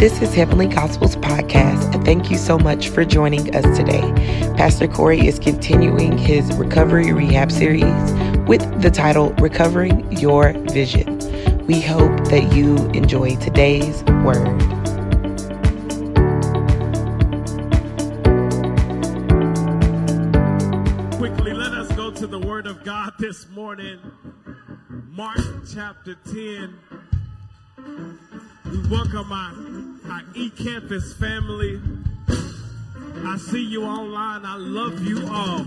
This 0.00 0.22
is 0.22 0.32
Heavenly 0.32 0.66
Gospels 0.66 1.16
Podcast, 1.16 1.94
and 1.94 2.02
thank 2.06 2.30
you 2.30 2.38
so 2.38 2.58
much 2.58 2.88
for 2.88 3.04
joining 3.04 3.54
us 3.54 3.76
today. 3.76 4.00
Pastor 4.56 4.88
Corey 4.88 5.26
is 5.26 5.38
continuing 5.38 6.16
his 6.16 6.50
recovery 6.56 7.12
rehab 7.12 7.52
series 7.52 7.84
with 8.48 8.80
the 8.80 8.90
title 8.90 9.34
Recovering 9.34 10.10
Your 10.10 10.54
Vision. 10.72 11.18
We 11.66 11.82
hope 11.82 12.16
that 12.28 12.50
you 12.54 12.76
enjoy 12.92 13.36
today's 13.36 14.02
word. 14.24 14.58
Quickly, 21.18 21.52
let 21.52 21.74
us 21.74 21.92
go 21.94 22.10
to 22.10 22.26
the 22.26 22.38
Word 22.38 22.66
of 22.66 22.82
God 22.84 23.12
this 23.18 23.50
morning. 23.50 24.00
Mark 25.10 25.40
chapter 25.70 26.14
10. 26.32 26.78
We 28.70 28.88
welcome 28.88 29.32
our, 29.32 29.52
our 30.10 30.22
e-campus 30.34 31.12
family. 31.14 31.80
I 33.24 33.36
see 33.38 33.64
you 33.64 33.84
online. 33.84 34.44
I 34.44 34.56
love 34.56 35.04
you 35.04 35.26
all. 35.28 35.66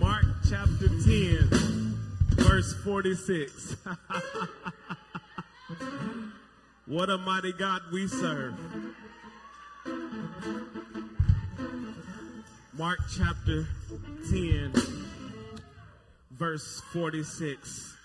Mark 0.00 0.24
chapter 0.48 0.88
10, 0.88 1.48
verse 2.30 2.74
46. 2.82 3.76
what 6.86 7.08
a 7.10 7.18
mighty 7.18 7.52
God 7.52 7.82
we 7.92 8.08
serve. 8.08 8.54
Mark 12.72 12.98
chapter 13.16 13.68
10, 14.30 14.72
verse 16.32 16.82
46. 16.92 17.96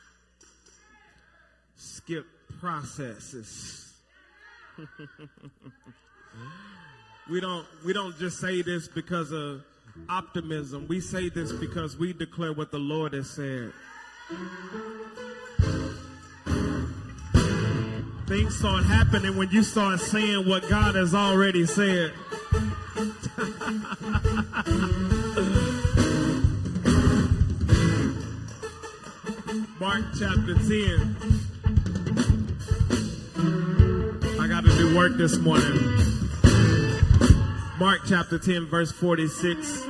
Skip 1.77 2.25
processes. 2.59 3.84
we 7.30 7.40
don't 7.40 7.66
we 7.86 7.94
don't 7.94 8.18
just 8.18 8.40
say 8.40 8.62
this 8.62 8.88
because 8.88 9.32
of 9.32 9.64
optimism. 10.09 10.88
We 10.88 11.00
say 11.00 11.30
this 11.30 11.52
because 11.52 11.98
we 11.98 12.14
declare 12.14 12.54
what 12.54 12.72
the 12.72 12.80
Lord 12.80 13.14
has 13.14 13.30
said. 13.30 13.72
Things 18.28 18.58
start 18.58 18.86
happening 18.86 19.38
when 19.38 19.52
you 19.52 19.64
start 19.64 20.00
saying 20.00 20.48
what 20.48 20.67
God 20.67 20.95
has 20.95 21.14
already 21.14 21.66
said. 21.66 22.12
Mark 29.80 30.06
chapter 30.17 30.56
10. 30.56 31.45
Do 34.78 34.94
work 34.94 35.16
this 35.16 35.38
morning. 35.38 35.72
Mark 37.80 38.02
chapter 38.08 38.38
10, 38.38 38.66
verse 38.66 38.92
46. 38.92 39.84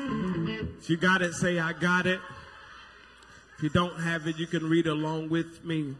If 0.79 0.89
you 0.91 0.97
got 0.97 1.23
it, 1.23 1.33
say, 1.33 1.57
I 1.57 1.73
got 1.73 2.05
it. 2.05 2.19
If 3.57 3.63
you 3.63 3.69
don't 3.69 3.99
have 3.99 4.27
it, 4.27 4.37
you 4.37 4.45
can 4.45 4.69
read 4.69 4.85
along 4.85 5.29
with 5.29 5.65
me. 5.65 5.95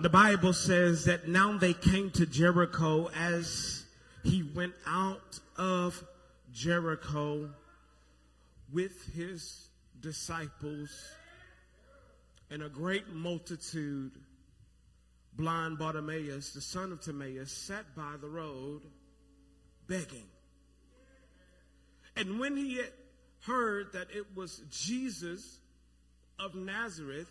The 0.00 0.10
Bible 0.10 0.52
says 0.52 1.06
that 1.06 1.26
now 1.26 1.56
they 1.56 1.72
came 1.72 2.10
to 2.12 2.26
Jericho 2.26 3.08
as 3.16 3.84
he 4.22 4.42
went 4.42 4.74
out 4.86 5.40
of 5.56 6.04
Jericho 6.52 7.48
with 8.70 9.14
his 9.14 9.68
disciples 10.00 10.90
and 12.50 12.62
a 12.62 12.68
great 12.68 13.08
multitude. 13.08 14.12
Blind 15.34 15.78
Bartimaeus, 15.78 16.52
the 16.52 16.60
son 16.60 16.92
of 16.92 17.00
Timaeus, 17.00 17.50
sat 17.50 17.94
by 17.96 18.14
the 18.20 18.28
road 18.28 18.82
begging. 19.88 20.26
And 22.16 22.38
when 22.38 22.56
he 22.56 22.76
had 22.76 22.92
heard 23.46 23.92
that 23.94 24.08
it 24.14 24.26
was 24.36 24.62
Jesus 24.70 25.58
of 26.38 26.54
Nazareth, 26.54 27.28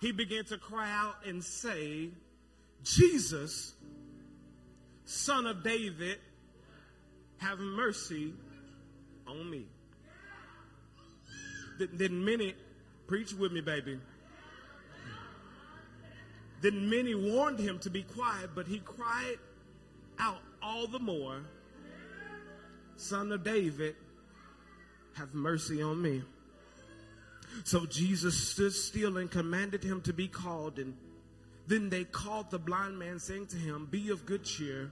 he 0.00 0.12
began 0.12 0.44
to 0.46 0.58
cry 0.58 0.90
out 0.90 1.16
and 1.26 1.42
say, 1.42 2.10
Jesus, 2.82 3.74
son 5.04 5.46
of 5.46 5.62
David, 5.62 6.18
have 7.38 7.58
mercy 7.58 8.32
on 9.26 9.50
me. 9.50 9.66
Then, 11.78 11.88
then 11.92 12.24
many, 12.24 12.54
preach 13.06 13.34
with 13.34 13.52
me, 13.52 13.60
baby. 13.60 13.98
Then 16.60 16.90
many 16.90 17.14
warned 17.14 17.58
him 17.58 17.78
to 17.80 17.90
be 17.90 18.02
quiet, 18.02 18.50
but 18.54 18.66
he 18.66 18.78
cried 18.80 19.38
out 20.18 20.40
all 20.62 20.86
the 20.86 20.98
more, 20.98 21.40
Son 22.96 23.32
of 23.32 23.42
David, 23.42 23.96
have 25.14 25.34
mercy 25.34 25.82
on 25.82 26.00
me. 26.02 26.22
So 27.64 27.86
Jesus 27.86 28.36
stood 28.48 28.72
still 28.72 29.16
and 29.16 29.30
commanded 29.30 29.82
him 29.82 30.02
to 30.02 30.12
be 30.12 30.28
called. 30.28 30.78
And 30.78 30.96
then 31.66 31.88
they 31.88 32.04
called 32.04 32.50
the 32.50 32.58
blind 32.58 32.98
man, 32.98 33.18
saying 33.18 33.46
to 33.48 33.56
him, 33.56 33.88
Be 33.90 34.10
of 34.10 34.26
good 34.26 34.44
cheer, 34.44 34.90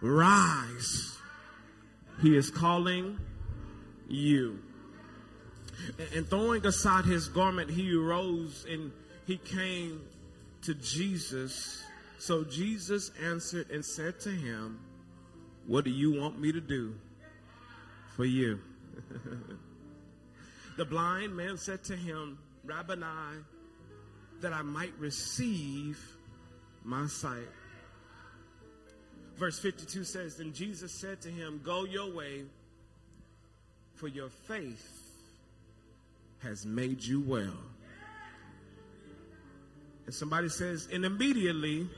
rise. 0.00 1.18
He 2.22 2.36
is 2.36 2.50
calling 2.50 3.18
you. 4.08 4.60
And 6.14 6.28
throwing 6.28 6.64
aside 6.64 7.04
his 7.04 7.28
garment, 7.28 7.70
he 7.70 7.94
arose 7.94 8.64
and 8.68 8.92
he 9.26 9.36
came 9.36 10.02
to 10.64 10.74
Jesus. 10.74 11.84
So 12.18 12.44
Jesus 12.44 13.10
answered 13.22 13.70
and 13.70 13.84
said 13.84 14.20
to 14.20 14.30
him, 14.30 14.80
What 15.66 15.84
do 15.84 15.90
you 15.90 16.20
want 16.20 16.40
me 16.40 16.52
to 16.52 16.60
do 16.60 16.94
for 18.16 18.24
you? 18.24 18.60
the 20.76 20.84
blind 20.84 21.36
man 21.36 21.56
said 21.58 21.84
to 21.84 21.96
him, 21.96 22.38
Rabboni, 22.64 23.42
that 24.40 24.52
I 24.52 24.62
might 24.62 24.92
receive 24.98 25.98
my 26.82 27.06
sight. 27.06 27.48
Verse 29.36 29.58
52 29.58 30.04
says, 30.04 30.36
Then 30.36 30.52
Jesus 30.52 30.92
said 30.92 31.20
to 31.22 31.28
him, 31.28 31.60
Go 31.62 31.84
your 31.84 32.14
way, 32.14 32.44
for 33.94 34.08
your 34.08 34.28
faith 34.28 35.00
has 36.42 36.64
made 36.64 37.02
you 37.02 37.20
well. 37.20 37.56
And 40.06 40.14
somebody 40.14 40.48
says, 40.48 40.88
and 40.92 41.04
immediately 41.04 41.88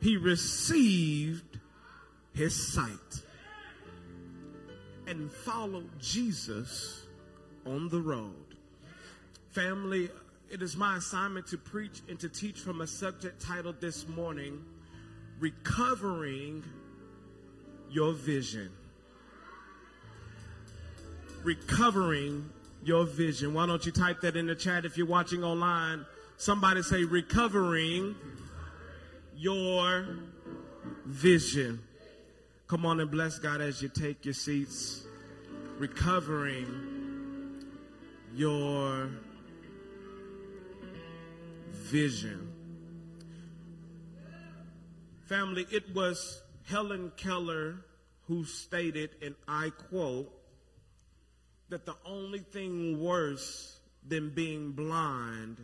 he 0.00 0.16
received 0.16 1.58
his 2.34 2.72
sight 2.74 3.22
and 5.06 5.30
followed 5.30 5.88
Jesus 6.00 7.06
on 7.66 7.88
the 7.88 8.00
road. 8.00 8.34
Family, 9.50 10.10
it 10.50 10.62
is 10.62 10.76
my 10.76 10.96
assignment 10.96 11.46
to 11.48 11.58
preach 11.58 12.02
and 12.08 12.18
to 12.20 12.28
teach 12.28 12.58
from 12.58 12.80
a 12.80 12.86
subject 12.86 13.40
titled 13.40 13.80
this 13.80 14.08
morning 14.08 14.64
Recovering 15.38 16.64
Your 17.90 18.12
Vision. 18.12 18.70
Recovering 21.44 22.50
Your 22.82 23.04
Vision. 23.04 23.54
Why 23.54 23.66
don't 23.66 23.84
you 23.86 23.92
type 23.92 24.20
that 24.22 24.36
in 24.36 24.46
the 24.46 24.54
chat 24.54 24.84
if 24.84 24.96
you're 24.98 25.06
watching 25.06 25.44
online? 25.44 26.04
Somebody 26.36 26.82
say, 26.82 27.04
recovering 27.04 28.14
your 29.36 30.06
vision. 31.06 31.80
Come 32.66 32.84
on 32.86 33.00
and 33.00 33.10
bless 33.10 33.38
God 33.38 33.60
as 33.60 33.80
you 33.82 33.88
take 33.88 34.24
your 34.24 34.34
seats. 34.34 35.06
Recovering 35.78 37.64
your 38.34 39.10
vision. 41.70 42.52
Family, 45.26 45.66
it 45.70 45.94
was 45.94 46.42
Helen 46.66 47.12
Keller 47.16 47.76
who 48.26 48.44
stated, 48.44 49.10
and 49.22 49.34
I 49.46 49.70
quote, 49.70 50.32
that 51.68 51.86
the 51.86 51.96
only 52.04 52.40
thing 52.40 53.00
worse 53.00 53.78
than 54.06 54.30
being 54.30 54.72
blind 54.72 55.58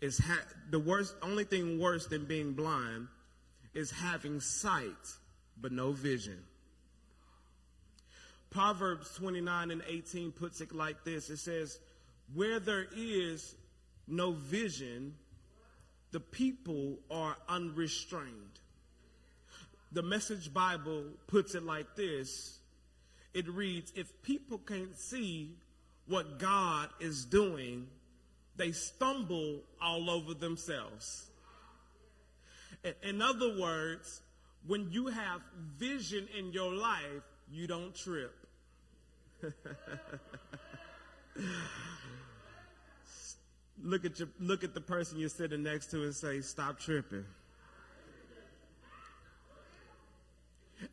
is 0.00 0.18
ha- 0.18 0.46
the 0.70 0.78
worst 0.78 1.14
only 1.22 1.44
thing 1.44 1.78
worse 1.78 2.06
than 2.06 2.24
being 2.24 2.52
blind 2.52 3.08
is 3.74 3.90
having 3.90 4.40
sight 4.40 5.16
but 5.60 5.72
no 5.72 5.92
vision. 5.92 6.42
Proverbs 8.50 9.14
29 9.16 9.70
and 9.70 9.82
18 9.86 10.32
puts 10.32 10.60
it 10.60 10.74
like 10.74 11.04
this. 11.04 11.30
It 11.30 11.38
says, 11.38 11.78
"Where 12.32 12.60
there 12.60 12.88
is 12.94 13.54
no 14.06 14.32
vision, 14.32 15.16
the 16.10 16.20
people 16.20 17.02
are 17.10 17.36
unrestrained." 17.48 18.60
The 19.92 20.02
Message 20.02 20.52
Bible 20.52 21.12
puts 21.26 21.54
it 21.54 21.62
like 21.62 21.96
this. 21.96 22.60
It 23.34 23.48
reads, 23.48 23.92
"If 23.94 24.22
people 24.22 24.58
can't 24.58 24.96
see 24.96 25.58
what 26.06 26.38
God 26.38 26.90
is 27.00 27.24
doing, 27.24 27.90
they 28.56 28.72
stumble 28.72 29.60
all 29.80 30.10
over 30.10 30.34
themselves. 30.34 31.26
In 33.02 33.20
other 33.20 33.58
words, 33.58 34.22
when 34.66 34.90
you 34.90 35.06
have 35.08 35.40
vision 35.76 36.28
in 36.36 36.52
your 36.52 36.72
life, 36.72 37.22
you 37.50 37.66
don't 37.66 37.94
trip. 37.94 38.34
look 43.82 44.04
at 44.04 44.18
your 44.18 44.28
look 44.40 44.64
at 44.64 44.74
the 44.74 44.80
person 44.80 45.18
you're 45.18 45.28
sitting 45.28 45.62
next 45.62 45.90
to 45.90 46.02
and 46.02 46.14
say, 46.14 46.40
"Stop 46.40 46.78
tripping." 46.80 47.24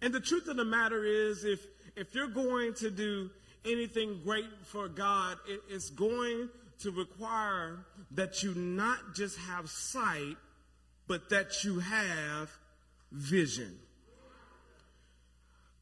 And 0.01 0.13
the 0.13 0.19
truth 0.19 0.48
of 0.48 0.57
the 0.57 0.65
matter 0.65 1.06
is, 1.06 1.45
if 1.45 1.65
if 1.95 2.13
you're 2.13 2.27
going 2.27 2.74
to 2.75 2.89
do 2.92 3.30
anything 3.65 4.19
great 4.24 4.50
for 4.63 4.88
God, 4.88 5.38
it, 5.48 5.62
it's 5.69 5.89
going 5.89 6.50
to 6.83 6.91
require 6.91 7.85
that 8.12 8.44
you 8.44 8.53
not 8.53 9.15
just 9.15 9.38
have 9.38 9.69
sight, 9.69 10.35
but 11.07 11.30
that 11.30 11.63
you 11.63 11.80
have 11.80 12.51
vision. 13.12 13.80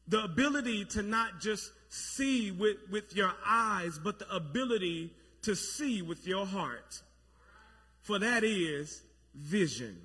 The 0.06 0.22
ability 0.22 0.84
to 0.86 1.02
not 1.02 1.40
just 1.40 1.72
see 1.88 2.50
with, 2.50 2.76
with 2.90 3.16
your 3.16 3.32
eyes, 3.44 3.98
but 4.02 4.20
the 4.20 4.34
ability 4.34 5.12
to 5.42 5.56
see 5.56 6.02
with 6.02 6.26
your 6.26 6.46
heart. 6.46 7.02
For 8.02 8.18
that 8.20 8.44
is 8.44 9.02
vision. 9.34 10.00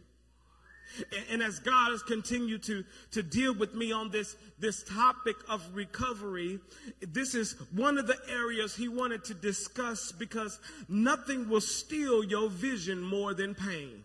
And 1.29 1.41
as 1.41 1.59
God 1.59 1.91
has 1.91 2.01
continued 2.03 2.63
to, 2.63 2.83
to 3.11 3.23
deal 3.23 3.53
with 3.53 3.73
me 3.73 3.91
on 3.91 4.09
this, 4.09 4.35
this 4.59 4.83
topic 4.83 5.35
of 5.49 5.63
recovery, 5.73 6.59
this 7.01 7.35
is 7.35 7.53
one 7.71 7.97
of 7.97 8.07
the 8.07 8.17
areas 8.29 8.75
he 8.75 8.87
wanted 8.87 9.23
to 9.25 9.33
discuss 9.33 10.11
because 10.11 10.59
nothing 10.87 11.49
will 11.49 11.61
steal 11.61 12.23
your 12.23 12.49
vision 12.49 13.01
more 13.01 13.33
than 13.33 13.55
pain. 13.55 14.03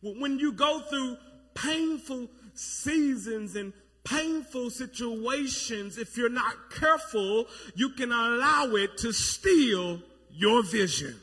When 0.00 0.38
you 0.38 0.52
go 0.52 0.80
through 0.80 1.16
painful 1.54 2.28
seasons 2.54 3.56
and 3.56 3.72
painful 4.04 4.70
situations, 4.70 5.98
if 5.98 6.16
you're 6.16 6.30
not 6.30 6.70
careful, 6.70 7.46
you 7.74 7.90
can 7.90 8.10
allow 8.12 8.66
it 8.74 8.96
to 8.98 9.12
steal 9.12 10.00
your 10.32 10.62
vision. 10.62 11.16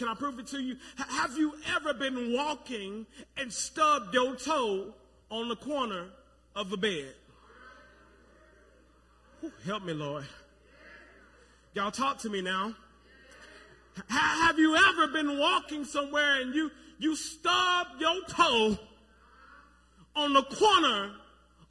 Can 0.00 0.08
I 0.08 0.14
prove 0.14 0.38
it 0.38 0.46
to 0.46 0.62
you? 0.62 0.76
Have 0.96 1.36
you 1.36 1.52
ever 1.76 1.92
been 1.92 2.32
walking 2.32 3.04
and 3.36 3.52
stubbed 3.52 4.14
your 4.14 4.34
toe 4.34 4.94
on 5.28 5.48
the 5.48 5.56
corner 5.56 6.06
of 6.56 6.72
a 6.72 6.78
bed? 6.78 7.12
Whew, 9.40 9.52
help 9.66 9.84
me, 9.84 9.92
Lord. 9.92 10.24
Y'all 11.74 11.90
talk 11.90 12.16
to 12.20 12.30
me 12.30 12.40
now. 12.40 12.74
Have 14.08 14.58
you 14.58 14.74
ever 14.74 15.08
been 15.08 15.38
walking 15.38 15.84
somewhere 15.84 16.40
and 16.40 16.54
you 16.54 16.70
you 16.98 17.14
stubbed 17.14 18.00
your 18.00 18.24
toe 18.26 18.78
on 20.16 20.32
the 20.32 20.44
corner 20.44 21.10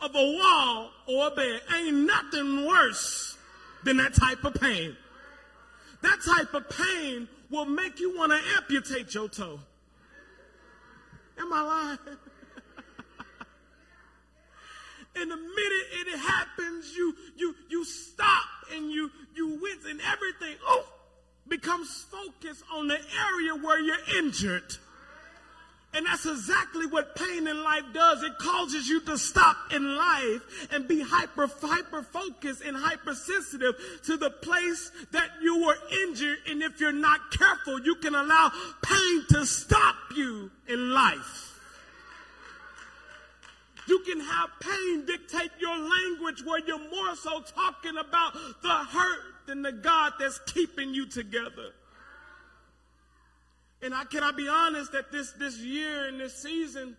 of 0.01 0.11
a 0.13 0.37
wall 0.37 0.91
or 1.07 1.29
a 1.29 1.31
bed? 1.31 1.61
Ain't 1.75 2.05
nothing 2.05 2.67
worse 2.67 3.39
than 3.83 3.97
that 3.97 4.13
type 4.13 4.43
of 4.43 4.53
pain. 4.53 4.95
That 6.03 6.19
type 6.23 6.53
of 6.53 6.69
pain 6.69 7.27
will 7.49 7.65
make 7.65 7.99
you 7.99 8.17
want 8.17 8.31
to 8.31 8.39
amputate 8.57 9.13
your 9.13 9.27
toe. 9.27 9.59
Am 11.39 11.53
I 11.53 11.61
lying? 11.61 11.97
In 15.21 15.29
the 15.29 15.35
minute 15.35 15.87
it 15.91 16.17
happens, 16.19 16.95
you 16.95 17.15
you 17.35 17.55
you 17.69 17.83
stop 17.85 18.45
and 18.73 18.91
you 18.91 19.09
you 19.35 19.59
wince 19.61 19.85
and 19.85 19.99
everything 20.01 20.55
oh 20.65 20.85
becomes 21.47 22.05
focused 22.11 22.63
on 22.71 22.87
the 22.87 22.95
area 22.97 23.55
where 23.55 23.81
you're 23.81 24.17
injured. 24.17 24.77
And 25.91 26.05
that's 26.05 26.25
exactly 26.25 26.85
what 26.85 27.15
pain 27.15 27.47
in 27.47 27.63
life 27.63 27.83
does. 27.93 28.21
It 28.21 28.37
causes 28.37 28.87
you 28.87 29.01
to 29.01 29.17
stop 29.17 29.57
in 29.73 29.97
life 29.97 30.67
and 30.71 30.87
be 30.87 31.01
hyper, 31.01 31.49
hyper 31.61 32.03
focused 32.03 32.61
and 32.61 32.77
hypersensitive 32.77 34.01
to 34.03 34.15
the 34.17 34.29
place 34.29 34.91
that 35.11 35.29
you 35.41 35.65
were 35.65 35.77
injured. 36.03 36.37
And 36.47 36.61
if 36.61 36.79
you're 36.79 36.91
not 36.91 37.31
careful, 37.31 37.79
you 37.81 37.95
can 37.95 38.13
allow 38.13 38.51
pain 38.83 39.25
to 39.29 39.45
stop 39.47 39.95
you 40.15 40.51
in 40.67 40.91
life. 40.91 41.59
You 43.87 43.99
can 44.05 44.19
have 44.19 44.49
pain 44.59 45.05
dictate 45.07 45.49
your 45.59 45.75
language 45.75 46.45
where 46.45 46.59
you're 46.59 46.77
more 46.77 47.15
so 47.15 47.41
talking 47.41 47.97
about 47.97 48.33
the 48.61 48.69
hurt 48.69 49.23
than 49.47 49.63
the 49.63 49.71
God 49.71 50.13
that's 50.19 50.39
keeping 50.45 50.93
you 50.93 51.07
together. 51.07 51.73
And 53.81 53.93
I 53.93 54.03
can 54.03 54.23
I 54.23 54.31
be 54.31 54.47
honest 54.47 54.91
that 54.91 55.11
this 55.11 55.31
this 55.33 55.57
year 55.59 56.07
and 56.07 56.19
this 56.19 56.35
season 56.41 56.97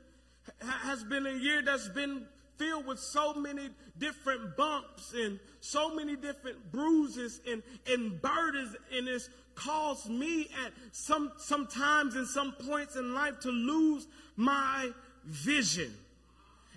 ha- 0.63 0.81
has 0.83 1.05
been 1.05 1.27
a 1.27 1.33
year 1.33 1.63
that's 1.63 1.89
been 1.89 2.27
filled 2.57 2.87
with 2.87 2.99
so 2.99 3.35
many 3.35 3.71
different 3.99 4.57
bumps 4.57 5.15
and 5.15 5.39
so 5.61 5.95
many 5.95 6.17
different 6.17 6.71
bruises 6.71 7.41
and, 7.49 7.63
and 7.87 8.21
burdens 8.21 8.77
and 8.95 9.09
it's 9.09 9.31
caused 9.55 10.09
me 10.09 10.49
at 10.65 10.73
some 10.93 11.33
sometimes 11.37 12.17
in 12.17 12.25
some 12.27 12.53
points 12.53 12.97
in 12.97 13.15
life 13.15 13.39
to 13.41 13.51
lose 13.51 14.07
my 14.37 14.91
vision. 15.25 15.95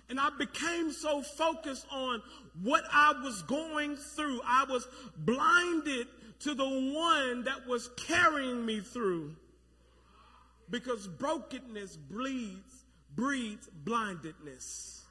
And 0.09 0.19
I 0.19 0.29
became 0.37 0.91
so 0.91 1.21
focused 1.21 1.87
on 1.89 2.21
what 2.61 2.83
I 2.91 3.13
was 3.23 3.41
going 3.43 3.95
through. 3.95 4.41
I 4.45 4.65
was 4.69 4.87
blinded 5.17 6.07
to 6.41 6.53
the 6.53 6.65
one 6.65 7.45
that 7.45 7.65
was 7.67 7.89
carrying 7.95 8.65
me 8.65 8.81
through 8.81 9.35
because 10.73 11.07
brokenness 11.07 11.95
bleeds, 11.95 12.83
breeds 13.15 13.69
blindedness. 13.85 15.05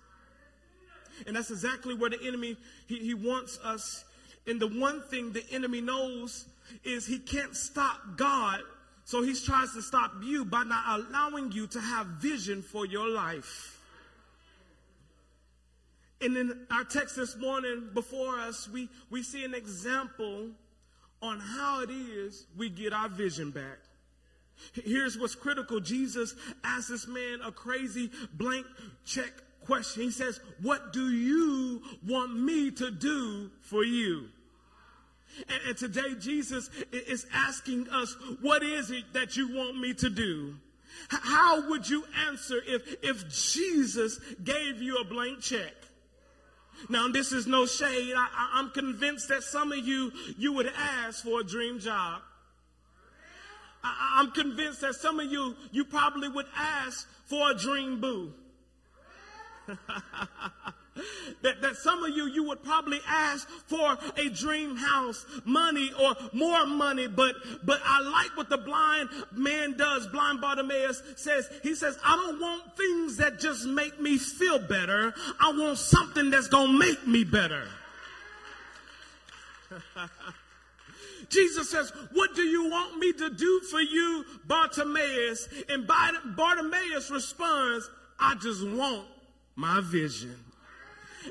And 1.25 1.37
that's 1.37 1.53
exactly 1.53 1.95
where 1.95 2.11
the 2.11 2.19
enemy, 2.27 2.57
he, 2.89 2.99
he 2.99 3.15
wants 3.15 3.61
us. 3.63 4.05
And 4.45 4.59
the 4.59 4.67
one 4.67 5.03
thing 5.03 5.33
the 5.33 5.45
enemy 5.53 5.81
knows 5.81 6.47
is 6.83 7.07
he 7.07 7.21
can't 7.21 7.55
stop 7.55 7.97
God. 8.17 8.59
So 9.05 9.23
he 9.23 9.35
tries 9.35 9.73
to 9.75 9.83
stop 9.83 10.11
you 10.25 10.45
by 10.45 10.65
not 10.65 11.01
allowing 11.01 11.53
you 11.53 11.69
to 11.69 11.81
have 11.81 12.07
vision 12.07 12.61
for 12.61 12.85
your 12.85 13.09
life. 13.09 13.81
And 16.21 16.37
in 16.37 16.67
our 16.73 16.83
text 16.83 17.15
this 17.15 17.37
morning 17.37 17.91
before 17.95 18.37
us, 18.41 18.69
we, 18.69 18.89
we 19.11 19.23
see 19.23 19.45
an 19.45 19.55
example 19.55 20.49
on 21.21 21.39
how 21.39 21.83
it 21.83 21.91
is 21.91 22.47
we 22.57 22.69
get 22.69 22.93
our 22.93 23.09
vision 23.09 23.53
back. 23.53 23.79
Here's 24.75 25.19
what's 25.19 25.35
critical. 25.35 25.81
Jesus 25.81 26.35
asked 26.65 26.89
this 26.89 27.07
man 27.07 27.41
a 27.45 27.53
crazy 27.53 28.11
blank 28.35 28.67
check 29.05 29.33
question. 29.65 30.03
He 30.05 30.11
says, 30.11 30.41
What 30.61 30.93
do 30.93 31.11
you 31.11 31.83
want 32.07 32.39
me 32.39 32.71
to 32.73 32.91
do 32.91 33.51
for 33.61 33.85
you? 33.85 34.29
And, 35.49 35.61
and 35.69 35.77
today, 35.77 36.15
Jesus 36.19 36.71
is 36.93 37.27
asking 37.33 37.89
us, 37.91 38.17
What 38.41 38.63
is 38.63 38.91
it 38.91 39.13
that 39.15 39.37
you 39.37 39.55
want 39.55 39.79
me 39.79 39.95
to 39.95 40.11
do? 40.11 40.55
How 41.09 41.69
would 41.71 41.89
you 41.89 42.05
answer 42.29 42.61
if, 42.67 42.97
if 43.03 43.29
Jesus 43.29 44.19
gave 44.45 44.81
you 44.81 44.99
a 44.99 45.05
blank 45.05 45.41
check? 45.41 45.73
Now, 46.89 47.09
this 47.09 47.33
is 47.33 47.47
no 47.47 47.67
shade. 47.67 48.15
I, 48.17 48.51
I'm 48.55 48.71
convinced 48.71 49.29
that 49.29 49.43
some 49.43 49.73
of 49.73 49.79
you, 49.79 50.13
you 50.37 50.53
would 50.55 50.71
ask 50.77 51.25
for 51.25 51.41
a 51.41 51.45
dream 51.45 51.79
job. 51.79 52.23
I, 53.85 54.21
am 54.21 54.31
convinced 54.31 54.81
that 54.83 54.95
some 54.95 55.19
of 55.19 55.31
you, 55.31 55.57
you 55.71 55.85
probably 55.85 56.29
would 56.29 56.47
ask 56.57 57.09
for 57.27 57.51
a 57.51 57.55
dream 57.55 58.01
boo. 58.01 58.33
that, 61.43 61.63
that 61.63 61.77
some 61.77 62.05
of 62.05 62.17
you, 62.17 62.27
you 62.27 62.45
would 62.45 62.63
probably 62.63 63.01
ask 63.07 63.49
for 63.49 63.99
a 64.17 64.29
dream 64.29 64.77
house, 64.77 65.25
money 65.45 65.91
or 66.01 66.15
more 66.33 66.67
money. 66.67 67.09
But, 67.09 67.37
but 67.65 67.81
I 67.85 68.01
like 68.01 68.37
what 68.37 68.49
the 68.49 68.59
blind 68.59 69.09
man 69.33 69.77
does. 69.77 70.07
Blind 70.09 70.41
Bartimaeus 70.41 71.03
says, 71.17 71.49
he 71.63 71.75
says, 71.75 71.99
I 72.05 72.17
don't 72.17 72.41
want 72.41 72.77
things 72.77 73.17
that 73.17 73.41
just 73.41 73.65
make 73.67 74.01
me 74.01 74.19
feel 74.19 74.59
better. 74.59 75.15
I 75.41 75.53
want 75.53 75.79
something 75.79 76.31
that's 76.31 76.49
going 76.49 76.73
to 76.73 76.79
make 76.79 77.07
me 77.07 77.25
better. 77.25 77.67
Jesus 81.29 81.71
says, 81.71 81.93
What 82.13 82.35
do 82.35 82.43
you 82.43 82.69
want 82.69 82.99
me 82.99 83.13
to 83.15 83.31
do 83.31 83.61
for 83.71 83.81
you, 83.81 84.25
Bartimaeus? 84.47 85.49
And 85.69 85.87
Bartimaeus 85.87 87.11
responds, 87.11 87.91
I 88.19 88.35
just 88.37 88.67
want 88.67 89.07
my 89.57 89.81
vision. 89.83 90.37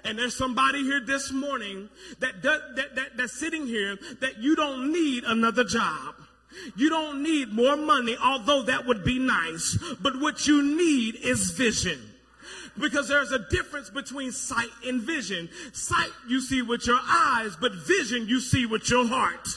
And 0.05 0.17
there's 0.17 0.35
somebody 0.35 0.83
here 0.83 1.01
this 1.01 1.31
morning 1.31 1.89
that, 2.19 2.41
that, 2.43 2.75
that, 2.75 3.17
that's 3.17 3.37
sitting 3.37 3.67
here 3.67 3.97
that 4.21 4.39
you 4.39 4.55
don't 4.55 4.91
need 4.91 5.23
another 5.25 5.63
job. 5.63 6.15
You 6.75 6.89
don't 6.89 7.23
need 7.23 7.49
more 7.49 7.75
money, 7.75 8.17
although 8.21 8.63
that 8.63 8.85
would 8.85 9.03
be 9.03 9.19
nice. 9.19 9.77
But 10.01 10.19
what 10.19 10.47
you 10.47 10.61
need 10.63 11.15
is 11.15 11.51
vision 11.51 12.10
because 12.79 13.07
there's 13.07 13.31
a 13.31 13.39
difference 13.49 13.89
between 13.89 14.31
sight 14.31 14.69
and 14.85 15.01
vision. 15.01 15.49
Sight 15.73 16.11
you 16.27 16.41
see 16.41 16.61
with 16.61 16.87
your 16.87 16.99
eyes, 17.03 17.55
but 17.59 17.73
vision 17.73 18.27
you 18.27 18.39
see 18.39 18.65
with 18.65 18.89
your 18.89 19.07
heart. 19.07 19.47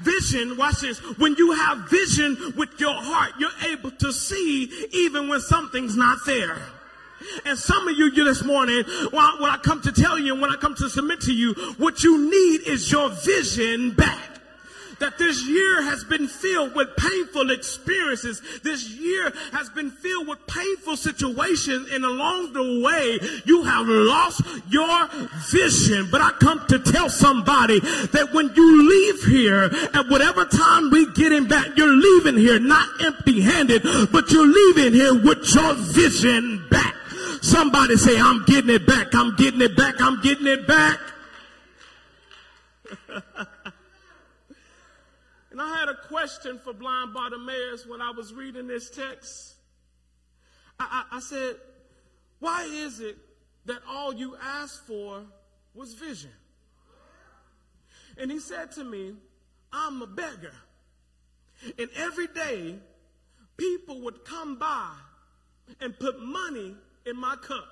vision, 0.00 0.56
watch 0.56 0.80
this, 0.80 0.98
when 1.18 1.34
you 1.36 1.52
have 1.52 1.90
vision 1.90 2.36
with 2.56 2.78
your 2.78 2.94
heart, 2.94 3.32
you're 3.38 3.72
able 3.72 3.90
to 3.90 4.12
see 4.12 4.70
even 4.92 5.28
when 5.28 5.40
something's 5.40 5.96
not 5.96 6.18
there. 6.26 6.58
And 7.44 7.58
some 7.58 7.86
of 7.86 7.96
you, 7.96 8.06
you 8.06 8.24
this 8.24 8.44
morning, 8.44 8.82
when 8.84 9.50
I 9.50 9.58
come 9.62 9.82
to 9.82 9.92
tell 9.92 10.18
you 10.18 10.32
and 10.32 10.42
when 10.42 10.50
I 10.50 10.56
come 10.56 10.74
to 10.76 10.88
submit 10.88 11.20
to 11.22 11.34
you, 11.34 11.54
what 11.76 12.02
you 12.02 12.30
need 12.30 12.66
is 12.66 12.90
your 12.90 13.10
vision 13.10 13.90
back 13.92 14.29
that 15.00 15.18
this 15.18 15.46
year 15.46 15.82
has 15.82 16.04
been 16.04 16.28
filled 16.28 16.74
with 16.74 16.94
painful 16.96 17.50
experiences. 17.50 18.40
This 18.62 18.88
year 18.90 19.32
has 19.52 19.68
been 19.70 19.90
filled 19.90 20.28
with 20.28 20.46
painful 20.46 20.96
situations 20.96 21.90
and 21.90 22.04
along 22.04 22.52
the 22.52 22.82
way 22.84 23.18
you 23.44 23.64
have 23.64 23.86
lost 23.88 24.42
your 24.68 25.08
vision. 25.50 26.08
But 26.10 26.20
I 26.20 26.30
come 26.32 26.64
to 26.68 26.78
tell 26.78 27.08
somebody 27.08 27.80
that 27.80 28.28
when 28.32 28.54
you 28.54 28.88
leave 28.88 29.24
here 29.24 29.64
at 29.94 30.08
whatever 30.08 30.44
time 30.44 30.90
we 30.90 31.10
get 31.12 31.32
in 31.32 31.48
back, 31.48 31.76
you're 31.76 31.88
leaving 31.88 32.36
here 32.36 32.60
not 32.60 32.88
empty 33.02 33.40
handed, 33.40 33.82
but 34.12 34.30
you're 34.30 34.46
leaving 34.46 34.92
here 34.92 35.14
with 35.14 35.52
your 35.54 35.74
vision 35.74 36.66
back. 36.70 36.94
Somebody 37.42 37.96
say, 37.96 38.20
I'm 38.20 38.44
getting 38.44 38.70
it 38.70 38.86
back. 38.86 39.14
I'm 39.14 39.34
getting 39.36 39.62
it 39.62 39.74
back. 39.76 39.94
I'm 40.00 40.20
getting 40.20 40.46
it 40.46 40.66
back. 40.66 41.00
And 45.60 45.68
I 45.68 45.78
had 45.78 45.88
a 45.90 45.94
question 46.08 46.58
for 46.58 46.72
blind 46.72 47.12
Bartimaeus 47.12 47.86
when 47.86 48.00
I 48.00 48.12
was 48.12 48.32
reading 48.32 48.66
this 48.66 48.88
text. 48.88 49.56
I, 50.78 51.04
I, 51.12 51.16
I 51.16 51.20
said, 51.20 51.56
Why 52.38 52.64
is 52.64 53.00
it 53.00 53.18
that 53.66 53.80
all 53.86 54.14
you 54.14 54.38
asked 54.42 54.86
for 54.86 55.22
was 55.74 55.92
vision? 55.92 56.30
And 58.16 58.30
he 58.30 58.38
said 58.40 58.72
to 58.72 58.84
me, 58.84 59.12
I'm 59.70 60.00
a 60.00 60.06
beggar. 60.06 60.54
And 61.78 61.90
every 61.94 62.28
day, 62.28 62.76
people 63.58 64.00
would 64.00 64.24
come 64.24 64.58
by 64.58 64.92
and 65.78 65.98
put 65.98 66.22
money 66.22 66.74
in 67.04 67.20
my 67.20 67.36
cup. 67.36 67.68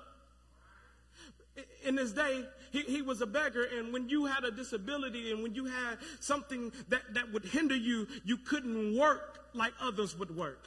In 1.83 1.95
this 1.95 2.11
day, 2.11 2.45
he, 2.71 2.81
he 2.81 3.01
was 3.01 3.21
a 3.21 3.27
beggar, 3.27 3.63
and 3.77 3.91
when 3.93 4.09
you 4.09 4.25
had 4.25 4.43
a 4.43 4.51
disability 4.51 5.31
and 5.31 5.43
when 5.43 5.55
you 5.55 5.65
had 5.65 5.97
something 6.19 6.71
that, 6.89 7.01
that 7.13 7.31
would 7.33 7.45
hinder 7.45 7.75
you, 7.75 8.07
you 8.23 8.37
couldn't 8.37 8.97
work 8.97 9.39
like 9.53 9.73
others 9.81 10.17
would 10.17 10.35
work. 10.35 10.65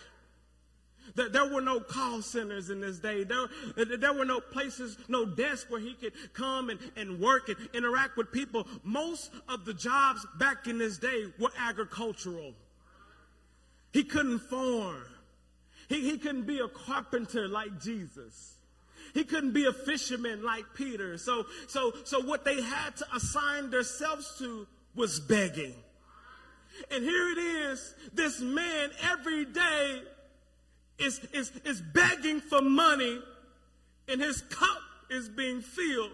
There, 1.14 1.46
were 1.46 1.60
no 1.60 1.80
call 1.80 2.22
centers 2.22 2.70
in 2.70 2.80
this 2.80 2.98
day. 2.98 3.24
There, 3.24 3.48
there 3.76 4.12
were 4.12 4.24
no 4.24 4.40
places, 4.40 4.96
no 5.08 5.26
desks 5.26 5.68
where 5.68 5.80
he 5.80 5.94
could 5.94 6.12
come 6.32 6.70
and, 6.70 6.78
and 6.96 7.20
work 7.20 7.48
and 7.48 7.56
interact 7.74 8.16
with 8.16 8.32
people. 8.32 8.66
Most 8.82 9.30
of 9.48 9.64
the 9.64 9.74
jobs 9.74 10.24
back 10.38 10.68
in 10.68 10.78
this 10.78 10.98
day 10.98 11.26
were 11.38 11.50
agricultural. 11.58 12.54
He 13.92 14.04
couldn't 14.04 14.38
farm. 14.38 15.04
He, 15.88 16.10
he 16.10 16.18
couldn't 16.18 16.46
be 16.46 16.60
a 16.60 16.68
carpenter 16.68 17.46
like 17.46 17.80
Jesus. 17.80 18.54
He 19.14 19.24
couldn't 19.24 19.52
be 19.52 19.66
a 19.66 19.72
fisherman 19.72 20.42
like 20.42 20.64
Peter. 20.74 21.18
So, 21.18 21.46
so, 21.68 21.92
so 22.04 22.20
what 22.20 22.44
they 22.44 22.62
had 22.62 22.96
to 22.96 23.06
assign 23.14 23.70
themselves 23.70 24.34
to 24.38 24.66
was 24.94 25.20
begging. 25.20 25.74
And 26.90 27.04
here 27.04 27.30
it 27.32 27.38
is, 27.38 27.94
this 28.14 28.40
man 28.40 28.90
every 29.02 29.44
day 29.44 30.02
is, 30.98 31.20
is, 31.32 31.52
is 31.64 31.80
begging 31.80 32.40
for 32.40 32.62
money 32.62 33.20
and 34.08 34.20
his 34.20 34.40
cup 34.42 34.82
is 35.10 35.28
being 35.28 35.60
filled, 35.60 36.12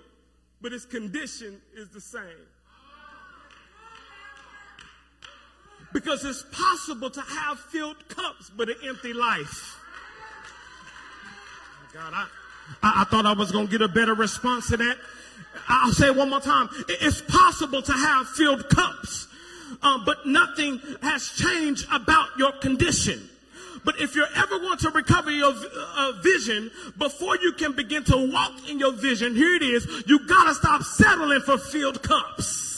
but 0.61 0.73
his 0.73 0.85
condition 0.85 1.61
is 1.77 1.89
the 1.91 2.01
same. 2.01 2.23
Because 5.93 6.25
it's 6.25 6.45
possible 6.53 7.11
to 7.11 7.21
have 7.21 7.59
filled 7.59 8.09
cups 8.09 8.51
but 8.55 8.69
an 8.69 8.77
empty 8.85 9.13
life. 9.13 9.77
God, 11.95 12.13
I, 12.15 12.27
I, 12.83 13.03
I 13.03 13.05
thought 13.05 13.27
I 13.27 13.33
was 13.33 13.53
going 13.53 13.67
to 13.67 13.71
get 13.71 13.83
a 13.83 13.89
better 13.89 14.15
response 14.15 14.69
to 14.69 14.77
that. 14.77 14.97
I'll 15.69 15.93
say 15.93 16.07
it 16.07 16.17
one 16.17 16.31
more 16.31 16.41
time. 16.41 16.69
It's 16.89 17.21
possible 17.23 17.83
to 17.83 17.93
have 17.93 18.29
filled 18.29 18.69
cups, 18.69 19.27
uh, 19.83 19.99
but 20.05 20.27
nothing 20.27 20.81
has 21.03 21.29
changed 21.29 21.87
about 21.93 22.29
your 22.39 22.53
condition. 22.53 23.29
But 23.85 24.01
if 24.01 24.15
you're 24.15 24.29
ever 24.37 24.59
going 24.59 24.79
to 24.79 24.91
recover 24.91 25.31
your 25.31 25.53
uh, 25.55 26.13
vision, 26.23 26.71
before 26.97 27.37
you 27.37 27.53
can 27.53 27.73
begin 27.73 28.05
to 28.05 28.31
walk 28.33 28.69
in 28.69 28.79
your 28.79 28.93
vision, 28.93 29.35
here 29.35 29.55
it 29.55 29.63
is, 29.63 30.05
you 30.07 30.27
gotta 30.27 30.55
stop 30.55 30.83
settling 30.83 31.41
for 31.41 31.59
filled 31.59 32.03
cups. 32.03 32.78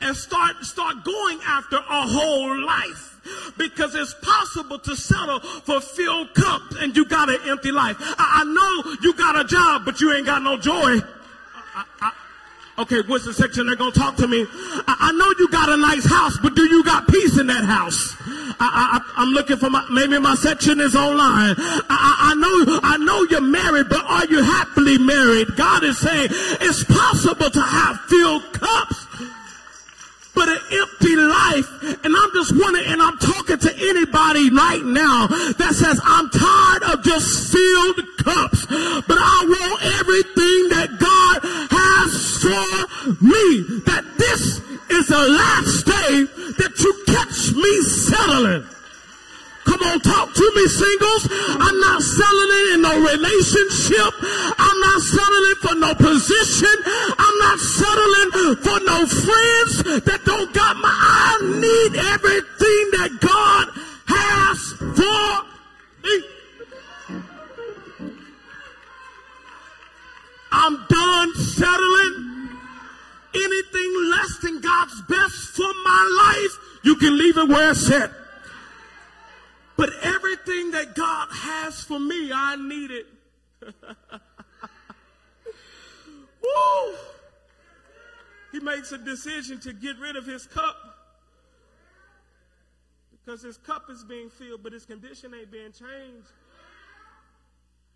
And 0.00 0.16
start, 0.16 0.56
start 0.64 1.04
going 1.04 1.40
after 1.46 1.76
a 1.76 2.06
whole 2.06 2.64
life 2.64 3.10
because 3.56 3.94
it's 3.94 4.14
possible 4.22 4.78
to 4.78 4.96
settle 4.96 5.40
for 5.40 5.80
filled 5.80 6.34
cups 6.34 6.76
and 6.80 6.96
you 6.96 7.04
got 7.04 7.28
an 7.28 7.38
empty 7.46 7.72
life. 7.72 7.96
I, 8.00 8.42
I 8.42 8.44
know 8.44 8.96
you 9.02 9.14
got 9.14 9.38
a 9.38 9.44
job, 9.44 9.84
but 9.84 10.00
you 10.00 10.12
ain't 10.14 10.26
got 10.26 10.42
no 10.42 10.56
joy. 10.56 10.98
I, 11.74 11.84
I, 12.00 12.12
okay, 12.78 13.02
what's 13.06 13.24
the 13.26 13.34
section 13.34 13.66
they're 13.66 13.76
gonna 13.76 13.92
talk 13.92 14.16
to 14.16 14.26
me? 14.26 14.46
I, 14.86 15.12
know 15.12 15.34
you 15.38 15.48
got 15.50 15.68
a 15.68 15.76
nice 15.76 16.06
house, 16.06 16.38
but 16.42 16.54
do 16.54 16.62
you 16.62 16.84
got 16.84 17.08
peace 17.08 17.38
in 17.38 17.46
that 17.48 17.64
house? 17.64 18.16
I, 18.62 19.00
am 19.16 19.30
looking 19.30 19.56
for 19.56 19.70
my, 19.70 19.86
maybe 19.90 20.18
my 20.18 20.34
section 20.34 20.80
is 20.80 20.94
online. 20.94 21.54
I, 21.58 22.32
I 22.32 22.34
know, 22.34 22.80
I 22.82 22.96
know 22.98 23.26
you're 23.30 23.40
married, 23.40 23.88
but 23.88 24.04
are 24.04 24.26
you 24.26 24.42
happily 24.42 24.98
married? 24.98 25.56
God 25.56 25.84
is 25.84 25.98
saying 25.98 26.28
it's 26.60 26.84
possible 26.84 27.50
to 27.50 27.60
have 27.60 28.00
filled 28.02 28.52
cups 28.52 29.06
but 30.40 30.48
an 30.48 30.60
empty 30.72 31.16
life. 31.16 31.68
And 32.02 32.16
I'm 32.16 32.30
just 32.32 32.56
wondering, 32.56 32.86
and 32.88 33.02
I'm 33.02 33.18
talking 33.18 33.58
to 33.58 33.72
anybody 33.76 34.48
right 34.48 34.80
now 34.82 35.26
that 35.60 35.74
says, 35.76 36.00
I'm 36.02 36.30
tired 36.32 36.82
of 36.96 37.04
just 37.04 37.52
filled 37.52 38.00
cups, 38.24 38.64
but 39.04 39.18
I 39.20 39.38
want 39.44 39.84
everything 40.00 40.60
that 40.72 40.96
God 40.96 41.44
has 41.76 42.40
for 42.40 43.20
me. 43.22 43.84
That 43.84 44.04
this 44.16 44.64
is 44.88 45.08
the 45.08 45.28
last 45.28 45.84
day 45.84 46.24
that 46.56 46.72
you 46.80 46.92
catch 47.04 47.52
me 47.52 47.82
settling. 47.82 48.79
Come 49.80 49.92
on, 49.92 50.00
talk 50.00 50.34
to 50.34 50.52
me, 50.56 50.66
singles. 50.68 51.28
I'm 51.56 51.80
not 51.80 52.02
settling 52.02 52.74
in 52.74 52.82
no 52.82 53.00
relationship. 53.00 54.12
I'm 54.58 54.80
not 54.80 55.00
settling 55.00 55.56
for 55.62 55.74
no 55.74 55.94
position. 55.94 56.76
I'm 57.18 57.38
not 57.38 57.58
settling 57.58 58.56
for 58.60 58.78
no 58.84 59.06
friends 59.06 60.04
that 60.04 60.20
don't 60.26 60.52
got 60.52 60.76
my. 60.76 60.90
I 60.92 61.38
need 61.64 61.96
everything 61.96 62.90
that 63.00 63.10
God 63.24 63.68
has 64.04 64.58
for 65.00 65.44
me. 66.04 66.24
I'm 70.52 70.76
done 70.88 71.34
settling. 71.36 72.50
Anything 73.32 74.10
less 74.10 74.38
than 74.42 74.60
God's 74.60 75.00
best 75.08 75.56
for 75.56 75.72
my 75.84 76.34
life, 76.36 76.80
you 76.82 76.96
can 76.96 77.16
leave 77.16 77.38
it 77.38 77.48
where 77.48 77.70
it's 77.70 77.90
at. 77.90 78.19
But 79.80 79.94
everything 80.02 80.72
that 80.72 80.94
God 80.94 81.28
has 81.32 81.82
for 81.82 81.98
me, 81.98 82.30
I 82.30 82.54
need 82.56 82.90
it. 82.90 83.06
Woo! 86.42 86.96
He 88.52 88.60
makes 88.60 88.92
a 88.92 88.98
decision 88.98 89.58
to 89.60 89.72
get 89.72 89.98
rid 89.98 90.16
of 90.16 90.26
his 90.26 90.46
cup 90.46 90.76
because 93.10 93.40
his 93.40 93.56
cup 93.56 93.84
is 93.88 94.04
being 94.04 94.28
filled, 94.28 94.62
but 94.62 94.74
his 94.74 94.84
condition 94.84 95.32
ain't 95.32 95.50
being 95.50 95.72
changed. 95.72 96.28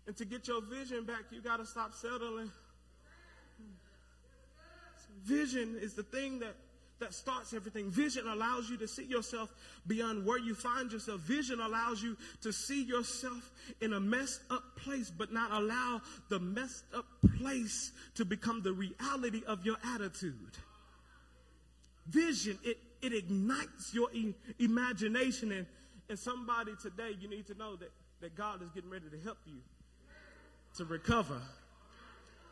And 0.07 0.17
to 0.17 0.25
get 0.25 0.47
your 0.47 0.63
vision 0.63 1.03
back, 1.05 1.25
you 1.29 1.39
got 1.39 1.57
to 1.57 1.67
stop 1.67 1.93
settling. 1.93 2.51
Vision 5.23 5.77
is 5.79 5.93
the 5.93 6.01
thing 6.01 6.39
that 6.39 6.55
that 6.99 7.13
starts 7.13 7.53
everything. 7.53 7.91
Vision 7.91 8.27
allows 8.27 8.69
you 8.69 8.77
to 8.77 8.87
see 8.87 9.03
yourself 9.03 9.49
beyond 9.85 10.25
where 10.25 10.39
you 10.39 10.55
find 10.55 10.91
yourself. 10.91 11.21
Vision 11.21 11.59
allows 11.59 12.01
you 12.01 12.15
to 12.41 12.53
see 12.53 12.83
yourself 12.83 13.51
in 13.81 13.93
a 13.93 13.99
messed 13.99 14.41
up 14.49 14.63
place, 14.77 15.11
but 15.15 15.31
not 15.33 15.51
allow 15.51 16.01
the 16.29 16.39
messed 16.39 16.85
up 16.95 17.05
place 17.37 17.91
to 18.15 18.23
become 18.23 18.61
the 18.61 18.71
reality 18.71 19.41
of 19.45 19.65
your 19.65 19.75
attitude. 19.93 20.57
Vision, 22.07 22.57
it, 22.63 22.77
it 23.01 23.13
ignites 23.13 23.93
your 23.93 24.09
e- 24.13 24.33
imagination. 24.59 25.51
And, 25.51 25.65
and 26.07 26.17
somebody 26.17 26.73
today, 26.81 27.15
you 27.19 27.27
need 27.27 27.47
to 27.47 27.55
know 27.55 27.75
that, 27.75 27.91
that 28.21 28.35
God 28.35 28.61
is 28.61 28.69
getting 28.69 28.89
ready 28.89 29.09
to 29.09 29.19
help 29.19 29.37
you 29.45 29.59
to 30.77 30.85
recover 30.85 31.41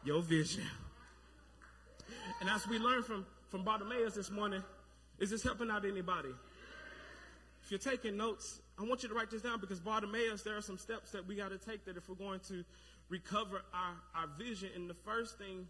your 0.03 0.21
vision. 0.21 0.63
And 2.41 2.49
as 2.49 2.67
we 2.67 2.77
learn 2.77 3.03
from 3.03 3.25
from 3.53 3.63
Bartimaeus 3.63 4.15
this 4.15 4.31
morning. 4.31 4.63
Is 5.19 5.29
this 5.29 5.43
helping 5.43 5.69
out 5.69 5.85
anybody? 5.85 6.29
If 7.63 7.69
you're 7.69 7.79
taking 7.79 8.17
notes, 8.17 8.59
I 8.79 8.83
want 8.83 9.03
you 9.03 9.09
to 9.09 9.13
write 9.13 9.29
this 9.29 9.43
down 9.43 9.59
because 9.59 9.79
Bartimaeus, 9.79 10.41
there 10.41 10.57
are 10.57 10.61
some 10.61 10.79
steps 10.79 11.11
that 11.11 11.27
we 11.27 11.35
got 11.35 11.51
to 11.51 11.59
take 11.59 11.85
that 11.85 11.95
if 11.95 12.09
we're 12.09 12.15
going 12.15 12.39
to 12.47 12.65
recover 13.09 13.61
our, 13.71 13.93
our 14.15 14.27
vision. 14.39 14.69
And 14.75 14.89
the 14.89 14.95
first 14.95 15.37
thing 15.37 15.67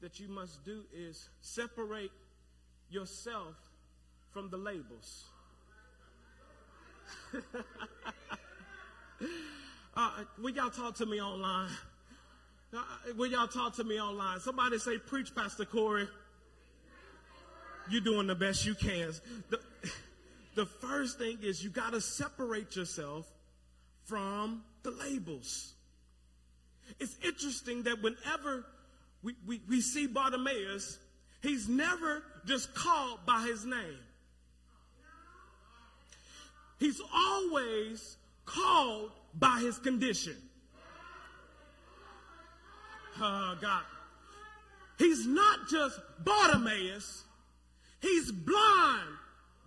that 0.00 0.20
you 0.20 0.28
must 0.28 0.64
do 0.64 0.84
is 0.94 1.28
separate 1.40 2.12
yourself 2.88 3.56
from 4.30 4.48
the 4.48 4.56
labels. 4.56 5.24
uh, 9.96 10.10
will 10.40 10.50
y'all 10.50 10.70
talk 10.70 10.94
to 10.94 11.06
me 11.06 11.20
online? 11.20 11.70
Uh, 12.72 12.84
will 13.16 13.26
y'all 13.26 13.48
talk 13.48 13.74
to 13.74 13.82
me 13.82 14.00
online? 14.00 14.38
Somebody 14.38 14.78
say, 14.78 14.98
Preach, 14.98 15.34
Pastor 15.34 15.64
Corey. 15.64 16.06
You're 17.88 18.00
doing 18.00 18.26
the 18.26 18.34
best 18.34 18.64
you 18.64 18.74
can. 18.74 19.12
The, 19.50 19.60
the 20.54 20.66
first 20.66 21.18
thing 21.18 21.38
is 21.42 21.62
you 21.62 21.70
got 21.70 21.92
to 21.92 22.00
separate 22.00 22.76
yourself 22.76 23.26
from 24.04 24.62
the 24.82 24.90
labels. 24.90 25.74
It's 27.00 27.16
interesting 27.24 27.82
that 27.84 28.02
whenever 28.02 28.64
we, 29.22 29.34
we, 29.46 29.60
we 29.68 29.80
see 29.80 30.06
Bartimaeus, 30.06 30.98
he's 31.42 31.68
never 31.68 32.22
just 32.46 32.74
called 32.74 33.20
by 33.26 33.46
his 33.48 33.64
name. 33.64 33.98
He's 36.78 37.00
always 37.14 38.16
called 38.44 39.10
by 39.38 39.60
his 39.60 39.78
condition. 39.78 40.36
Oh, 43.20 43.56
God. 43.60 43.82
He's 44.98 45.26
not 45.26 45.68
just 45.68 45.98
Bartimaeus, 46.24 47.23
he's 48.04 48.30
blind 48.30 49.08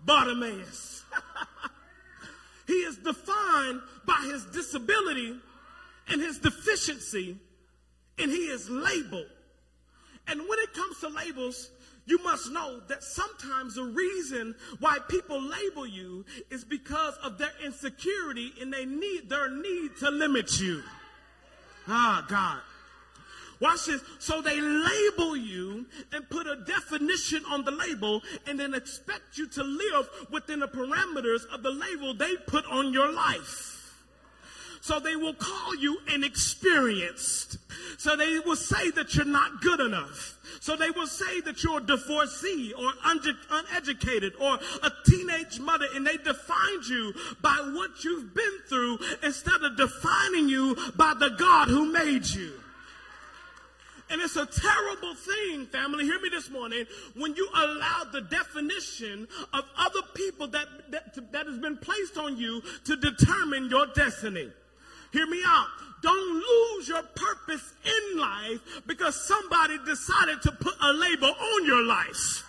Bartimaeus. 0.05 1.03
he 2.67 2.73
is 2.73 2.97
defined 2.97 3.81
by 4.05 4.29
his 4.31 4.45
disability 4.45 5.35
and 6.07 6.21
his 6.21 6.39
deficiency, 6.39 7.37
and 8.17 8.31
he 8.31 8.45
is 8.47 8.69
labeled. 8.69 9.25
And 10.27 10.39
when 10.41 10.59
it 10.59 10.73
comes 10.73 10.99
to 10.99 11.09
labels, 11.09 11.69
you 12.05 12.23
must 12.23 12.51
know 12.51 12.79
that 12.87 13.03
sometimes 13.03 13.75
the 13.75 13.83
reason 13.83 14.55
why 14.79 14.97
people 15.09 15.41
label 15.41 15.85
you 15.85 16.25
is 16.49 16.63
because 16.63 17.15
of 17.23 17.37
their 17.37 17.51
insecurity 17.65 18.53
and 18.61 18.71
they 18.71 18.85
need 18.85 19.29
their 19.29 19.49
need 19.49 19.97
to 19.99 20.09
limit 20.09 20.59
you. 20.59 20.83
Ah, 21.87 22.25
God. 22.29 22.61
Watch 23.59 23.85
this. 23.87 24.01
So 24.19 24.41
they 24.41 24.59
label 24.61 25.35
you 25.35 25.85
and 26.13 26.29
put 26.29 26.47
a 26.47 26.57
definition 26.57 27.43
on 27.49 27.63
the 27.63 27.71
label 27.71 28.21
and 28.45 28.59
then 28.59 28.73
expect 28.73 29.37
you 29.37 29.47
to 29.47 29.63
live 29.63 30.09
within 30.31 30.59
the 30.59 30.67
parameters 30.67 31.45
of 31.51 31.63
the 31.63 31.71
label 31.71 32.13
they 32.13 32.35
put 32.45 32.65
on 32.67 32.93
your 32.93 33.11
life. 33.11 33.73
So 34.81 34.99
they 34.99 35.15
will 35.15 35.33
call 35.33 35.75
you 35.75 35.97
inexperienced. 36.13 37.57
So 37.97 38.15
they 38.15 38.39
will 38.39 38.55
say 38.55 38.91
that 38.91 39.15
you're 39.15 39.25
not 39.25 39.61
good 39.61 39.79
enough. 39.79 40.37
So 40.61 40.75
they 40.75 40.91
will 40.91 41.07
say 41.07 41.41
that 41.41 41.63
you're 41.63 41.79
a 41.79 41.83
divorcee 41.83 42.73
or 42.73 42.91
uneducated 43.03 44.33
or 44.39 44.59
a 44.83 44.91
teenage 45.05 45.59
mother 45.59 45.87
and 45.95 46.05
they 46.05 46.17
define 46.17 46.81
you 46.87 47.13
by 47.41 47.71
what 47.73 48.03
you've 48.03 48.33
been 48.33 48.59
through 48.69 48.99
instead 49.23 49.61
of 49.63 49.77
defining 49.77 50.47
you 50.47 50.75
by 50.95 51.13
the 51.19 51.29
God 51.37 51.69
who 51.69 51.91
made 51.91 52.25
you. 52.25 52.53
And 54.09 54.21
it's 54.21 54.35
a 54.35 54.45
terrible 54.45 55.15
thing, 55.15 55.65
family. 55.67 56.05
Hear 56.05 56.19
me 56.21 56.29
this 56.29 56.49
morning. 56.49 56.85
When 57.15 57.35
you 57.35 57.47
allow 57.53 58.05
the 58.11 58.21
definition 58.21 59.27
of 59.53 59.63
other 59.77 60.01
people 60.13 60.47
that, 60.47 60.67
that, 60.91 61.31
that 61.33 61.45
has 61.45 61.57
been 61.57 61.77
placed 61.77 62.17
on 62.17 62.37
you 62.37 62.61
to 62.85 62.95
determine 62.95 63.69
your 63.69 63.87
destiny. 63.87 64.49
Hear 65.11 65.27
me 65.27 65.41
out. 65.45 65.67
Don't 66.01 66.33
lose 66.35 66.87
your 66.87 67.03
purpose 67.03 67.73
in 67.83 68.19
life 68.19 68.81
because 68.85 69.15
somebody 69.27 69.77
decided 69.85 70.41
to 70.43 70.51
put 70.51 70.73
a 70.81 70.93
label 70.93 71.27
on 71.27 71.65
your 71.65 71.83
life. 71.83 72.46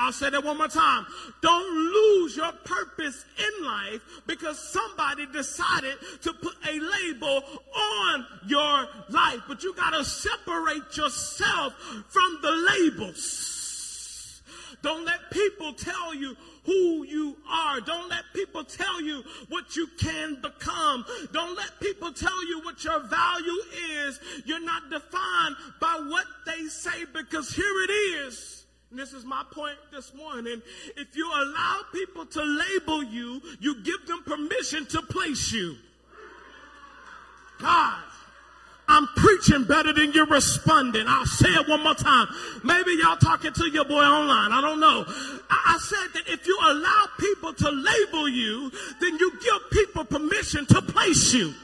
I'll 0.00 0.12
say 0.12 0.30
that 0.30 0.42
one 0.42 0.56
more 0.56 0.68
time. 0.68 1.06
Don't 1.42 1.76
lose 1.76 2.34
your 2.34 2.52
purpose 2.64 3.22
in 3.38 3.66
life 3.66 4.00
because 4.26 4.58
somebody 4.58 5.26
decided 5.26 5.96
to 6.22 6.32
put 6.32 6.54
a 6.66 6.80
label 6.80 7.42
on 7.76 8.26
your 8.46 8.86
life. 9.10 9.40
But 9.46 9.62
you 9.62 9.74
got 9.74 9.90
to 9.90 10.02
separate 10.02 10.96
yourself 10.96 11.74
from 12.08 12.38
the 12.40 12.50
labels. 12.74 14.40
Don't 14.82 15.04
let 15.04 15.30
people 15.30 15.74
tell 15.74 16.14
you 16.14 16.34
who 16.64 17.04
you 17.04 17.36
are. 17.50 17.80
Don't 17.82 18.08
let 18.08 18.24
people 18.32 18.64
tell 18.64 19.02
you 19.02 19.22
what 19.50 19.76
you 19.76 19.86
can 19.98 20.40
become. 20.40 21.04
Don't 21.32 21.54
let 21.56 21.78
people 21.78 22.10
tell 22.12 22.48
you 22.48 22.60
what 22.62 22.82
your 22.82 23.00
value 23.00 23.62
is. 24.06 24.18
You're 24.46 24.64
not 24.64 24.88
defined 24.88 25.56
by 25.78 26.02
what 26.08 26.24
they 26.46 26.68
say 26.68 27.04
because 27.12 27.50
here 27.54 27.82
it 27.84 27.90
is. 27.90 28.59
And 28.90 28.98
this 28.98 29.12
is 29.12 29.24
my 29.24 29.44
point 29.52 29.76
this 29.92 30.12
morning. 30.14 30.60
If 30.96 31.14
you 31.16 31.30
allow 31.30 31.80
people 31.92 32.26
to 32.26 32.42
label 32.42 33.04
you, 33.04 33.40
you 33.60 33.82
give 33.82 34.06
them 34.06 34.22
permission 34.24 34.86
to 34.86 35.02
place 35.02 35.52
you. 35.52 35.76
God. 37.60 38.02
I'm 38.88 39.06
preaching 39.14 39.62
better 39.64 39.92
than 39.92 40.10
you're 40.12 40.26
responding. 40.26 41.04
I'll 41.06 41.24
say 41.24 41.48
it 41.50 41.68
one 41.68 41.80
more 41.84 41.94
time. 41.94 42.26
Maybe 42.64 42.98
y'all 43.00 43.16
talking 43.16 43.52
to 43.52 43.70
your 43.70 43.84
boy 43.84 44.02
online. 44.02 44.50
I 44.50 44.60
don't 44.60 44.80
know. 44.80 45.04
I, 45.48 45.76
I 45.76 45.78
said 45.78 46.08
that 46.14 46.28
if 46.32 46.44
you 46.44 46.58
allow 46.60 47.06
people 47.20 47.52
to 47.52 47.70
label 47.70 48.28
you, 48.28 48.72
then 49.00 49.16
you 49.16 49.32
give 49.40 49.70
people 49.70 50.04
permission 50.04 50.66
to 50.66 50.82
place 50.82 51.32
you. 51.32 51.54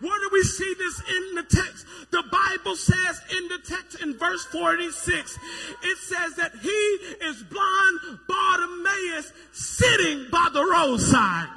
Where 0.00 0.18
do 0.18 0.30
we 0.32 0.42
see 0.42 0.74
this 0.78 1.00
in 1.00 1.34
the 1.34 1.42
text? 1.42 1.86
The 2.10 2.22
Bible 2.22 2.74
says 2.74 3.20
in 3.36 3.48
the 3.48 3.58
text 3.58 4.02
in 4.02 4.16
verse 4.16 4.44
46, 4.46 5.38
it 5.82 5.98
says 5.98 6.36
that 6.36 6.52
he 6.62 6.68
is 6.68 7.42
blind 7.42 8.18
Bartimaeus 8.26 9.32
sitting 9.52 10.26
by 10.30 10.48
the 10.52 10.64
roadside. 10.64 11.48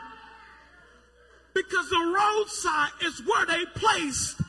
Because 1.53 1.89
the 1.89 2.15
roadside 2.17 2.91
is 3.05 3.21
where 3.25 3.45
they 3.45 3.65
placed 3.75 4.41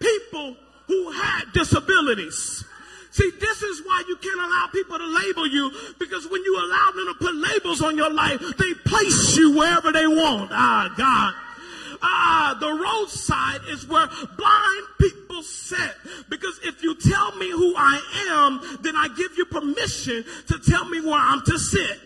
people 0.00 0.56
who 0.86 1.10
had 1.12 1.44
disabilities. 1.54 2.64
See, 3.12 3.30
this 3.40 3.62
is 3.62 3.82
why 3.84 4.02
you 4.06 4.16
can't 4.16 4.40
allow 4.40 4.68
people 4.72 4.98
to 4.98 5.06
label 5.06 5.46
you 5.46 5.72
because 5.98 6.28
when 6.28 6.42
you 6.44 6.56
allow 6.58 6.90
them 6.94 7.06
to 7.06 7.14
put 7.18 7.34
labels 7.34 7.82
on 7.82 7.96
your 7.96 8.12
life, 8.12 8.40
they 8.58 8.74
place 8.84 9.36
you 9.36 9.56
wherever 9.56 9.92
they 9.92 10.06
want. 10.06 10.50
Ah, 10.52 10.92
God. 10.96 11.34
Ah, 12.02 12.56
the 12.58 12.68
roadside 12.68 13.60
is 13.68 13.86
where 13.86 14.06
blind 14.36 14.86
people 14.98 15.42
sit. 15.42 15.94
Because 16.28 16.58
if 16.62 16.82
you 16.82 16.94
tell 16.94 17.36
me 17.36 17.50
who 17.50 17.74
I 17.76 18.00
am, 18.30 18.78
then 18.82 18.96
I 18.96 19.08
give 19.08 19.36
you 19.36 19.44
permission 19.44 20.24
to 20.48 20.58
tell 20.58 20.84
me 20.86 21.00
where 21.00 21.20
I'm 21.20 21.42
to 21.42 21.58
sit. 21.58 21.98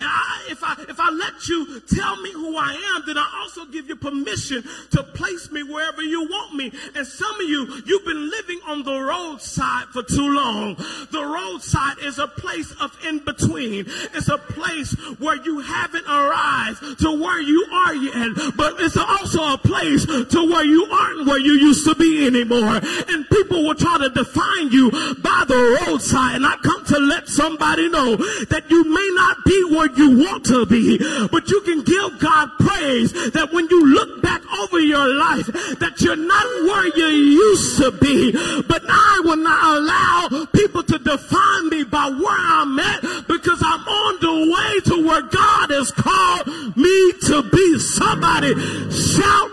I, 0.00 0.46
if 0.50 0.62
I 0.62 0.74
if 0.88 1.00
I 1.00 1.10
let 1.10 1.48
you 1.48 1.80
tell 1.80 2.20
me 2.20 2.32
who 2.32 2.56
I 2.56 2.72
am, 2.96 3.02
then 3.06 3.18
I 3.18 3.42
also 3.42 3.64
give 3.66 3.88
you 3.88 3.96
permission 3.96 4.64
to 4.90 5.02
place 5.02 5.50
me 5.50 5.62
wherever 5.62 6.02
you 6.02 6.22
want 6.28 6.54
me. 6.54 6.72
And 6.94 7.06
some 7.06 7.34
of 7.40 7.48
you, 7.48 7.82
you've 7.86 8.04
been 8.04 8.30
living 8.30 8.60
on 8.66 8.82
the 8.82 8.98
roadside 8.98 9.88
for 9.88 10.02
too 10.02 10.34
long. 10.34 10.76
The 11.10 11.24
roadside 11.24 11.98
is 11.98 12.18
a 12.18 12.26
place 12.26 12.72
of 12.80 12.96
in 13.06 13.18
between. 13.20 13.84
It's 14.14 14.28
a 14.28 14.38
place 14.38 14.92
where 15.18 15.36
you 15.36 15.60
haven't 15.60 16.06
arrived 16.06 17.00
to 17.00 17.20
where 17.20 17.40
you 17.40 17.66
are 17.72 17.94
yet, 17.94 18.56
but 18.56 18.80
it's 18.80 18.96
also 18.96 19.54
a 19.54 19.58
place 19.58 20.04
to 20.06 20.50
where 20.50 20.64
you 20.64 20.84
aren't 20.86 21.26
where 21.26 21.38
you 21.38 21.52
used 21.52 21.86
to 21.86 21.94
be 21.94 22.26
anymore. 22.26 22.80
And 23.08 23.28
people 23.28 23.64
will 23.64 23.74
try 23.74 23.98
to 23.98 24.08
define 24.08 24.70
you 24.70 24.90
by 24.90 25.44
the 25.46 25.86
roadside. 25.86 26.36
And 26.36 26.46
I 26.46 26.56
come 26.56 26.73
to 26.94 27.00
let 27.00 27.28
somebody 27.28 27.88
know 27.88 28.16
that 28.46 28.64
you 28.70 28.84
may 28.84 29.10
not 29.14 29.36
be 29.44 29.64
where 29.74 29.90
you 29.96 30.24
want 30.24 30.44
to 30.46 30.64
be, 30.66 30.98
but 31.28 31.50
you 31.50 31.60
can 31.62 31.82
give 31.82 32.18
God 32.20 32.50
praise 32.60 33.12
that 33.32 33.52
when 33.52 33.68
you 33.68 33.86
look 33.86 34.22
back 34.22 34.40
over 34.60 34.78
your 34.78 35.06
life, 35.14 35.46
that 35.78 36.00
you're 36.00 36.16
not 36.16 36.46
where 36.64 36.86
you 36.96 37.06
used 37.06 37.78
to 37.78 37.90
be. 37.90 38.32
But 38.62 38.82
I 38.88 39.22
will 39.24 39.36
not 39.36 39.76
allow 39.76 40.46
people 40.54 40.82
to 40.84 40.98
define 40.98 41.68
me 41.68 41.84
by 41.84 42.08
where 42.08 42.38
I'm 42.38 42.78
at 42.78 43.02
because 43.26 43.60
I'm 43.64 43.82
on 43.82 44.20
the 44.20 44.36
way 44.54 44.80
to 44.90 45.06
where 45.06 45.22
God 45.22 45.70
has 45.70 45.90
called 45.90 46.46
me 46.76 47.12
to 47.26 47.42
be. 47.50 47.78
Somebody 47.78 48.54
shout. 48.90 49.50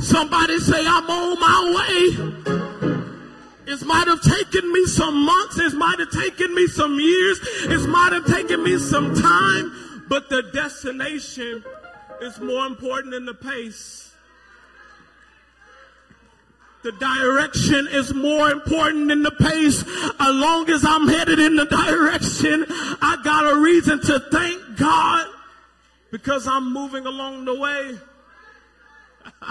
Somebody 0.00 0.58
say, 0.58 0.84
I'm 0.86 1.08
on 1.08 1.40
my 1.40 1.58
way. 1.76 3.01
It 3.72 3.86
might 3.86 4.06
have 4.06 4.20
taken 4.20 4.70
me 4.70 4.84
some 4.84 5.24
months. 5.24 5.58
It 5.58 5.72
might 5.72 5.98
have 5.98 6.10
taken 6.10 6.54
me 6.54 6.66
some 6.66 7.00
years. 7.00 7.40
It 7.64 7.88
might 7.88 8.12
have 8.12 8.26
taken 8.26 8.62
me 8.62 8.78
some 8.78 9.14
time. 9.14 10.04
But 10.10 10.28
the 10.28 10.42
destination 10.52 11.64
is 12.20 12.38
more 12.38 12.66
important 12.66 13.14
than 13.14 13.24
the 13.24 13.32
pace. 13.32 14.12
The 16.82 16.92
direction 16.92 17.88
is 17.92 18.12
more 18.12 18.50
important 18.50 19.08
than 19.08 19.22
the 19.22 19.30
pace. 19.30 19.82
As 20.20 20.34
long 20.34 20.68
as 20.68 20.84
I'm 20.84 21.08
headed 21.08 21.38
in 21.38 21.56
the 21.56 21.64
direction, 21.64 22.66
I 23.00 23.16
got 23.24 23.50
a 23.54 23.58
reason 23.58 24.02
to 24.02 24.20
thank 24.30 24.76
God 24.76 25.28
because 26.10 26.46
I'm 26.46 26.70
moving 26.74 27.06
along 27.06 27.46
the 27.46 27.58
way. 27.58 27.98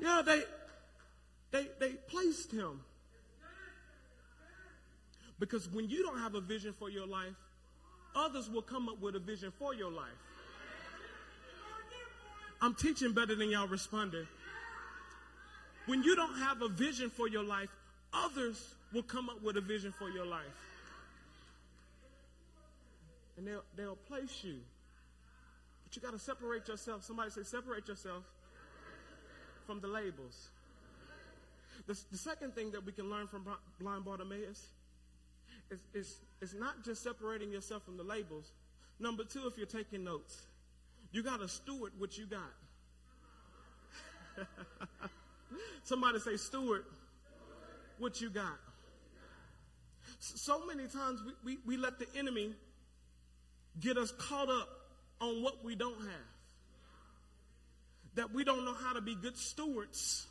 yeah, 0.00 0.22
they, 0.24 0.44
they, 1.52 1.68
they 1.78 1.90
placed 1.90 2.50
him. 2.50 2.80
Because 5.38 5.68
when 5.70 5.88
you 5.88 6.02
don't 6.02 6.18
have 6.18 6.34
a 6.34 6.40
vision 6.40 6.72
for 6.72 6.88
your 6.88 7.06
life, 7.06 7.34
others 8.16 8.48
will 8.50 8.62
come 8.62 8.88
up 8.88 9.00
with 9.00 9.14
a 9.16 9.18
vision 9.18 9.52
for 9.58 9.74
your 9.74 9.90
life. 9.90 10.08
I'm 12.60 12.74
teaching 12.74 13.12
better 13.12 13.34
than 13.34 13.50
y'all 13.50 13.66
responding. 13.66 14.26
When 15.86 16.02
you 16.04 16.14
don't 16.14 16.38
have 16.38 16.62
a 16.62 16.68
vision 16.68 17.10
for 17.10 17.28
your 17.28 17.42
life, 17.42 17.68
others 18.12 18.74
will 18.92 19.02
come 19.02 19.28
up 19.28 19.42
with 19.42 19.56
a 19.56 19.60
vision 19.60 19.92
for 19.98 20.08
your 20.08 20.24
life. 20.24 20.44
And 23.36 23.46
they'll, 23.46 23.64
they'll 23.76 23.96
place 23.96 24.44
you. 24.44 24.58
But 25.82 25.96
you 25.96 26.02
got 26.02 26.12
to 26.12 26.20
separate 26.20 26.68
yourself. 26.68 27.02
Somebody 27.02 27.30
say, 27.30 27.42
separate 27.42 27.88
yourself 27.88 28.22
from 29.66 29.80
the 29.80 29.88
labels. 29.88 30.51
The, 31.86 31.98
the 32.10 32.18
second 32.18 32.54
thing 32.54 32.70
that 32.72 32.84
we 32.84 32.92
can 32.92 33.10
learn 33.10 33.26
from 33.26 33.46
blind 33.80 34.04
Bartimaeus 34.04 34.68
is, 35.70 35.78
is, 35.94 36.16
is 36.40 36.54
not 36.54 36.84
just 36.84 37.02
separating 37.02 37.50
yourself 37.50 37.84
from 37.84 37.96
the 37.96 38.04
labels. 38.04 38.52
Number 39.00 39.24
two, 39.24 39.46
if 39.46 39.56
you're 39.56 39.66
taking 39.66 40.04
notes, 40.04 40.42
you 41.10 41.22
got 41.22 41.40
to 41.40 41.48
steward 41.48 41.92
what 41.98 42.16
you 42.16 42.26
got. 42.26 42.40
Somebody 45.84 46.20
say, 46.20 46.36
steward 46.36 46.84
what 47.98 48.20
you 48.20 48.30
got. 48.30 48.58
So 50.18 50.64
many 50.66 50.86
times 50.86 51.20
we, 51.24 51.32
we, 51.44 51.58
we 51.66 51.76
let 51.76 51.98
the 51.98 52.06
enemy 52.16 52.52
get 53.80 53.96
us 53.96 54.12
caught 54.12 54.48
up 54.48 54.68
on 55.20 55.42
what 55.42 55.64
we 55.64 55.74
don't 55.74 55.98
have. 55.98 56.28
That 58.14 58.32
we 58.32 58.44
don't 58.44 58.64
know 58.64 58.74
how 58.74 58.92
to 58.92 59.00
be 59.00 59.14
good 59.14 59.36
stewards 59.36 60.26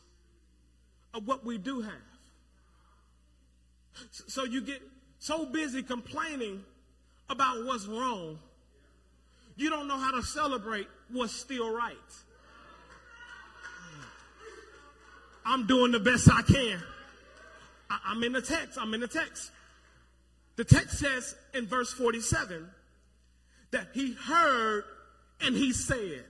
of 1.13 1.27
what 1.27 1.45
we 1.45 1.57
do 1.57 1.81
have. 1.81 1.93
So 4.27 4.45
you 4.45 4.61
get 4.61 4.81
so 5.19 5.45
busy 5.45 5.83
complaining 5.83 6.63
about 7.29 7.65
what's 7.65 7.85
wrong, 7.85 8.39
you 9.55 9.69
don't 9.69 9.87
know 9.87 9.97
how 9.97 10.11
to 10.11 10.23
celebrate 10.23 10.87
what's 11.11 11.33
still 11.33 11.73
right. 11.73 11.95
I'm 15.45 15.65
doing 15.67 15.91
the 15.91 15.99
best 15.99 16.29
I 16.31 16.41
can. 16.41 16.81
I, 17.89 18.11
am 18.11 18.23
in 18.23 18.33
the 18.33 18.41
text. 18.41 18.77
I'm 18.79 18.93
in 18.93 19.01
the 19.01 19.07
text. 19.07 19.51
The 20.55 20.63
text 20.63 20.99
says 20.99 21.35
in 21.53 21.67
verse 21.67 21.91
47 21.93 22.67
that 23.71 23.87
he 23.93 24.13
heard 24.13 24.83
and 25.41 25.55
he 25.55 25.73
said 25.73 26.25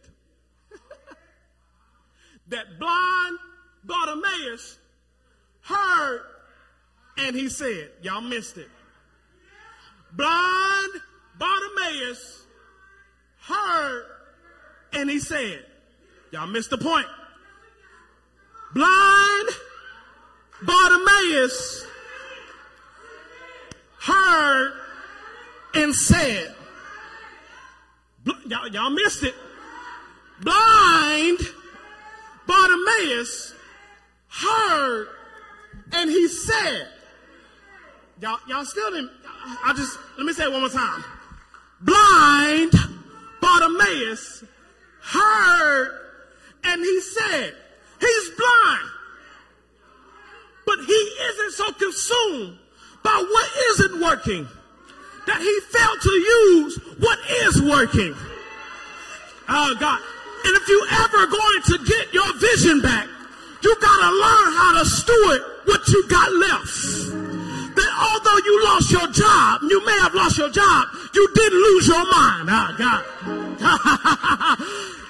that 2.48 2.80
blind 2.80 3.38
Bartimaeus 3.84 4.78
heard 5.62 6.22
and 7.18 7.36
he 7.36 7.50
said, 7.50 7.92
Y'all 8.02 8.22
missed 8.22 8.58
it. 8.58 8.70
Blind 10.14 10.92
Bartimaeus 11.38 12.46
heard 13.42 14.06
and 14.94 15.10
he 15.10 15.20
said, 15.20 15.66
Y'all 16.32 16.48
missed 16.48 16.70
the 16.70 16.78
point. 16.78 17.08
Blind 18.74 19.50
Bartimaeus 20.64 21.86
heard 24.00 24.74
and 25.76 25.94
said, 25.94 26.54
y'all, 28.46 28.68
y'all 28.68 28.90
missed 28.90 29.24
it. 29.24 29.36
Blind 30.42 31.40
Bartimaeus 32.48 33.54
heard 34.32 35.08
and 35.92 36.10
he 36.10 36.28
said, 36.28 36.88
y'all, 38.22 38.40
y'all 38.48 38.66
still 38.66 38.92
didn't, 38.92 39.12
I 39.66 39.74
just, 39.76 39.98
let 40.18 40.26
me 40.26 40.34
say 40.34 40.46
it 40.46 40.52
one 40.52 40.62
more 40.62 40.70
time. 40.70 41.04
Blind 41.82 42.74
Bartimaeus 43.42 44.44
heard 45.02 46.00
and 46.64 46.82
he 46.82 47.02
said, 47.02 47.56
he's 48.00 48.30
blind. 48.30 48.90
But 50.66 50.80
he 50.86 50.94
isn't 50.94 51.52
so 51.54 51.72
consumed 51.74 52.58
by 53.04 53.26
what 53.30 53.50
isn't 53.72 54.02
working 54.02 54.48
that 55.28 55.42
he 55.42 55.60
failed 55.78 56.02
to 56.02 56.10
use 56.10 56.80
what 57.00 57.20
is 57.46 57.62
working. 57.62 58.16
Oh 59.50 59.76
God. 59.80 60.00
And 60.44 60.56
if 60.58 60.68
you 60.68 60.88
ever 60.92 61.28
going 61.28 61.62
to 61.66 61.78
get 61.86 62.14
your 62.14 62.34
vision 62.40 62.82
back, 62.82 63.08
you 63.64 63.76
gotta 63.82 64.10
learn 64.10 64.48
how 64.54 64.80
to 64.80 64.86
steward 64.86 65.42
what 65.66 65.88
you 65.88 66.08
got 66.08 66.32
left. 66.34 66.74
That 67.76 67.92
although 68.00 68.40
you 68.46 68.64
lost 68.66 68.92
your 68.92 69.08
job, 69.12 69.62
you 69.64 69.86
may 69.86 69.98
have 70.00 70.14
lost 70.14 70.38
your 70.38 70.50
job, 70.50 70.88
you 71.14 71.28
didn't 71.34 71.60
lose 71.60 71.88
your 71.88 72.06
mind. 72.12 72.50
Oh 72.50 72.70
God. 72.78 73.02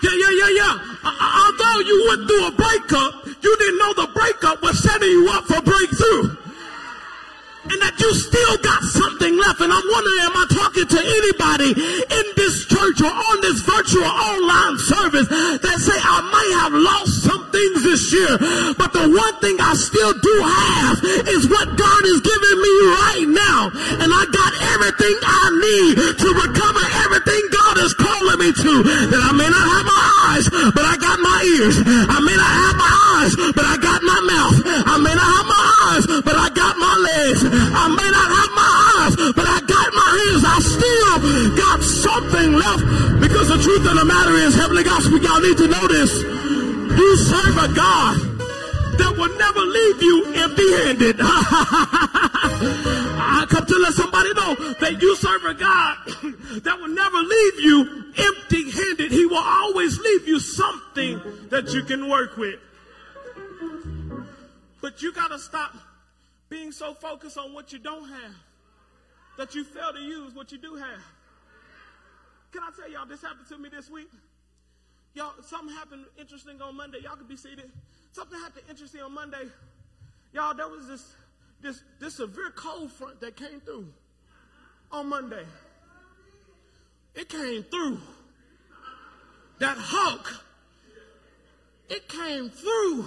yeah, 0.04 0.16
yeah, 0.20 0.34
yeah, 0.36 0.52
yeah. 0.60 0.74
Uh, 1.04 1.10
uh, 1.10 1.46
although 1.46 1.80
you 1.88 2.06
went 2.10 2.28
through 2.28 2.48
a 2.48 2.52
breakup, 2.52 3.26
you 3.42 3.58
didn't 3.58 3.80
know 3.80 3.94
the 3.94 4.08
breakup 4.14 4.62
was 4.62 4.82
setting 4.84 5.10
you 5.10 5.30
up 5.32 5.46
for 5.46 5.62
breakthrough 5.62 6.41
and 7.72 7.80
that 7.88 7.96
you 7.96 8.12
still 8.12 8.56
got 8.60 8.84
something 8.84 9.34
left. 9.40 9.64
And 9.64 9.72
I'm 9.72 9.88
wondering, 9.88 10.22
am 10.28 10.36
I 10.36 10.46
talking 10.52 10.88
to 10.92 11.00
anybody 11.00 11.72
in 11.72 12.26
this 12.36 12.68
church 12.68 13.00
or 13.00 13.14
on 13.14 13.38
this 13.40 13.64
virtual 13.64 14.04
online 14.04 14.78
service 14.84 15.28
that 15.64 15.78
say, 15.80 15.96
I 15.96 16.20
might 16.28 16.54
have 16.60 16.74
lost 16.76 17.24
some 17.24 17.48
things 17.48 17.84
this 17.88 18.12
year, 18.12 18.36
but 18.76 18.92
the 18.92 19.08
one 19.08 19.36
thing 19.40 19.56
I 19.64 19.74
still 19.80 20.12
do 20.12 20.36
have 20.44 20.96
is 21.32 21.48
what 21.48 21.68
God 21.80 22.04
is 22.12 22.20
giving 22.20 22.58
me 22.60 22.74
right 23.00 23.28
now. 23.32 23.60
And 24.04 24.10
I 24.12 24.24
got 24.36 24.52
everything 24.76 25.16
I 25.24 25.44
need 25.64 25.94
to 26.20 26.28
recover 26.44 26.84
everything 27.08 27.44
God 27.52 27.61
is 27.82 27.94
calling 27.94 28.40
me 28.40 28.50
to. 28.54 28.74
That 29.12 29.22
I 29.26 29.32
may 29.34 29.50
not 29.50 29.66
have 29.66 29.86
my 29.86 30.06
eyes, 30.30 30.46
but 30.50 30.86
I 30.86 30.96
got 30.98 31.18
my 31.20 31.40
ears. 31.58 31.76
I 31.82 32.20
may 32.22 32.38
not 32.38 32.54
have 32.62 32.78
my 32.78 32.94
eyes, 33.18 33.34
but 33.58 33.66
I 33.66 33.76
got 33.82 34.00
my 34.06 34.20
mouth. 34.30 34.58
I 34.86 34.96
may 35.02 35.16
not 35.18 35.28
have 35.36 35.48
my 35.50 35.66
eyes, 35.90 36.06
but 36.22 36.36
I 36.38 36.48
got 36.54 36.74
my 36.78 36.96
legs. 37.02 37.42
I 37.46 37.86
may 37.90 38.10
not 38.14 38.30
have 38.30 38.52
my 38.54 38.72
eyes, 39.02 39.14
but 39.34 39.48
I 39.50 39.60
got 39.66 39.90
my 39.94 40.10
hands. 40.22 40.44
I 40.46 40.58
still 40.62 41.18
got 41.58 41.80
something 41.82 42.50
left 42.54 42.84
because 43.22 43.48
the 43.50 43.60
truth 43.62 43.86
of 43.90 43.96
the 43.98 44.06
matter 44.06 44.36
is, 44.38 44.54
Heavenly 44.56 44.84
Gospel, 44.84 45.18
y'all 45.18 45.42
need 45.42 45.58
to 45.58 45.68
know 45.68 45.86
this. 45.88 46.12
You 46.22 47.10
serve 47.18 47.58
a 47.58 47.70
God 47.74 48.31
that 48.98 49.16
will 49.18 49.38
never 49.38 49.60
leave 49.62 50.02
you 50.02 50.26
empty 50.36 50.72
handed. 50.84 51.16
I 53.24 53.46
come 53.50 53.66
to 53.66 53.76
let 53.78 53.94
somebody 53.94 54.34
know 54.34 54.56
that 54.80 55.02
you 55.02 55.16
serve 55.16 55.46
a 55.46 55.54
God 55.54 55.98
that 56.64 56.78
will 56.80 56.90
never 56.90 57.18
leave 57.18 57.60
you 57.60 58.14
empty 58.18 58.72
handed. 58.72 59.12
He 59.12 59.26
will 59.26 59.44
always 59.44 60.00
leave 60.00 60.28
you 60.28 60.40
something 60.40 61.22
that 61.50 61.74
you 61.74 61.84
can 61.84 62.10
work 62.10 62.38
with. 62.38 62.60
But 64.82 65.02
you 65.02 65.14
got 65.14 65.30
to 65.30 65.40
stop 65.40 65.76
being 66.50 66.72
so 66.72 66.94
focused 66.94 67.38
on 67.38 67.54
what 67.54 67.72
you 67.72 67.80
don't 67.80 68.08
have 68.08 68.36
that 69.38 69.56
you 69.56 69.64
fail 69.64 69.94
to 69.94 70.00
use 70.00 70.34
what 70.34 70.52
you 70.52 70.58
do 70.58 70.76
have. 70.76 71.02
Can 72.52 72.62
I 72.64 72.72
tell 72.76 72.92
y'all, 72.92 73.06
this 73.06 73.22
happened 73.22 73.48
to 73.48 73.58
me 73.58 73.70
this 73.70 73.90
week. 73.90 74.10
Y'all, 75.14 75.34
something 75.44 75.74
happened 75.76 76.06
interesting 76.20 76.62
on 76.62 76.76
Monday. 76.76 77.00
Y'all 77.04 77.16
can 77.16 77.28
be 77.28 77.38
seated. 77.38 77.72
Something 78.12 78.40
happened 78.40 78.66
interesting 78.70 79.02
on 79.02 79.14
Monday. 79.14 79.48
Y'all, 80.34 80.54
there 80.54 80.68
was 80.68 80.88
this 80.88 81.14
this 81.62 81.82
this 82.00 82.16
severe 82.16 82.52
cold 82.56 82.92
front 82.92 83.22
that 83.22 83.36
came 83.36 83.60
through 83.62 83.88
on 84.92 85.08
Monday. 85.08 85.46
It 87.16 87.30
came 87.30 87.64
through. 87.64 88.00
That 89.60 89.78
hawk, 89.78 90.44
it 91.88 92.10
came 92.10 92.50
through. 92.50 93.06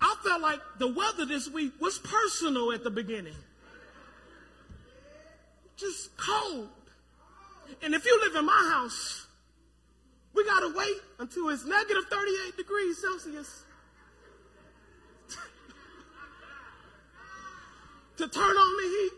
I 0.00 0.14
felt 0.24 0.40
like 0.40 0.60
the 0.78 0.88
weather 0.92 1.26
this 1.26 1.48
week 1.50 1.72
was 1.80 1.98
personal 1.98 2.72
at 2.72 2.82
the 2.82 2.90
beginning. 2.90 3.34
Just 5.76 6.16
cold. 6.16 6.68
And 7.82 7.94
if 7.94 8.04
you 8.06 8.20
live 8.24 8.36
in 8.36 8.46
my 8.46 8.70
house, 8.72 9.25
we 10.36 10.44
got 10.44 10.60
to 10.60 10.74
wait 10.76 10.96
until 11.18 11.48
it's 11.48 11.64
negative 11.64 12.04
38 12.10 12.56
degrees 12.56 13.00
Celsius 13.00 13.64
to 18.16 18.28
turn 18.28 18.56
on 18.56 18.76
the 18.76 18.88
heat. 18.88 19.12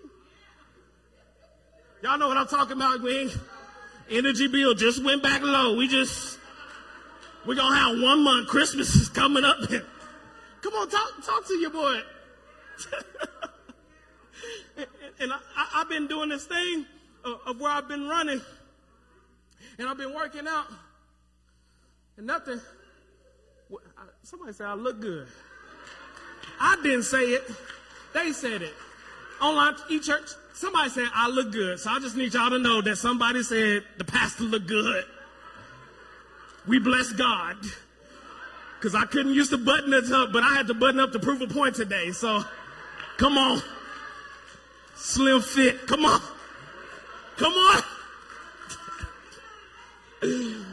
Y'all 2.02 2.18
know 2.18 2.28
what 2.28 2.36
I'm 2.36 2.46
talking 2.46 2.76
about, 2.76 3.02
man. 3.02 3.30
Energy 4.10 4.48
bill 4.48 4.74
just 4.74 5.04
went 5.04 5.22
back 5.22 5.42
low. 5.42 5.76
We 5.76 5.88
just, 5.88 6.38
we're 7.44 7.54
to 7.54 7.62
have 7.62 8.00
one 8.00 8.22
month. 8.24 8.48
Christmas 8.48 8.94
is 8.94 9.08
coming 9.08 9.44
up. 9.44 9.58
Come 10.62 10.74
on, 10.74 10.88
talk, 10.88 11.24
talk 11.24 11.46
to 11.46 11.54
your 11.54 11.70
boy. 11.70 12.00
and, 14.76 14.86
and 15.20 15.32
I, 15.32 15.78
have 15.78 15.88
been 15.88 16.06
doing 16.06 16.28
this 16.28 16.46
thing 16.46 16.86
of, 17.24 17.40
of 17.46 17.60
where 17.60 17.70
I've 17.70 17.88
been 17.88 18.08
running, 18.08 18.40
and 19.78 19.88
I've 19.88 19.98
been 19.98 20.14
working 20.14 20.46
out, 20.48 20.66
and 22.18 22.26
nothing. 22.26 22.60
Somebody 24.22 24.52
said 24.52 24.66
I 24.66 24.74
look 24.74 25.00
good. 25.00 25.28
I 26.60 26.76
didn't 26.82 27.04
say 27.04 27.18
it. 27.18 27.50
They 28.12 28.32
said 28.32 28.62
it. 28.62 28.74
online 29.40 29.76
e-church, 29.88 30.28
somebody 30.52 30.90
said 30.90 31.06
I 31.14 31.28
look 31.28 31.52
good. 31.52 31.78
So 31.78 31.90
I 31.90 32.00
just 32.00 32.16
need 32.16 32.34
y'all 32.34 32.50
to 32.50 32.58
know 32.58 32.82
that 32.82 32.96
somebody 32.96 33.42
said 33.42 33.84
the 33.96 34.04
pastor 34.04 34.44
look 34.44 34.66
good. 34.66 35.04
We 36.66 36.78
bless 36.78 37.12
God. 37.12 37.56
Because 38.78 38.94
I 38.94 39.06
couldn't 39.06 39.34
use 39.34 39.48
the 39.48 39.58
button 39.58 39.94
up, 39.94 40.32
but 40.32 40.42
I 40.42 40.54
had 40.54 40.66
to 40.68 40.74
button 40.74 41.00
up 41.00 41.12
to 41.12 41.18
prove 41.18 41.40
a 41.40 41.46
point 41.46 41.74
today. 41.74 42.10
So 42.12 42.44
come 43.16 43.38
on. 43.38 43.62
Slim 44.96 45.40
fit. 45.40 45.86
Come 45.86 46.04
on. 46.04 46.20
Come 47.36 47.52
on. 50.22 50.64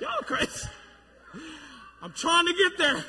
Y'all 0.00 0.22
crazy. 0.22 0.68
I'm 2.02 2.12
trying 2.12 2.46
to 2.46 2.52
get 2.52 2.78
there. 2.78 3.04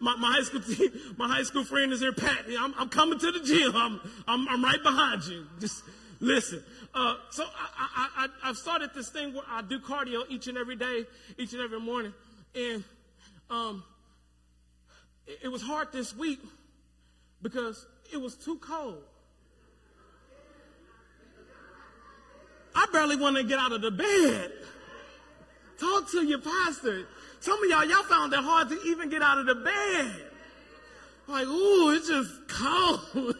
My, 0.00 0.16
my, 0.16 0.32
high 0.32 0.42
school 0.42 0.60
team, 0.60 0.90
my 1.16 1.28
high 1.28 1.44
school 1.44 1.64
friend 1.64 1.92
is 1.92 2.00
here, 2.00 2.12
Pat. 2.12 2.44
I'm, 2.58 2.74
I'm 2.76 2.88
coming 2.88 3.18
to 3.18 3.32
the 3.32 3.40
gym. 3.40 3.72
I'm, 3.74 4.00
I'm, 4.26 4.48
I'm 4.48 4.62
right 4.62 4.82
behind 4.82 5.24
you. 5.24 5.46
Just 5.60 5.84
listen. 6.20 6.62
Uh, 6.94 7.14
so 7.30 7.44
I, 7.44 7.68
I, 7.78 8.08
I, 8.24 8.50
I've 8.50 8.56
started 8.56 8.90
this 8.94 9.08
thing 9.08 9.32
where 9.32 9.44
I 9.48 9.62
do 9.62 9.78
cardio 9.78 10.24
each 10.28 10.48
and 10.48 10.58
every 10.58 10.76
day, 10.76 11.04
each 11.38 11.52
and 11.52 11.62
every 11.62 11.80
morning. 11.80 12.12
And 12.54 12.84
um, 13.48 13.84
it, 15.26 15.40
it 15.44 15.48
was 15.48 15.62
hard 15.62 15.92
this 15.92 16.14
week 16.14 16.40
because 17.42 17.86
it 18.12 18.20
was 18.20 18.34
too 18.34 18.58
cold. 18.58 19.02
I 22.74 22.86
barely 22.92 23.16
wanted 23.16 23.42
to 23.42 23.48
get 23.48 23.58
out 23.58 23.72
of 23.72 23.80
the 23.80 23.90
bed. 23.90 24.52
Talk 25.78 26.10
to 26.12 26.24
your 26.24 26.38
pastor. 26.38 27.06
Some 27.40 27.62
of 27.62 27.68
y'all, 27.68 27.84
y'all 27.84 28.02
found 28.04 28.32
it 28.32 28.40
hard 28.40 28.70
to 28.70 28.80
even 28.82 29.10
get 29.10 29.22
out 29.22 29.38
of 29.38 29.46
the 29.46 29.54
bed. 29.54 30.14
Like, 31.28 31.46
ooh, 31.46 31.90
it's 31.90 32.08
just 32.08 32.48
cold. 32.48 33.00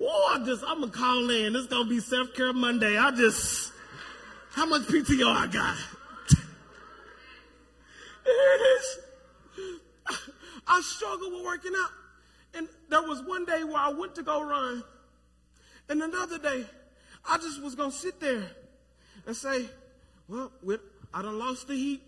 oh, 0.00 0.34
I 0.34 0.44
just, 0.44 0.64
I'm 0.66 0.80
gonna 0.80 0.92
call 0.92 1.28
in. 1.30 1.54
It's 1.54 1.66
gonna 1.66 1.88
be 1.88 2.00
self 2.00 2.32
care 2.34 2.52
Monday. 2.52 2.96
I 2.96 3.10
just, 3.10 3.72
how 4.52 4.66
much 4.66 4.82
PTO 4.82 5.26
I 5.26 5.46
got? 5.48 5.76
it 8.26 8.78
is. 8.78 8.98
I 10.66 10.80
struggle 10.82 11.30
with 11.32 11.44
working 11.44 11.72
out. 11.76 11.90
And 12.54 12.68
there 12.88 13.02
was 13.02 13.22
one 13.22 13.44
day 13.44 13.64
where 13.64 13.76
I 13.76 13.90
went 13.90 14.14
to 14.16 14.22
go 14.22 14.42
run, 14.42 14.82
and 15.88 16.02
another 16.02 16.38
day, 16.38 16.64
I 17.28 17.36
just 17.38 17.62
was 17.62 17.74
gonna 17.74 17.92
sit 17.92 18.18
there 18.20 18.50
and 19.30 19.36
say, 19.36 19.64
well, 20.26 20.50
with, 20.60 20.80
I 21.14 21.22
done 21.22 21.38
lost 21.38 21.68
the 21.68 21.74
heat, 21.74 22.02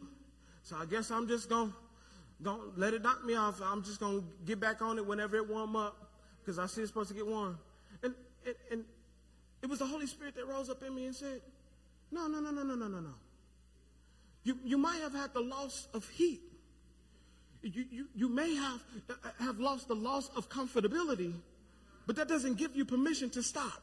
so 0.64 0.74
I 0.76 0.86
guess 0.86 1.08
I'm 1.12 1.28
just 1.28 1.48
gonna, 1.48 1.70
gonna 2.42 2.64
let 2.76 2.94
it 2.94 3.02
knock 3.02 3.24
me 3.24 3.36
off. 3.36 3.60
I'm 3.62 3.84
just 3.84 4.00
gonna 4.00 4.24
get 4.44 4.58
back 4.58 4.82
on 4.82 4.98
it 4.98 5.06
whenever 5.06 5.36
it 5.36 5.48
warm 5.48 5.76
up, 5.76 6.10
because 6.40 6.58
I 6.58 6.66
see 6.66 6.80
it's 6.80 6.90
supposed 6.90 7.10
to 7.10 7.14
get 7.14 7.24
warm. 7.24 7.60
And, 8.02 8.12
and, 8.44 8.54
and 8.72 8.84
it 9.62 9.70
was 9.70 9.78
the 9.78 9.86
Holy 9.86 10.08
Spirit 10.08 10.34
that 10.34 10.48
rose 10.48 10.68
up 10.68 10.82
in 10.82 10.92
me 10.96 11.06
and 11.06 11.14
said, 11.14 11.40
no, 12.10 12.26
no, 12.26 12.40
no, 12.40 12.50
no, 12.50 12.64
no, 12.64 12.74
no, 12.74 12.88
no, 12.88 12.98
no. 12.98 13.14
You, 14.42 14.58
you 14.64 14.76
might 14.76 15.00
have 15.00 15.12
had 15.12 15.32
the 15.32 15.42
loss 15.42 15.86
of 15.94 16.08
heat. 16.08 16.40
You, 17.62 17.84
you, 17.88 18.06
you 18.16 18.28
may 18.28 18.56
have, 18.56 18.80
uh, 19.08 19.14
have 19.38 19.60
lost 19.60 19.86
the 19.86 19.94
loss 19.94 20.28
of 20.34 20.48
comfortability, 20.48 21.34
but 22.04 22.16
that 22.16 22.26
doesn't 22.26 22.58
give 22.58 22.74
you 22.74 22.84
permission 22.84 23.30
to 23.30 23.44
stop. 23.44 23.80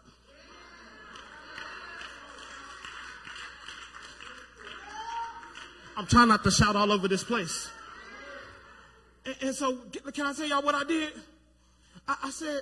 I'm 5.99 6.07
trying 6.07 6.29
not 6.29 6.45
to 6.45 6.51
shout 6.51 6.77
all 6.77 6.93
over 6.93 7.09
this 7.09 7.25
place. 7.25 7.69
And, 9.25 9.35
and 9.41 9.53
so, 9.53 9.79
can 10.13 10.25
I 10.25 10.31
tell 10.31 10.47
y'all 10.47 10.61
what 10.61 10.73
I 10.73 10.85
did? 10.85 11.11
I, 12.07 12.15
I 12.23 12.29
said, 12.29 12.61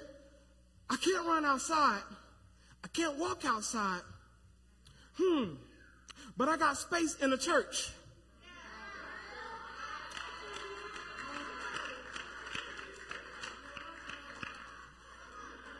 I 0.89 0.95
can't 0.95 1.23
run 1.23 1.45
outside. 1.45 2.01
I 2.83 2.87
can't 2.87 3.15
walk 3.19 3.45
outside. 3.45 4.01
Hmm. 5.19 5.53
But 6.35 6.49
I 6.49 6.57
got 6.57 6.77
space 6.77 7.15
in 7.21 7.29
the 7.29 7.37
church. 7.37 7.91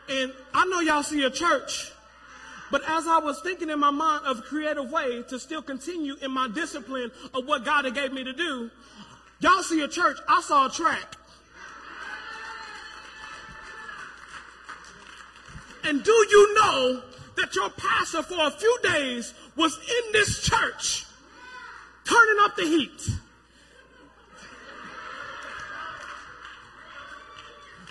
And 0.08 0.32
I 0.54 0.64
know 0.66 0.78
y'all 0.78 1.02
see 1.02 1.24
a 1.24 1.30
church 1.30 1.90
but 2.70 2.82
as 2.86 3.06
I 3.06 3.18
was 3.18 3.40
thinking 3.40 3.70
in 3.70 3.78
my 3.78 3.90
mind 3.90 4.26
of 4.26 4.42
creative 4.44 4.90
way 4.90 5.22
to 5.28 5.38
still 5.38 5.62
continue 5.62 6.16
in 6.20 6.30
my 6.30 6.48
discipline 6.48 7.10
of 7.34 7.46
what 7.46 7.64
God 7.64 7.84
had 7.84 7.94
gave 7.94 8.12
me 8.12 8.24
to 8.24 8.32
do, 8.32 8.70
y'all 9.40 9.62
see 9.62 9.80
a 9.80 9.88
church, 9.88 10.18
I 10.28 10.40
saw 10.42 10.66
a 10.66 10.70
track. 10.70 11.16
And 15.84 16.02
do 16.02 16.12
you 16.12 16.54
know 16.54 17.02
that 17.36 17.54
your 17.54 17.70
pastor 17.70 18.22
for 18.22 18.46
a 18.46 18.50
few 18.50 18.78
days 18.82 19.32
was 19.56 19.74
in 19.76 20.12
this 20.12 20.42
church 20.42 21.06
turning 22.04 22.36
up 22.42 22.56
the 22.56 22.64
heat? 22.64 23.08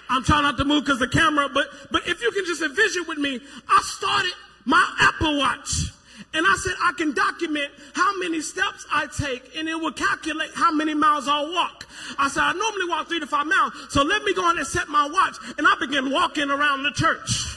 I'm 0.09 0.23
trying 0.23 0.43
not 0.43 0.57
to 0.57 0.65
move 0.65 0.85
because 0.85 0.99
the 0.99 1.07
camera, 1.07 1.49
but 1.53 1.67
but 1.91 2.07
if 2.07 2.21
you 2.21 2.31
can 2.31 2.45
just 2.45 2.61
envision 2.61 3.05
with 3.07 3.17
me, 3.17 3.41
I 3.67 3.81
started 3.83 4.31
my 4.67 4.95
Apple 4.99 5.37
Watch. 5.39 5.93
And 6.33 6.45
I 6.45 6.55
said, 6.57 6.73
I 6.83 6.91
can 6.97 7.13
document 7.13 7.71
how 7.93 8.19
many 8.19 8.41
steps 8.41 8.85
I 8.93 9.07
take 9.07 9.55
and 9.57 9.67
it 9.67 9.75
will 9.75 9.93
calculate 9.93 10.51
how 10.53 10.71
many 10.71 10.93
miles 10.93 11.27
I'll 11.27 11.51
walk. 11.51 11.87
I 12.19 12.27
said, 12.27 12.43
I 12.43 12.51
normally 12.51 12.89
walk 12.89 13.07
three 13.07 13.21
to 13.21 13.25
five 13.25 13.47
miles. 13.47 13.73
So 13.89 14.03
let 14.03 14.23
me 14.23 14.35
go 14.35 14.43
on 14.43 14.57
and 14.57 14.67
set 14.67 14.89
my 14.89 15.07
watch. 15.07 15.35
And 15.57 15.65
I 15.65 15.75
began 15.79 16.11
walking 16.11 16.51
around 16.51 16.83
the 16.83 16.91
church. 16.91 17.43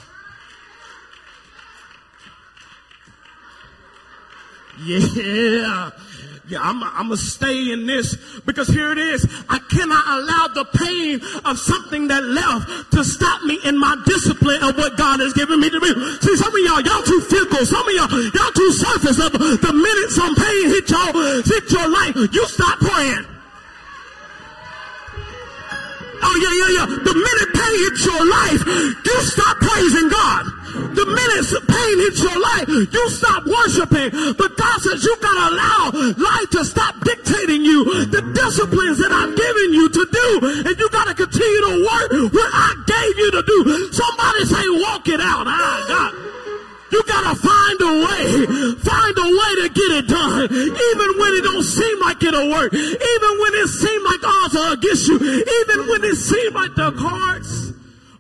Yeah. 4.83 5.91
Yeah, 6.51 6.59
I'm, 6.67 6.83
going 6.83 7.11
to 7.11 7.17
stay 7.17 7.71
in 7.71 7.87
this 7.87 8.19
because 8.43 8.67
here 8.67 8.91
it 8.91 8.99
is. 8.99 9.23
I 9.49 9.63
cannot 9.71 10.03
allow 10.03 10.51
the 10.51 10.67
pain 10.75 11.23
of 11.47 11.55
something 11.63 12.09
that 12.11 12.27
left 12.27 12.91
to 12.91 13.05
stop 13.07 13.47
me 13.47 13.63
in 13.63 13.79
my 13.79 13.95
discipline 14.03 14.59
of 14.67 14.75
what 14.75 14.99
God 14.99 15.23
has 15.23 15.33
given 15.33 15.63
me 15.63 15.71
to 15.71 15.79
do. 15.79 15.95
See, 16.19 16.35
some 16.35 16.51
of 16.51 16.59
y'all, 16.67 16.83
y'all 16.83 17.07
too 17.07 17.23
fickle. 17.23 17.63
Some 17.63 17.87
of 17.87 17.95
y'all, 17.95 18.11
y'all 18.11 18.51
too 18.51 18.73
surface 18.75 19.23
level. 19.23 19.39
The 19.63 19.71
minute 19.71 20.11
some 20.11 20.35
pain 20.35 20.75
hit 20.75 20.91
y'all, 20.91 21.15
hit 21.39 21.71
your 21.71 21.87
life, 21.87 22.19
you 22.19 22.45
stop 22.51 22.83
praying. 22.83 23.31
Oh 26.19 26.35
yeah, 26.35 26.55
yeah, 26.67 26.71
yeah. 26.83 26.87
The 26.99 27.15
minute 27.15 27.51
pain 27.55 27.75
hits 27.87 28.03
your 28.11 28.25
life, 28.27 28.61
you 29.07 29.17
stop 29.23 29.55
praising 29.63 30.11
God. 30.11 30.60
The 30.71 31.07
minute 31.07 31.47
pain 31.67 31.97
hits 31.99 32.21
your 32.23 32.39
life, 32.39 32.69
you 32.69 33.05
stop 33.11 33.43
worshiping. 33.47 34.11
But 34.39 34.57
God 34.57 34.79
says 34.81 35.03
you 35.03 35.17
gotta 35.21 35.55
allow 35.55 35.83
life 36.15 36.51
to 36.51 36.65
stop 36.65 36.95
dictating 37.03 37.63
you 37.63 38.07
the 38.07 38.23
disciplines 38.35 38.99
that 38.99 39.11
I've 39.11 39.35
given 39.35 39.69
you 39.75 39.89
to 39.89 40.03
do. 40.11 40.29
And 40.69 40.75
you 40.79 40.89
gotta 40.91 41.15
continue 41.15 41.63
to 41.67 41.75
work 41.83 42.11
what 42.33 42.51
I 42.55 42.71
gave 42.87 43.15
you 43.19 43.31
to 43.35 43.43
do. 43.43 43.59
Somebody 43.93 44.45
say 44.47 44.65
walk 44.83 45.09
it 45.09 45.21
out. 45.21 45.47
Ah, 45.47 45.85
God. 45.89 46.13
You 46.91 47.03
gotta 47.07 47.35
find 47.39 47.79
a 47.81 47.93
way, 48.03 48.75
find 48.83 49.15
a 49.15 49.29
way 49.31 49.53
to 49.63 49.69
get 49.71 49.91
it 50.03 50.09
done, 50.09 50.43
even 50.51 51.09
when 51.23 51.31
it 51.39 51.43
don't 51.47 51.63
seem 51.63 52.01
like 52.01 52.21
it'll 52.23 52.51
work, 52.51 52.75
even 52.75 53.33
when 53.39 53.53
it 53.63 53.69
seems 53.69 54.05
like 54.05 54.21
odds 54.27 54.57
are 54.57 54.73
against 54.75 55.07
you, 55.07 55.15
even 55.15 55.87
when 55.87 56.03
it 56.03 56.17
seems 56.17 56.53
like 56.53 56.75
the 56.75 56.91
cards 56.99 57.70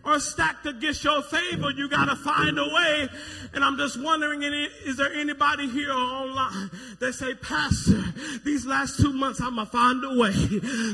are 0.04 0.20
stacked 0.20 0.66
against 0.66 1.04
your 1.04 1.22
favor. 1.22 1.70
You 1.70 1.88
gotta 1.88 2.16
find 2.16 2.58
a 2.58 2.64
way 2.64 3.08
and 3.52 3.64
I'm 3.64 3.76
just 3.76 4.00
wondering, 4.00 4.42
is 4.42 4.96
there 4.96 5.12
anybody 5.12 5.68
here 5.68 5.90
online 5.90 6.70
that 7.00 7.14
say, 7.14 7.34
Pastor, 7.34 8.00
these 8.44 8.64
last 8.64 9.00
two 9.00 9.12
months 9.12 9.40
I'm 9.40 9.56
going 9.56 9.66
to 9.66 9.72
find 9.72 10.04
a 10.04 10.20
way 10.20 10.30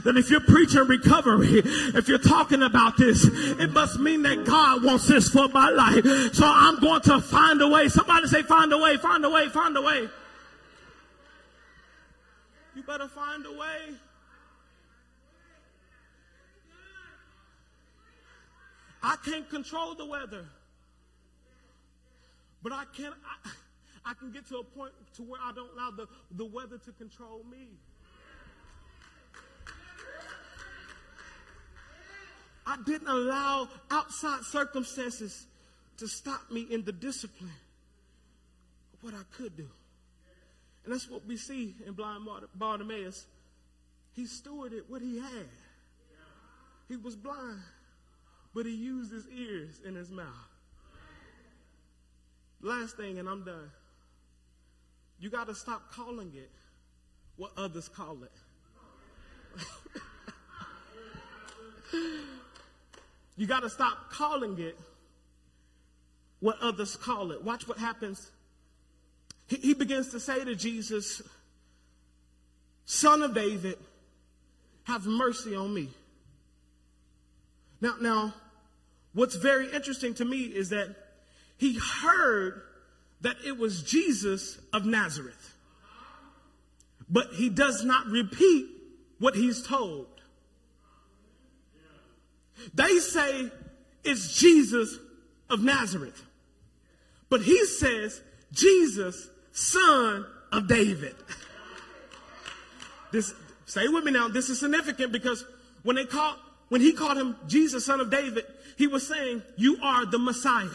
that 0.04 0.14
if 0.16 0.30
you're 0.30 0.40
preaching 0.40 0.86
recovery, 0.86 1.60
if 1.94 2.08
you're 2.08 2.18
talking 2.18 2.62
about 2.62 2.96
this, 2.96 3.24
it 3.26 3.72
must 3.72 3.98
mean 3.98 4.22
that 4.22 4.46
God 4.46 4.82
wants 4.82 5.06
this 5.06 5.28
for 5.28 5.48
my 5.48 5.68
life. 5.68 6.32
So 6.32 6.46
I'm 6.46 6.80
going 6.80 7.02
to 7.02 7.20
find 7.20 7.60
a 7.60 7.68
way. 7.68 7.88
Somebody 7.88 8.26
say, 8.26 8.42
find 8.42 8.72
a 8.72 8.78
way, 8.78 8.96
find 8.96 9.22
a 9.24 9.30
way, 9.30 9.48
find 9.48 9.76
a 9.76 9.82
way. 9.82 10.08
You 12.74 12.82
better 12.84 13.08
find 13.08 13.44
a 13.44 13.52
way. 13.52 13.96
I 19.06 19.14
can't 19.24 19.48
control 19.48 19.94
the 19.94 20.04
weather. 20.04 20.44
But 22.60 22.72
I 22.72 22.84
can 22.96 23.12
I, 23.44 23.50
I 24.04 24.14
can 24.14 24.32
get 24.32 24.48
to 24.48 24.56
a 24.58 24.64
point 24.64 24.92
to 25.14 25.22
where 25.22 25.40
I 25.40 25.52
don't 25.52 25.72
allow 25.74 25.92
the, 25.92 26.08
the 26.32 26.44
weather 26.44 26.76
to 26.78 26.92
control 26.92 27.42
me. 27.48 27.68
I 32.66 32.76
didn't 32.84 33.06
allow 33.06 33.68
outside 33.92 34.42
circumstances 34.42 35.46
to 35.98 36.08
stop 36.08 36.50
me 36.50 36.66
in 36.68 36.84
the 36.84 36.90
discipline 36.90 37.52
of 38.92 39.04
what 39.04 39.14
I 39.14 39.22
could 39.36 39.56
do. 39.56 39.68
And 40.84 40.92
that's 40.92 41.08
what 41.08 41.24
we 41.24 41.36
see 41.36 41.76
in 41.86 41.92
blind 41.92 42.26
Bartimaeus. 42.56 43.24
He 44.14 44.24
stewarded 44.24 44.82
what 44.88 45.00
he 45.00 45.18
had. 45.18 45.48
He 46.88 46.96
was 46.96 47.14
blind, 47.14 47.60
but 48.56 48.64
he 48.64 48.72
used 48.72 49.12
his 49.12 49.28
ears 49.28 49.82
and 49.84 49.94
his 49.94 50.10
mouth. 50.10 50.24
Last 52.62 52.96
thing, 52.96 53.18
and 53.18 53.28
I'm 53.28 53.44
done. 53.44 53.70
You 55.20 55.28
got 55.28 55.48
to 55.48 55.54
stop 55.54 55.92
calling 55.92 56.32
it 56.34 56.50
what 57.36 57.52
others 57.58 57.86
call 57.90 58.16
it. 58.24 58.32
you 63.36 63.46
got 63.46 63.60
to 63.60 63.68
stop 63.68 64.10
calling 64.10 64.58
it 64.58 64.78
what 66.40 66.56
others 66.62 66.96
call 66.96 67.32
it. 67.32 67.44
Watch 67.44 67.68
what 67.68 67.76
happens. 67.76 68.30
He, 69.48 69.56
he 69.56 69.74
begins 69.74 70.12
to 70.12 70.20
say 70.20 70.42
to 70.42 70.54
Jesus, 70.54 71.20
Son 72.86 73.20
of 73.20 73.34
David, 73.34 73.76
have 74.84 75.04
mercy 75.04 75.54
on 75.54 75.74
me. 75.74 75.90
Now, 77.82 77.96
now, 78.00 78.32
what's 79.16 79.34
very 79.34 79.72
interesting 79.72 80.12
to 80.12 80.24
me 80.24 80.42
is 80.42 80.68
that 80.68 80.94
he 81.56 81.78
heard 82.02 82.60
that 83.22 83.36
it 83.46 83.56
was 83.56 83.82
Jesus 83.82 84.58
of 84.74 84.84
Nazareth. 84.84 85.54
But 87.08 87.28
he 87.32 87.48
does 87.48 87.82
not 87.82 88.06
repeat 88.08 88.66
what 89.18 89.34
he's 89.34 89.66
told. 89.66 90.06
They 92.74 92.98
say 92.98 93.50
it's 94.04 94.38
Jesus 94.38 94.98
of 95.48 95.62
Nazareth. 95.62 96.22
But 97.30 97.40
he 97.40 97.64
says, 97.64 98.20
Jesus, 98.52 99.30
son 99.52 100.26
of 100.52 100.68
David. 100.68 101.14
This, 103.12 103.32
stay 103.64 103.88
with 103.88 104.04
me 104.04 104.12
now. 104.12 104.28
This 104.28 104.50
is 104.50 104.60
significant 104.60 105.10
because 105.10 105.42
when 105.84 105.96
they 105.96 106.04
called, 106.04 106.36
when 106.68 106.80
he 106.80 106.92
called 106.92 107.16
him 107.16 107.36
Jesus, 107.46 107.86
son 107.86 108.00
of 108.00 108.10
David, 108.10 108.44
he 108.76 108.86
was 108.86 109.06
saying, 109.06 109.42
you 109.56 109.78
are 109.82 110.04
the 110.06 110.18
Messiah. 110.18 110.68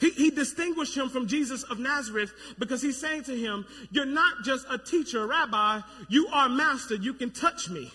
He, 0.00 0.10
he, 0.10 0.30
distinguished 0.30 0.96
him 0.96 1.10
from 1.10 1.26
Jesus 1.26 1.62
of 1.64 1.78
Nazareth 1.78 2.32
because 2.58 2.80
he's 2.80 2.98
saying 2.98 3.24
to 3.24 3.36
him, 3.36 3.66
You're 3.90 4.06
not 4.06 4.44
just 4.44 4.66
a 4.70 4.78
teacher, 4.78 5.26
rabbi, 5.26 5.82
you 6.08 6.26
are 6.28 6.48
master. 6.48 6.94
You 6.94 7.12
can 7.12 7.30
touch 7.30 7.68
me. 7.68 7.92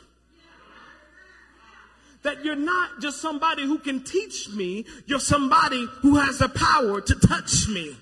That 2.22 2.46
you're 2.46 2.56
not 2.56 3.02
just 3.02 3.22
somebody 3.22 3.66
who 3.66 3.80
can 3.80 4.04
teach 4.04 4.50
me, 4.50 4.86
you're 5.08 5.20
somebody 5.20 5.88
who 6.02 6.18
has 6.18 6.38
the 6.38 6.50
power 6.50 7.02
to 7.02 7.16
touch 7.16 7.68
me. 7.70 7.96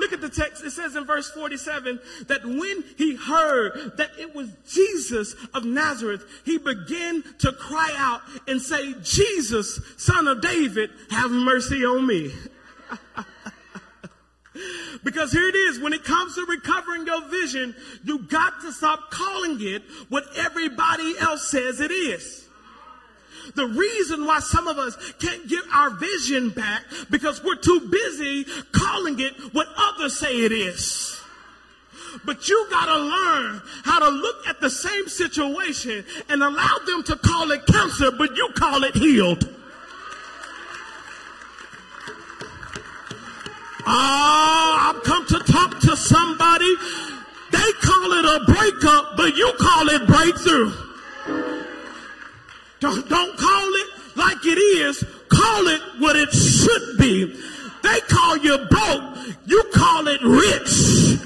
Look 0.00 0.14
at 0.14 0.22
the 0.22 0.30
text. 0.30 0.64
It 0.64 0.70
says 0.70 0.96
in 0.96 1.04
verse 1.04 1.30
47 1.30 2.00
that 2.28 2.42
when 2.42 2.84
he 2.96 3.16
heard 3.16 3.98
that 3.98 4.12
it 4.18 4.34
was 4.34 4.48
Jesus 4.66 5.36
of 5.52 5.66
Nazareth, 5.66 6.24
he 6.46 6.56
began 6.56 7.22
to 7.40 7.52
cry 7.52 7.92
out 7.98 8.22
and 8.48 8.62
say, 8.62 8.94
Jesus, 9.02 9.78
son 9.98 10.26
of 10.26 10.40
David, 10.40 10.88
have 11.10 11.30
mercy 11.30 11.84
on 11.84 12.06
me. 12.06 12.32
because 15.04 15.32
here 15.32 15.46
it 15.46 15.54
is, 15.54 15.78
when 15.80 15.92
it 15.92 16.02
comes 16.02 16.34
to 16.36 16.46
recovering 16.46 17.06
your 17.06 17.28
vision, 17.28 17.74
you 18.02 18.20
got 18.20 18.62
to 18.62 18.72
stop 18.72 19.10
calling 19.10 19.58
it 19.60 19.82
what 20.08 20.24
everybody 20.34 21.18
else 21.18 21.50
says 21.50 21.80
it 21.80 21.90
is. 21.90 22.48
The 23.54 23.66
reason 23.66 24.26
why 24.26 24.40
some 24.40 24.68
of 24.68 24.78
us 24.78 24.96
can't 25.18 25.48
get 25.48 25.62
our 25.72 25.90
vision 25.90 26.50
back 26.50 26.84
because 27.10 27.42
we're 27.42 27.56
too 27.56 27.88
busy 27.90 28.46
calling 28.72 29.18
it 29.20 29.34
what 29.52 29.68
others 29.76 30.18
say 30.18 30.44
it 30.44 30.52
is. 30.52 31.20
But 32.24 32.48
you 32.48 32.66
gotta 32.70 32.98
learn 32.98 33.62
how 33.84 34.00
to 34.00 34.08
look 34.08 34.46
at 34.48 34.60
the 34.60 34.70
same 34.70 35.08
situation 35.08 36.04
and 36.28 36.42
allow 36.42 36.78
them 36.86 37.02
to 37.04 37.16
call 37.16 37.50
it 37.50 37.66
cancer, 37.66 38.10
but 38.10 38.36
you 38.36 38.48
call 38.54 38.84
it 38.84 38.94
healed. 38.94 39.48
Oh, 43.86 44.92
I've 44.94 45.02
come 45.02 45.26
to 45.26 45.38
talk 45.52 45.80
to 45.80 45.96
somebody. 45.96 46.74
They 47.50 47.72
call 47.80 48.12
it 48.12 48.24
a 48.24 48.44
breakup, 48.52 49.16
but 49.16 49.36
you 49.36 49.52
call 49.58 49.88
it 49.88 50.06
breakthrough. 50.06 50.72
Don't, 52.80 53.08
don't 53.08 53.36
call 53.36 53.68
it 53.74 53.86
like 54.16 54.44
it 54.44 54.58
is. 54.58 55.04
Call 55.28 55.68
it 55.68 55.80
what 55.98 56.16
it 56.16 56.32
should 56.32 56.98
be. 56.98 57.26
They 57.82 58.00
call 58.08 58.36
you 58.38 58.58
broke. 58.70 59.36
You 59.46 59.62
call 59.72 60.08
it 60.08 60.20
rich. 60.22 61.20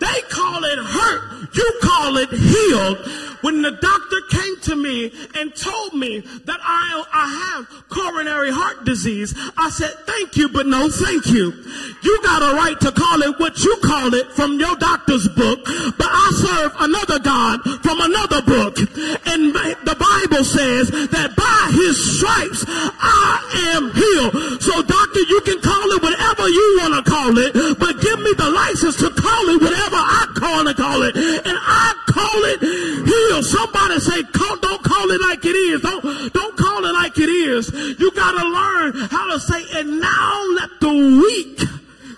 They 0.00 0.22
call 0.30 0.64
it 0.64 0.78
hurt. 0.78 1.54
You 1.54 1.72
call 1.82 2.16
it 2.16 2.30
healed. 2.30 2.98
When 3.44 3.60
the 3.60 3.76
doctor 3.76 4.20
came 4.32 4.56
to 4.72 4.74
me 4.74 5.12
and 5.36 5.54
told 5.54 5.92
me 5.92 6.20
that 6.48 6.60
I, 6.64 7.04
I 7.12 7.26
have 7.44 7.88
coronary 7.92 8.48
heart 8.48 8.86
disease, 8.88 9.36
I 9.58 9.68
said, 9.68 9.92
thank 10.08 10.40
you, 10.40 10.48
but 10.48 10.64
no 10.64 10.88
thank 10.88 11.26
you. 11.28 11.52
You 12.00 12.22
got 12.24 12.40
a 12.40 12.56
right 12.56 12.80
to 12.80 12.88
call 12.88 13.20
it 13.20 13.36
what 13.38 13.60
you 13.60 13.76
call 13.84 14.14
it 14.14 14.32
from 14.32 14.56
your 14.56 14.74
doctor's 14.76 15.28
book, 15.28 15.60
but 16.00 16.08
I 16.08 16.26
serve 16.40 16.72
another 16.88 17.20
God 17.20 17.60
from 17.84 18.00
another 18.00 18.40
book. 18.48 18.80
And 19.28 19.52
the 19.52 19.96
Bible 20.00 20.44
says 20.48 20.88
that 21.12 21.36
by 21.36 21.68
his 21.76 22.00
stripes 22.00 22.64
I 22.64 23.44
am 23.76 23.92
healed. 23.92 24.62
So 24.64 24.80
doctor, 24.80 25.20
you 25.20 25.44
can 25.44 25.60
call 25.60 25.84
it 25.92 26.00
whatever 26.00 26.48
you 26.48 26.66
want 26.80 26.96
to 26.96 27.04
call 27.04 27.36
it, 27.36 27.52
but 27.76 28.00
give 28.00 28.24
me 28.24 28.32
the 28.40 28.48
license 28.48 28.96
to 29.04 29.12
call 29.12 29.44
it 29.52 29.60
whatever 29.60 30.00
I 30.00 30.32
call 30.32 30.64
to 30.64 30.72
call 30.72 31.02
it. 31.04 31.12
And 31.16 31.58
I 31.60 31.92
call 32.08 32.40
it 32.48 32.60
healed. 33.04 33.33
Somebody 33.42 33.98
say, 34.00 34.22
don't 34.32 34.82
call 34.82 35.10
it 35.10 35.20
like 35.20 35.44
it 35.44 35.56
is. 35.56 35.80
Don't, 35.80 36.32
don't 36.32 36.56
call 36.56 36.84
it 36.84 36.92
like 36.92 37.18
it 37.18 37.28
is. 37.28 37.70
You 37.98 38.10
gotta 38.12 38.46
learn 38.46 39.08
how 39.08 39.32
to 39.32 39.40
say, 39.40 39.64
and 39.78 40.00
now 40.00 40.46
let 40.54 40.70
the 40.80 40.88
weak 41.22 41.60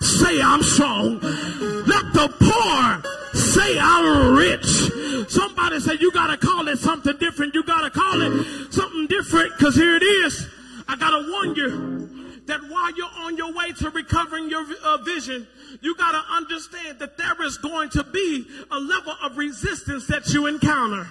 say 0.01 0.41
I'm 0.41 0.61
strong. 0.61 1.19
Let 1.19 2.13
the 2.13 2.27
poor 2.39 3.01
say 3.33 3.77
I'm 3.79 4.35
rich. 4.35 5.29
Somebody 5.29 5.79
say, 5.79 5.97
you 5.99 6.11
gotta 6.11 6.37
call 6.37 6.67
it 6.67 6.77
something 6.79 7.17
different. 7.17 7.55
You 7.55 7.63
gotta 7.63 7.89
call 7.89 8.21
it 8.21 8.71
something 8.71 9.07
different 9.07 9.53
because 9.57 9.75
here 9.75 9.95
it 9.95 10.03
is. 10.03 10.47
I 10.87 10.95
gotta 10.95 11.29
warn 11.29 11.55
you 11.55 12.26
that 12.47 12.61
while 12.69 12.95
you're 12.95 13.07
on 13.19 13.37
your 13.37 13.53
way 13.53 13.71
to 13.73 13.89
recovering 13.89 14.49
your 14.49 14.65
uh, 14.83 14.97
vision, 14.97 15.47
you 15.81 15.95
got 15.95 16.11
to 16.11 16.33
understand 16.33 16.99
that 16.99 17.17
there 17.17 17.41
is 17.43 17.57
going 17.57 17.89
to 17.91 18.03
be 18.03 18.45
a 18.71 18.79
level 18.79 19.13
of 19.23 19.37
resistance 19.37 20.07
that 20.07 20.27
you 20.33 20.47
encounter. 20.47 21.07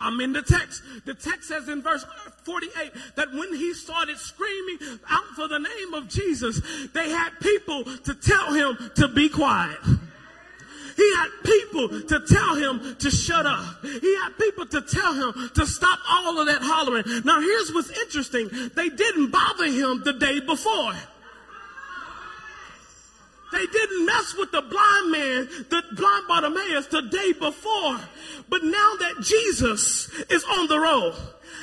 I'm 0.00 0.20
in 0.20 0.32
the 0.32 0.42
text. 0.42 0.82
The 1.04 1.14
text 1.14 1.48
says 1.48 1.68
in 1.68 1.82
verse 1.82 2.04
48 2.44 2.92
that 3.16 3.32
when 3.32 3.54
he 3.54 3.74
started 3.74 4.18
screaming 4.18 4.78
out 5.08 5.24
for 5.34 5.48
the 5.48 5.58
name 5.58 5.94
of 5.94 6.08
Jesus, 6.08 6.60
they 6.94 7.10
had 7.10 7.30
people 7.40 7.84
to 7.84 8.14
tell 8.14 8.52
him 8.52 8.90
to 8.96 9.08
be 9.08 9.28
quiet. 9.28 9.78
He 10.96 11.14
had 11.16 11.28
people 11.44 12.00
to 12.02 12.20
tell 12.20 12.54
him 12.54 12.96
to 12.96 13.10
shut 13.10 13.46
up. 13.46 13.84
He 13.84 14.16
had 14.16 14.30
people 14.38 14.66
to 14.66 14.80
tell 14.80 15.14
him 15.14 15.50
to 15.54 15.66
stop 15.66 15.98
all 16.08 16.38
of 16.40 16.46
that 16.46 16.62
hollering. 16.62 17.04
Now 17.24 17.40
here's 17.40 17.72
what's 17.72 17.90
interesting. 17.90 18.48
They 18.74 18.88
didn't 18.88 19.30
bother 19.30 19.66
him 19.66 20.02
the 20.04 20.12
day 20.12 20.40
before. 20.40 20.92
They 23.52 23.66
didn't 23.66 24.06
mess 24.06 24.34
with 24.36 24.50
the 24.50 24.62
blind 24.62 25.10
man, 25.12 25.48
the 25.70 25.82
blind 25.94 26.26
Bartimaeus 26.26 26.88
the 26.88 27.02
day 27.02 27.32
before. 27.32 28.00
But 28.48 28.64
now 28.64 28.94
that 28.98 29.14
Jesus 29.22 30.08
is 30.28 30.44
on 30.44 30.66
the 30.66 30.78
road, 30.78 31.14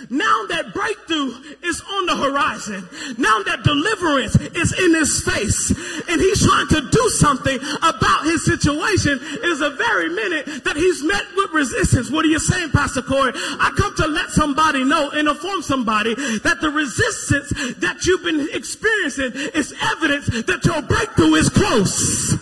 now 0.09 0.45
that 0.47 0.73
breakthrough 0.73 1.33
is 1.63 1.81
on 1.81 2.05
the 2.05 2.15
horizon. 2.15 2.87
Now 3.17 3.43
that 3.43 3.63
deliverance 3.63 4.35
is 4.35 4.73
in 4.73 4.95
his 4.95 5.21
face 5.23 5.69
and 6.09 6.21
he's 6.21 6.45
trying 6.45 6.67
to 6.69 6.89
do 6.89 7.09
something 7.09 7.59
about 7.81 8.25
his 8.25 8.45
situation 8.45 9.19
is 9.43 9.59
the 9.59 9.71
very 9.71 10.09
minute 10.09 10.63
that 10.63 10.75
he's 10.75 11.03
met 11.03 11.23
with 11.35 11.51
resistance. 11.51 12.09
What 12.09 12.25
are 12.25 12.29
you 12.29 12.39
saying, 12.39 12.71
Pastor 12.71 13.01
Corey? 13.01 13.31
I 13.35 13.71
come 13.77 13.95
to 13.95 14.07
let 14.07 14.29
somebody 14.31 14.83
know 14.83 15.09
and 15.11 15.27
inform 15.27 15.61
somebody 15.61 16.15
that 16.15 16.57
the 16.61 16.69
resistance 16.69 17.49
that 17.77 18.05
you've 18.05 18.23
been 18.23 18.49
experiencing 18.53 19.31
is 19.53 19.73
evidence 19.81 20.27
that 20.27 20.65
your 20.65 20.81
breakthrough 20.81 21.35
is 21.35 21.49
close. 21.49 22.35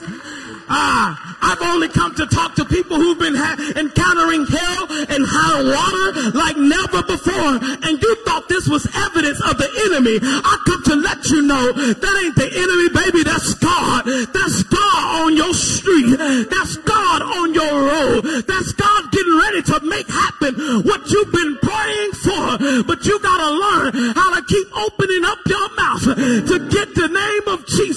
Ah, 0.70 1.38
I've 1.42 1.62
only 1.62 1.88
come 1.90 2.14
to 2.16 2.26
talk 2.28 2.56
to 2.56 2.66
people 2.66 2.98
who've 2.98 3.18
been 3.18 3.36
ha- 3.36 3.58
encountering 3.76 4.46
hell 4.46 4.86
and 5.10 5.26
high 5.26 5.62
water 5.66 6.38
like 6.38 6.58
never 6.58 7.02
before. 7.04 7.58
And 7.58 7.98
you 8.02 8.12
thought 8.26 8.48
this 8.50 8.68
was 8.70 8.86
evidence 8.94 9.42
of 9.42 9.58
the 9.58 9.70
enemy. 9.90 10.20
I 10.22 10.54
come 10.68 10.84
to 10.94 10.96
let 10.96 11.26
you 11.30 11.42
know 11.42 11.72
that 11.74 12.16
ain't 12.22 12.36
the 12.38 12.50
enemy, 12.54 12.88
baby. 12.94 13.24
That's 13.26 13.54
God. 13.58 14.06
That's 14.06 14.64
God 14.64 15.26
on 15.26 15.36
your 15.36 15.54
street. 15.54 16.18
That's 16.54 16.78
God 16.86 17.22
on 17.24 17.54
your 17.54 17.74
road. 17.74 18.46
That's 18.46 18.72
God 18.74 19.12
getting 19.12 19.38
ready 19.42 19.62
to 19.74 19.80
make 19.90 20.08
happen 20.08 20.54
what 20.86 21.10
you've 21.10 21.32
been 21.34 21.58
praying 21.66 22.12
for. 22.22 22.84
But 22.86 23.06
you 23.10 23.18
gotta 23.20 23.50
learn 23.58 24.14
how 24.14 24.36
to 24.38 24.42
keep 24.46 24.68
opening 24.78 25.26
up 25.26 25.40
your 25.50 25.68
mouth 25.76 26.04
to 26.46 26.69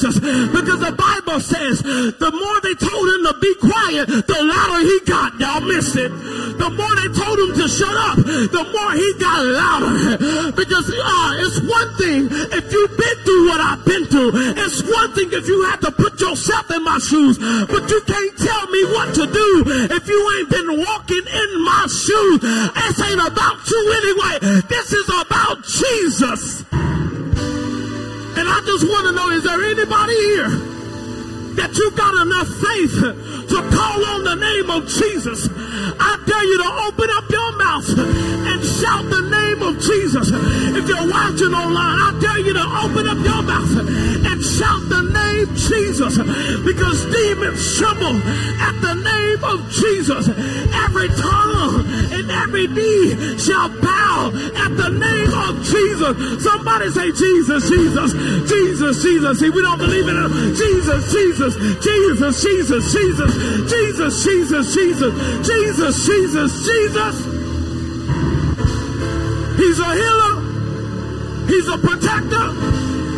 Jesus. 0.03 0.18
Because 0.18 0.80
the 0.80 0.94
Bible 0.98 1.38
says 1.40 1.82
the 1.82 2.30
more 2.34 2.59
they 2.66 2.74
told 2.74 3.07
him 3.14 3.22
to 3.30 3.34
be 3.38 3.55
quiet, 3.62 4.07
the 4.26 4.40
louder 4.42 4.82
he 4.82 4.98
got. 5.07 5.38
Y'all 5.38 5.62
missed 5.62 5.96
it. 5.96 6.11
The 6.59 6.70
more 6.70 6.94
they 6.98 7.11
told 7.14 7.38
him 7.38 7.53
to 7.55 7.66
shut 7.70 7.94
up, 7.94 8.18
the 8.18 8.64
more 8.66 8.92
he 8.98 9.09
got 9.22 9.38
louder. 9.46 10.53
Because 10.59 10.90
uh, 10.90 11.42
it's 11.42 11.62
one 11.62 11.90
thing 11.98 12.28
if 12.50 12.66
you've 12.72 12.96
been 12.98 13.18
through 13.22 13.44
what 13.46 13.61
I've 13.61 13.84
been 13.84 14.05
through. 14.07 14.30
It's 14.59 14.82
one 14.82 15.14
thing 15.14 15.30
if 15.32 15.46
you 15.46 15.62
have 15.70 15.80
to 15.80 15.92
put 15.92 16.20
yourself 16.20 16.70
in 16.70 16.82
my 16.84 16.98
shoes, 16.98 17.38
but 17.38 17.86
you 17.86 18.00
can't 18.03 18.34
tell 18.38 18.66
me 18.74 18.82
what 18.90 19.14
to 19.14 19.24
do 19.26 19.50
if 19.86 20.09
you 20.09 20.20
ain't 20.38 20.50
been 20.50 20.82
walking 20.82 21.26
in 21.26 21.50
my 21.62 21.86
shoes. 21.86 22.42
This 22.42 22.98
ain't 23.07 23.22
about 23.22 23.59
you 23.70 23.82
anyway. 24.03 24.62
This 24.66 24.92
is 24.92 25.09
about 25.09 25.62
Jesus. 25.62 26.64
I 28.55 28.61
just 28.66 28.86
want 28.86 29.07
to 29.07 29.12
know, 29.12 29.30
is 29.30 29.44
there 29.44 29.62
anybody 29.64 30.14
here 30.14 30.82
that 31.57 31.76
you 31.76 31.90
got 31.92 32.14
enough 32.24 32.48
faith 32.61 32.96
to 33.48 33.59
call 33.72 34.00
on 34.16 34.24
the 34.24 34.36
name 34.36 34.68
of 34.70 34.88
Jesus. 34.88 35.48
I 36.00 36.16
dare 36.24 36.44
you 36.44 36.59
to 36.62 36.70
open 36.88 37.09
up 37.12 37.26
your 37.28 37.50
mouth 37.59 37.88
and 37.92 38.59
shout 38.64 39.05
the 39.11 39.24
name 39.28 39.61
of 39.62 39.74
Jesus. 39.80 40.30
If 40.32 40.88
you're 40.88 41.09
watching 41.11 41.53
online, 41.53 41.96
I 42.00 42.18
dare 42.20 42.40
you 42.40 42.55
to 42.55 42.66
open 42.84 43.05
up 43.09 43.20
your 43.20 43.42
mouth 43.42 43.72
and 43.76 44.38
shout 44.40 44.82
the 44.88 45.03
name 45.12 45.48
Jesus 45.57 46.16
because 46.64 46.98
demons 47.11 47.61
tremble 47.76 48.16
at 48.62 48.76
the 48.80 48.94
name 48.94 49.40
of 49.44 49.59
Jesus. 49.70 50.28
Every 50.28 51.09
tongue 51.16 51.84
and 52.12 52.30
every 52.30 52.66
knee 52.68 53.36
shall 53.38 53.68
bow 53.68 54.30
at 54.32 54.72
the 54.76 54.90
name 54.90 55.32
of 55.32 55.62
Jesus. 55.64 56.44
Somebody 56.44 56.90
say 56.90 57.11
Jesus, 57.12 57.68
Jesus, 57.68 58.12
Jesus, 58.48 59.03
Jesus. 59.03 59.40
See, 59.40 59.50
we 59.50 59.62
don't 59.62 59.78
believe 59.78 60.09
in 60.09 60.16
it. 60.16 60.55
Jesus, 60.55 61.12
Jesus. 61.12 61.41
Jesus, 61.51 62.43
Jesus, 62.43 62.93
Jesus, 62.93 62.93
Jesus, 62.93 63.68
Jesus, 63.68 64.24
Jesus, 64.24 64.74
Jesus, 64.74 65.47
Jesus, 65.47 66.07
Jesus, 66.07 66.66
Jesus. 66.66 67.16
He's 69.59 69.78
a 69.78 69.90
healer. 69.93 70.34
He's 71.49 71.68
a 71.68 71.78
protector. 71.78 72.47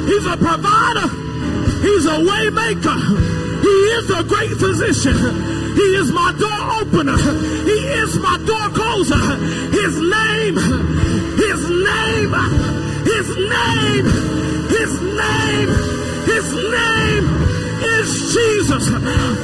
He's 0.09 0.27
a 0.27 0.37
provider. 0.39 1.09
He's 1.85 2.07
a 2.07 2.17
waymaker. 2.25 2.99
He 3.61 3.77
is 3.99 4.11
a 4.11 4.25
great 4.25 4.57
physician. 4.57 5.17
He 5.75 5.89
is 6.01 6.11
my 6.11 6.33
door 6.39 6.81
opener. 6.81 7.19
He 7.19 7.79
is 8.01 8.17
my 8.21 8.39
door 8.47 8.69
closer. 8.71 9.37
His 9.69 9.94
Jesus, 18.75 18.91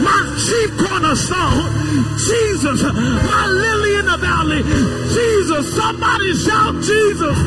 my 0.02 0.18
chief 0.38 0.76
cornerstone. 0.78 1.72
Jesus, 2.18 2.82
my 2.82 3.46
lily 3.46 3.94
in 3.98 4.06
the 4.06 4.16
valley. 4.18 4.62
Jesus, 4.62 5.74
somebody 5.74 6.34
shout 6.34 6.82
Jesus. 6.82 7.38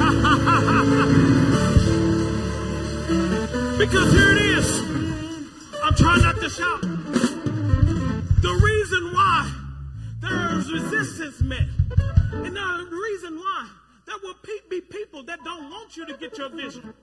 because 3.78 4.12
here 4.12 4.36
it 4.36 4.42
is. 4.58 4.80
I'm 5.82 5.94
trying 5.94 6.22
not 6.22 6.40
to 6.40 6.48
shout. 6.48 6.80
The 8.42 8.52
reason 8.62 9.12
why 9.12 9.52
there 10.20 10.58
is 10.58 10.72
resistance 10.72 11.42
met, 11.42 11.68
and 12.32 12.56
the 12.56 12.88
reason 12.90 13.36
why 13.36 13.68
there 14.06 14.16
will 14.22 14.36
be 14.68 14.80
people 14.80 15.22
that 15.24 15.42
don't 15.44 15.68
want 15.70 15.96
you 15.96 16.06
to 16.06 16.16
get 16.16 16.38
your 16.38 16.50
vision. 16.50 16.94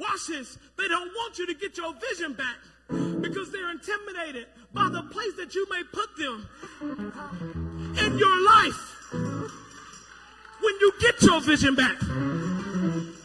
Watch 0.00 0.26
this. 0.26 0.58
They 0.76 0.88
don't 0.88 1.14
want 1.14 1.38
you 1.38 1.46
to 1.46 1.54
get 1.54 1.76
your 1.76 1.94
vision 1.94 2.32
back 2.32 2.56
because 2.88 3.50
they're 3.50 3.70
intimidated 3.70 4.46
by 4.72 4.88
the 4.88 5.02
place 5.02 5.34
that 5.36 5.54
you 5.54 5.66
may 5.70 5.82
put 5.92 6.16
them 6.16 6.48
in 7.98 8.18
your 8.18 8.44
life 8.44 9.12
when 9.12 10.74
you 10.80 10.92
get 11.00 11.22
your 11.22 11.40
vision 11.40 11.74
back. 11.74 11.98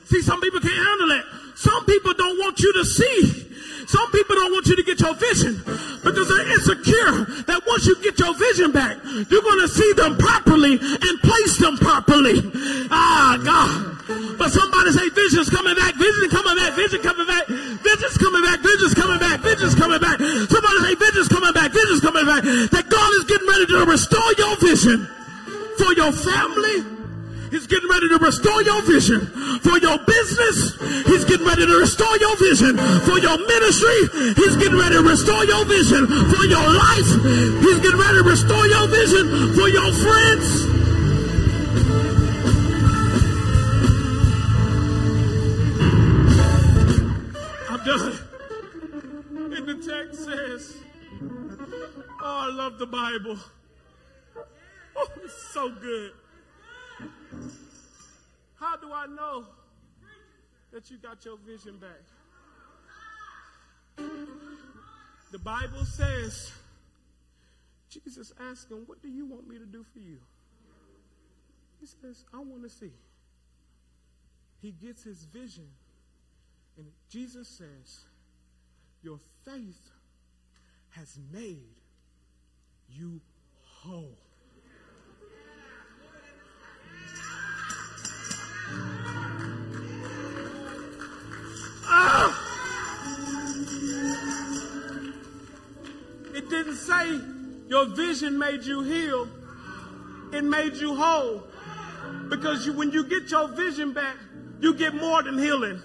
See, 0.06 0.22
some 0.22 0.42
people 0.42 0.60
can't 0.60 0.74
handle 0.74 1.12
it. 1.12 1.26
Some 1.56 1.86
people 1.86 2.14
don't 2.14 2.38
want 2.40 2.60
you 2.60 2.74
to 2.74 2.86
see. 2.86 3.48
Some 3.88 4.12
people 4.12 4.36
don't 4.36 4.52
want 4.52 4.68
you 4.68 4.76
to 4.76 4.84
get 4.84 5.00
your 5.00 5.16
vision 5.16 5.56
because 6.04 6.28
they're 6.28 6.52
insecure 6.52 7.26
that 7.46 7.62
once 7.68 7.86
you 7.86 7.96
get 8.02 8.20
your 8.20 8.34
vision 8.36 8.72
back, 8.72 8.98
you're 9.04 9.42
going 9.42 9.62
to 9.62 9.68
see 9.68 9.94
them 9.94 10.18
properly 10.18 10.74
and 10.74 11.22
place 11.22 11.58
them 11.58 11.78
properly. 11.78 12.40
Ah, 12.92 13.42
God. 13.44 13.99
But 14.10 14.50
somebody 14.50 14.92
say 14.92 15.10
vision's 15.10 15.50
coming 15.50 15.76
back, 15.76 15.94
vision 15.94 16.30
coming 16.34 16.58
back, 16.58 16.74
vision 16.74 17.02
coming 17.02 17.28
back, 17.28 17.46
vision's 17.46 18.18
coming 18.18 18.42
back, 18.42 18.60
vision's 18.60 18.94
coming 18.98 19.20
back, 19.20 19.38
vision's 19.42 19.76
coming 19.76 20.02
back. 20.02 20.18
Somebody 20.50 20.80
say 20.82 20.96
vision's 20.96 21.30
coming 21.30 21.54
back, 21.54 21.70
vision's 21.72 22.02
coming 22.02 22.26
back. 22.26 22.42
That 22.74 22.90
God 22.90 23.10
is 23.22 23.24
getting 23.30 23.48
ready 23.48 23.66
to 23.70 23.86
restore 23.86 24.32
your 24.42 24.56
vision 24.58 25.06
for 25.78 25.94
your 25.94 26.12
family. 26.12 27.00
He's 27.54 27.66
getting 27.66 27.90
ready 27.90 28.10
to 28.10 28.18
restore 28.18 28.62
your 28.62 28.82
vision 28.82 29.26
for 29.62 29.78
your 29.78 29.98
business. 30.06 30.78
He's 31.06 31.26
getting 31.26 31.46
ready 31.46 31.66
to 31.66 31.78
restore 31.82 32.18
your 32.18 32.36
vision 32.38 32.78
for 33.06 33.18
your 33.18 33.38
ministry. 33.38 34.34
He's 34.38 34.56
getting 34.58 34.78
ready 34.78 34.98
to 34.98 35.06
restore 35.06 35.46
your 35.46 35.66
vision 35.66 36.06
for 36.06 36.46
your 36.46 36.66
life. 36.66 37.10
He's 37.62 37.80
getting 37.82 38.00
ready 38.00 38.18
to 38.18 38.26
restore 38.26 38.66
your 38.68 38.88
vision 38.90 39.54
for 39.54 39.68
your 39.70 39.90
friends. 39.94 40.79
And 47.86 49.66
the 49.66 49.76
text 49.76 50.26
says, 50.26 50.78
Oh, 52.22 52.50
I 52.50 52.54
love 52.54 52.78
the 52.78 52.86
Bible. 52.86 53.40
Oh, 54.96 55.08
it's 55.24 55.54
so 55.54 55.70
good. 55.70 56.12
How 58.56 58.76
do 58.76 58.92
I 58.92 59.06
know 59.06 59.46
that 60.74 60.92
you 60.92 60.98
got 60.98 61.24
your 61.24 61.38
vision 61.38 61.80
back? 61.80 62.04
The 65.32 65.40
Bible 65.40 65.86
says, 65.86 66.52
Jesus 67.90 68.34
asked 68.52 68.70
him, 68.70 68.84
What 68.88 69.02
do 69.02 69.08
you 69.08 69.26
want 69.26 69.48
me 69.48 69.58
to 69.58 69.66
do 69.66 69.86
for 69.94 70.00
you? 70.00 70.18
He 71.80 71.86
says, 71.86 72.26
I 72.34 72.40
want 72.40 72.64
to 72.64 72.70
see. 72.70 72.92
He 74.62 74.72
gets 74.72 75.04
his 75.04 75.24
vision. 75.24 75.70
And 76.80 76.88
Jesus 77.10 77.50
says, 77.50 78.06
Your 79.04 79.20
faith 79.44 79.92
has 80.92 81.20
made 81.30 81.76
you 82.90 83.20
whole. 83.66 84.18
Ah! 91.84 92.46
It 96.34 96.50
didn't 96.50 96.78
say 96.78 97.20
your 97.68 97.88
vision 97.88 98.40
made 98.40 98.64
you 98.64 98.84
heal. 98.84 99.28
It 100.32 100.46
made 100.46 100.76
you 100.76 100.96
whole. 100.96 101.44
Because 102.30 102.66
you, 102.66 102.72
when 102.72 102.92
you 102.92 103.04
get 103.04 103.30
your 103.30 103.50
vision 103.50 103.92
back, 103.92 104.16
you 104.62 104.74
get 104.76 104.96
more 104.96 105.22
than 105.22 105.38
healing. 105.38 105.82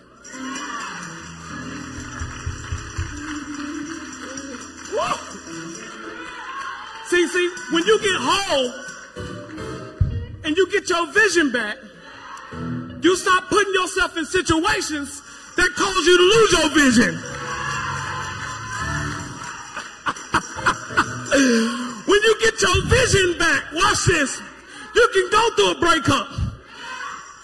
See, 7.06 7.26
see, 7.28 7.50
when 7.70 7.84
you 7.84 7.98
get 8.00 8.16
whole 8.16 8.72
and 10.44 10.56
you 10.56 10.66
get 10.70 10.88
your 10.88 11.06
vision 11.12 11.52
back, 11.52 11.76
you 13.02 13.14
stop 13.16 13.50
putting 13.50 13.74
yourself 13.74 14.16
in 14.16 14.24
situations 14.24 15.20
that 15.56 15.70
cause 15.76 16.06
you 16.06 16.16
to 16.16 16.24
lose 16.24 16.52
your 16.52 16.70
vision. 16.70 17.14
when 22.08 22.22
you 22.22 22.36
get 22.40 22.62
your 22.62 22.82
vision 22.86 23.36
back, 23.38 23.70
watch 23.74 24.06
this. 24.06 24.40
You 24.94 25.08
can 25.12 25.28
go 25.30 25.50
through 25.56 25.72
a 25.72 25.74
breakup. 25.80 26.28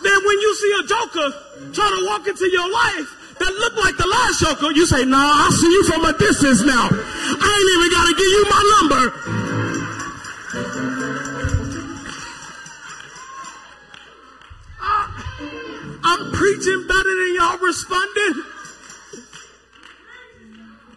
Then 0.03 0.25
when 0.25 0.41
you 0.41 0.55
see 0.57 0.73
a 0.81 0.83
joker 0.89 1.35
try 1.73 1.87
to 1.87 2.07
walk 2.07 2.27
into 2.27 2.49
your 2.51 2.69
life, 2.73 3.20
that 3.41 3.53
look 3.57 3.77
like 3.77 3.97
the 3.97 4.07
last 4.07 4.41
joker, 4.41 4.71
you 4.73 4.87
say, 4.87 5.05
nah, 5.05 5.17
I 5.19 5.51
see 5.51 5.73
you 5.73 5.85
from 5.85 6.05
a 6.05 6.13
distance 6.17 6.63
now. 6.63 6.89
I 6.93 7.49
ain't 7.57 7.71
even 7.75 7.91
got 7.91 8.05
to 8.07 8.15
give 8.15 8.33
you 8.37 8.45
my 8.49 8.63
number. 8.77 9.03
I'm 16.03 16.33
preaching 16.33 16.87
better 16.87 17.15
than 17.21 17.35
y'all 17.37 17.59
responding. 17.59 18.45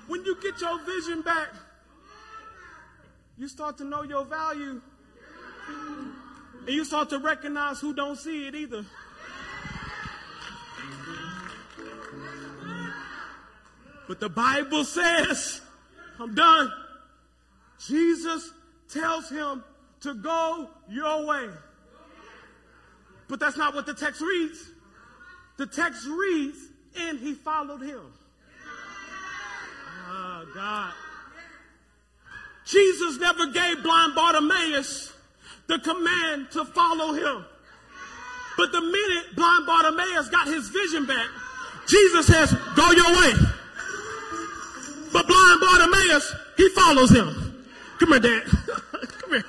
When 0.07 0.25
you 0.25 0.35
get 0.41 0.59
your 0.59 0.79
vision 0.85 1.21
back, 1.21 1.49
you 3.37 3.47
start 3.47 3.77
to 3.77 3.83
know 3.83 4.03
your 4.03 4.25
value. 4.25 4.81
And 6.65 6.69
you 6.75 6.85
start 6.85 7.09
to 7.09 7.19
recognize 7.19 7.79
who 7.79 7.93
don't 7.93 8.17
see 8.17 8.47
it 8.47 8.55
either. 8.55 8.85
But 14.13 14.19
the 14.19 14.29
Bible 14.29 14.83
says, 14.83 15.59
I'm 16.19 16.35
done. 16.35 16.71
Jesus 17.87 18.51
tells 18.87 19.27
him 19.27 19.63
to 20.01 20.13
go 20.13 20.69
your 20.87 21.25
way. 21.25 21.49
But 23.27 23.39
that's 23.39 23.57
not 23.57 23.73
what 23.73 23.87
the 23.87 23.95
text 23.95 24.21
reads. 24.21 24.69
The 25.57 25.65
text 25.65 26.05
reads, 26.05 26.59
and 26.95 27.17
he 27.17 27.33
followed 27.33 27.81
him. 27.81 28.01
Oh, 30.07 30.45
God. 30.53 30.93
Jesus 32.67 33.17
never 33.17 33.47
gave 33.47 33.81
blind 33.81 34.13
Bartimaeus 34.13 35.11
the 35.65 35.79
command 35.79 36.51
to 36.51 36.65
follow 36.65 37.13
him. 37.13 37.45
But 38.57 38.71
the 38.73 38.81
minute 38.81 39.35
blind 39.35 39.65
Bartimaeus 39.65 40.29
got 40.29 40.45
his 40.45 40.69
vision 40.69 41.07
back, 41.07 41.29
Jesus 41.87 42.27
says, 42.27 42.53
Go 42.75 42.91
your 42.91 43.11
way. 43.19 43.33
But 45.13 45.27
blind 45.27 45.61
Bartimaeus, 45.61 46.35
he 46.57 46.69
follows 46.69 47.11
him. 47.11 47.65
Come 47.99 48.09
here, 48.09 48.19
Dad. 48.19 48.43
Come 49.21 49.31
here. 49.31 49.43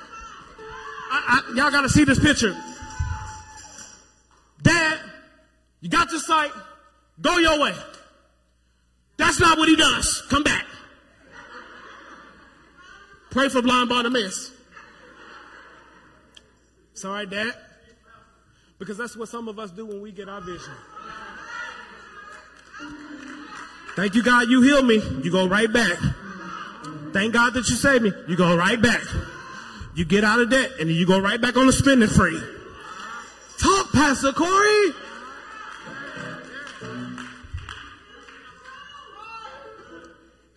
I, 1.11 1.41
I, 1.49 1.53
y'all 1.55 1.71
got 1.71 1.81
to 1.81 1.89
see 1.89 2.03
this 2.03 2.19
picture. 2.19 2.55
Dad, 4.61 4.99
you 5.81 5.89
got 5.89 6.11
your 6.11 6.19
sight. 6.19 6.51
Go 7.19 7.37
your 7.37 7.59
way. 7.59 7.73
That's 9.17 9.39
not 9.39 9.57
what 9.57 9.69
he 9.69 9.75
does. 9.75 10.21
Come 10.29 10.43
back. 10.43 10.65
Pray 13.31 13.49
for 13.49 13.61
blind 13.61 13.89
Bartimaeus. 13.89 14.51
Right, 17.03 17.29
Dad. 17.29 17.53
Because 18.79 18.97
that's 18.97 19.15
what 19.15 19.29
some 19.29 19.47
of 19.47 19.59
us 19.59 19.71
do 19.71 19.85
when 19.85 20.01
we 20.01 20.11
get 20.11 20.27
our 20.27 20.41
vision. 20.41 20.73
Thank 23.95 24.15
you, 24.15 24.23
God, 24.23 24.49
you 24.49 24.61
healed 24.61 24.85
me. 24.85 25.01
You 25.23 25.31
go 25.31 25.47
right 25.47 25.71
back. 25.71 25.97
Thank 27.13 27.33
God 27.33 27.53
that 27.53 27.69
you 27.69 27.75
saved 27.75 28.03
me. 28.03 28.11
You 28.27 28.35
go 28.35 28.55
right 28.57 28.81
back. 28.81 29.01
You 29.95 30.03
get 30.03 30.25
out 30.25 30.41
of 30.41 30.49
debt 30.49 30.71
and 30.81 30.89
you 30.89 31.05
go 31.05 31.19
right 31.19 31.39
back 31.39 31.55
on 31.55 31.65
the 31.65 31.73
spending 31.73 32.09
free. 32.09 32.41
Talk, 33.57 33.93
Pastor 33.93 34.33
Corey. 34.33 34.91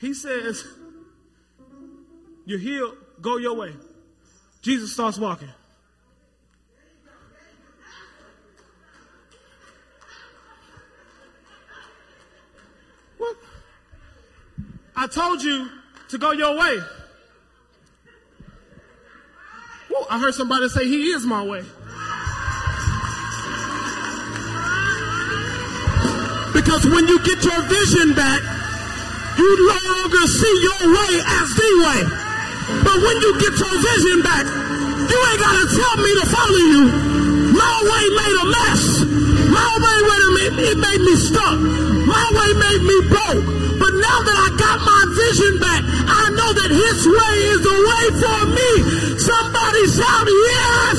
He 0.01 0.15
says, 0.15 0.65
You're 2.45 2.59
healed, 2.59 2.97
go 3.21 3.37
your 3.37 3.55
way. 3.55 3.73
Jesus 4.63 4.93
starts 4.93 5.19
walking. 5.19 5.49
I 14.99 15.07
told 15.07 15.41
you 15.41 15.71
to 16.11 16.19
go 16.19 16.33
your 16.33 16.59
way. 16.59 16.75
Woo, 19.91 20.03
I 20.11 20.19
heard 20.19 20.35
somebody 20.35 20.69
say 20.69 20.89
he 20.89 21.15
is 21.15 21.25
my 21.25 21.39
way. 21.39 21.63
Because 26.51 26.83
when 26.91 27.07
you 27.07 27.23
get 27.23 27.39
your 27.47 27.63
vision 27.71 28.19
back, 28.19 28.43
you 29.39 29.51
no 29.71 29.79
longer 29.87 30.25
see 30.27 30.55
your 30.67 30.83
way 30.91 31.15
as 31.31 31.49
the 31.55 31.71
way. 31.87 32.01
But 32.83 32.99
when 32.99 33.17
you 33.23 33.39
get 33.39 33.55
your 33.55 33.77
vision 33.79 34.19
back, 34.27 34.51
you 34.51 35.19
ain't 35.31 35.39
got 35.39 35.55
to 35.63 35.67
tell 35.79 35.97
me 36.03 36.11
to 36.19 36.27
follow 36.27 36.63
you. 36.75 36.83
My 37.55 37.77
way 37.87 38.05
made 38.19 38.37
a 38.43 38.47
mess. 38.51 38.83
My 39.47 39.73
way 39.79 39.99
made, 40.35 40.75
it 40.75 40.79
made 40.83 41.03
me 41.07 41.15
stuck. 41.15 41.55
My 42.03 42.27
way 42.35 42.51
made 42.67 42.83
me 42.83 42.99
broke. 43.07 43.59
Now 44.19 44.25
that 44.25 44.35
I 44.35 44.51
got 44.59 44.81
my 44.83 45.05
vision 45.15 45.61
back, 45.61 45.85
I 45.87 46.31
know 46.31 46.53
that 46.53 46.71
his 46.75 47.07
way 47.07 47.39
is 47.55 47.63
the 47.63 47.71
way 47.87 48.11
for 48.19 48.47
me. 48.51 48.83
Somebody 49.17 49.87
shout 49.95 50.27
yes. 50.51 50.99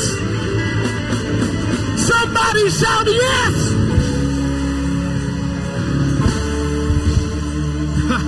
Somebody 2.08 2.72
shout 2.72 3.08
yes. 3.12 3.76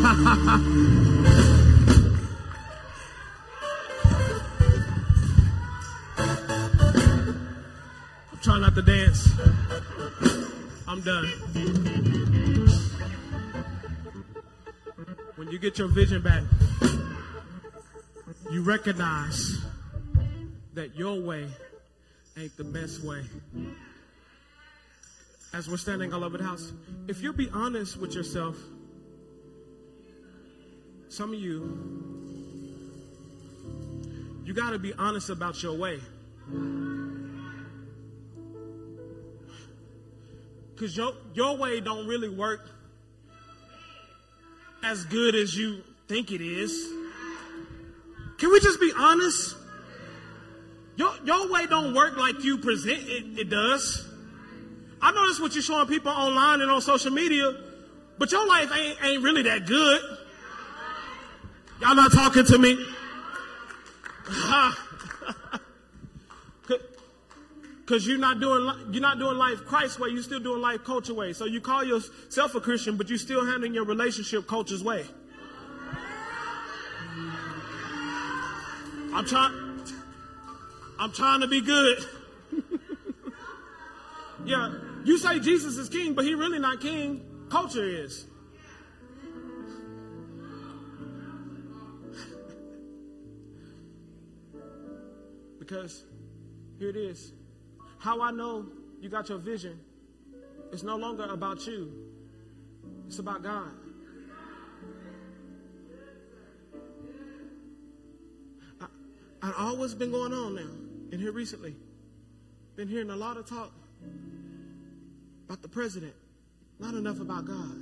I'm 8.32 8.40
trying 8.42 8.62
not 8.62 8.76
to 8.76 8.82
dance. 8.82 9.30
I'm 10.86 11.00
done. 11.00 11.32
When 15.42 15.50
you 15.50 15.58
get 15.58 15.80
your 15.80 15.88
vision 15.88 16.22
back, 16.22 16.44
you 18.52 18.62
recognize 18.62 19.58
that 20.76 20.96
your 20.96 21.20
way 21.20 21.48
ain't 22.38 22.56
the 22.58 22.64
best 22.64 23.04
way. 23.04 23.24
As 25.52 25.68
we're 25.68 25.78
standing 25.78 26.14
all 26.14 26.24
over 26.24 26.38
the 26.38 26.44
house, 26.44 26.72
if 27.08 27.24
you'll 27.24 27.34
be 27.34 27.50
honest 27.52 27.98
with 27.98 28.14
yourself, 28.14 28.56
some 31.10 31.34
of 31.34 31.40
you, 31.40 31.76
you 34.46 34.54
got 34.54 34.74
to 34.74 34.78
be 34.78 34.94
honest 34.94 35.32
about 35.32 35.64
your 35.64 35.76
way. 35.76 36.00
Because 40.76 40.96
your, 40.96 41.14
your 41.34 41.58
way 41.58 41.80
don't 41.80 42.06
really 42.06 42.30
work 42.30 42.70
as 44.84 45.06
good 45.06 45.36
as 45.36 45.56
you 45.56 45.84
think 46.08 46.32
it 46.32 46.42
is. 46.42 46.90
Can 48.38 48.52
we 48.52 48.60
just 48.60 48.80
be 48.80 48.92
honest? 48.98 49.56
Your, 50.96 51.14
your 51.24 51.52
way 51.52 51.68
don't 51.68 51.94
work 51.94 52.18
like 52.18 52.44
you 52.44 52.58
present 52.58 53.00
it, 53.04 53.40
it 53.40 53.50
does. 53.50 54.08
I 55.02 55.12
know 55.12 55.28
that's 55.28 55.40
what 55.40 55.54
you're 55.54 55.64
showing 55.64 55.88
people 55.88 56.12
online 56.12 56.62
and 56.62 56.70
on 56.70 56.82
social 56.82 57.12
media, 57.12 57.56
but 58.20 58.32
your 58.32 58.48
life 58.48 58.72
ain't, 58.76 59.04
ain't 59.04 59.24
really 59.24 59.44
that 59.44 59.66
good. 59.66 60.02
Y'all 61.82 61.96
not 61.96 62.12
talking 62.12 62.46
to 62.46 62.58
me? 62.58 62.86
Because 67.92 68.08
you're 68.08 68.18
not 68.18 68.40
doing 68.40 68.72
you're 68.94 69.02
not 69.02 69.20
doing 69.20 69.38
life 69.38 69.66
Christ 69.66 70.00
way. 70.00 70.12
You're 70.12 70.24
still 70.24 70.40
doing 70.40 70.62
life 70.62 70.86
culture 70.86 71.14
way. 71.14 71.34
So 71.34 71.44
you 71.44 71.60
call 71.60 71.84
yourself 71.84 72.56
a 72.56 72.62
Christian, 72.62 72.96
but 72.96 73.10
you're 73.10 73.18
still 73.18 73.46
handling 73.46 73.74
your 73.74 73.84
relationship 73.84 74.48
culture's 74.48 74.82
way. 74.82 75.04
I'm 79.14 79.26
trying. 79.26 79.84
I'm 81.00 81.12
trying 81.12 81.42
to 81.42 81.48
be 81.48 81.60
good. 81.60 81.98
yeah, 84.46 84.74
you 85.04 85.18
say 85.18 85.42
Jesus 85.42 85.76
is 85.76 85.90
king, 85.90 86.14
but 86.14 86.24
he 86.24 86.34
really 86.34 86.60
not 86.60 86.80
king. 86.80 87.26
Culture 87.50 87.84
is. 87.84 88.26
Because 95.60 96.06
here 96.80 96.88
it 96.88 96.96
is. 96.96 97.34
How 98.02 98.20
I 98.20 98.32
know 98.32 98.66
you 99.00 99.10
got 99.10 99.30
your 99.30 99.38
vision, 99.38 99.80
it's 100.74 100.82
no 100.82 100.96
longer 100.96 101.26
about 101.26 101.68
you, 101.68 101.92
it's 103.06 103.20
about 103.20 103.44
God. 103.44 103.72
I've 109.44 109.54
always 109.56 109.94
been 109.94 110.12
going 110.12 110.34
on 110.34 110.56
now, 110.56 110.72
and 111.12 111.22
here 111.22 111.32
recently, 111.32 111.76
been 112.76 112.88
hearing 112.88 113.12
a 113.12 113.16
lot 113.16 113.38
of 113.38 113.48
talk 113.48 113.72
about 115.46 115.62
the 115.62 115.68
president, 115.68 116.14
not 116.80 116.96
enough 116.96 117.20
about 117.20 117.46
God. 117.46 117.76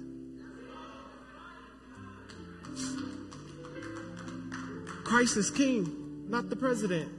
Christ 5.06 5.38
is 5.38 5.50
king, 5.50 6.26
not 6.30 6.50
the 6.50 6.58
president. 6.58 7.19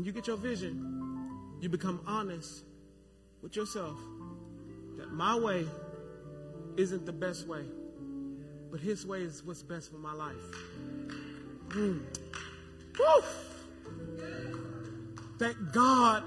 When 0.00 0.06
you 0.06 0.12
get 0.12 0.28
your 0.28 0.38
vision, 0.38 1.28
you 1.60 1.68
become 1.68 2.00
honest 2.06 2.64
with 3.42 3.54
yourself 3.54 3.98
that 4.96 5.12
my 5.12 5.38
way 5.38 5.66
isn't 6.78 7.04
the 7.04 7.12
best 7.12 7.46
way, 7.46 7.66
but 8.70 8.80
His 8.80 9.04
way 9.04 9.18
is 9.18 9.44
what's 9.44 9.62
best 9.62 9.90
for 9.92 9.98
my 9.98 10.14
life. 10.14 10.36
Mm. 11.68 12.00
That 15.38 15.70
God, 15.70 16.22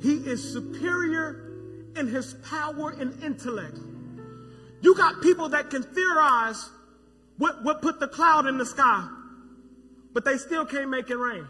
He 0.00 0.14
is 0.14 0.42
superior 0.50 1.92
in 1.96 2.06
His 2.06 2.32
power 2.48 2.96
and 2.98 3.22
intellect. 3.22 3.76
You 4.80 4.94
got 4.94 5.20
people 5.20 5.50
that 5.50 5.68
can 5.68 5.82
theorize 5.82 6.70
what, 7.36 7.62
what 7.62 7.82
put 7.82 8.00
the 8.00 8.08
cloud 8.08 8.46
in 8.46 8.56
the 8.56 8.64
sky, 8.64 9.06
but 10.14 10.24
they 10.24 10.38
still 10.38 10.64
can't 10.64 10.88
make 10.88 11.10
it 11.10 11.16
rain. 11.16 11.46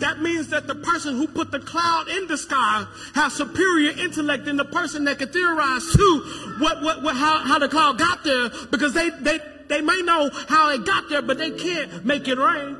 That 0.00 0.20
means 0.20 0.48
that 0.48 0.66
the 0.66 0.74
person 0.74 1.16
who 1.16 1.26
put 1.26 1.50
the 1.50 1.60
cloud 1.60 2.08
in 2.08 2.26
the 2.26 2.36
sky 2.36 2.86
has 3.14 3.34
superior 3.34 3.90
intellect 3.90 4.44
than 4.46 4.56
the 4.56 4.64
person 4.64 5.04
that 5.04 5.18
can 5.18 5.28
theorize 5.28 5.92
to 5.92 6.56
what, 6.58 6.82
what, 6.82 7.02
what 7.02 7.16
how, 7.16 7.38
how 7.38 7.58
the 7.58 7.68
cloud 7.68 7.98
got 7.98 8.24
there 8.24 8.50
because 8.70 8.92
they, 8.92 9.10
they, 9.10 9.38
they 9.68 9.80
may 9.80 10.02
know 10.02 10.30
how 10.48 10.70
it 10.70 10.84
got 10.84 11.08
there, 11.08 11.22
but 11.22 11.38
they 11.38 11.50
can't 11.50 12.04
make 12.04 12.28
it 12.28 12.38
rain. 12.38 12.76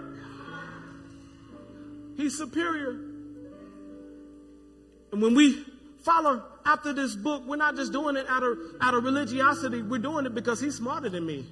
He's 2.16 2.36
superior. 2.36 2.90
And 5.12 5.22
when 5.22 5.34
we 5.34 5.64
follow 6.02 6.42
after 6.64 6.92
this 6.92 7.14
book, 7.14 7.46
we're 7.46 7.56
not 7.56 7.76
just 7.76 7.92
doing 7.92 8.16
it 8.16 8.26
out 8.28 8.42
of, 8.42 8.58
out 8.80 8.94
of 8.94 9.04
religiosity. 9.04 9.82
We're 9.82 9.98
doing 9.98 10.26
it 10.26 10.34
because 10.34 10.60
he's 10.60 10.76
smarter 10.76 11.08
than 11.08 11.26
me. 11.26 11.46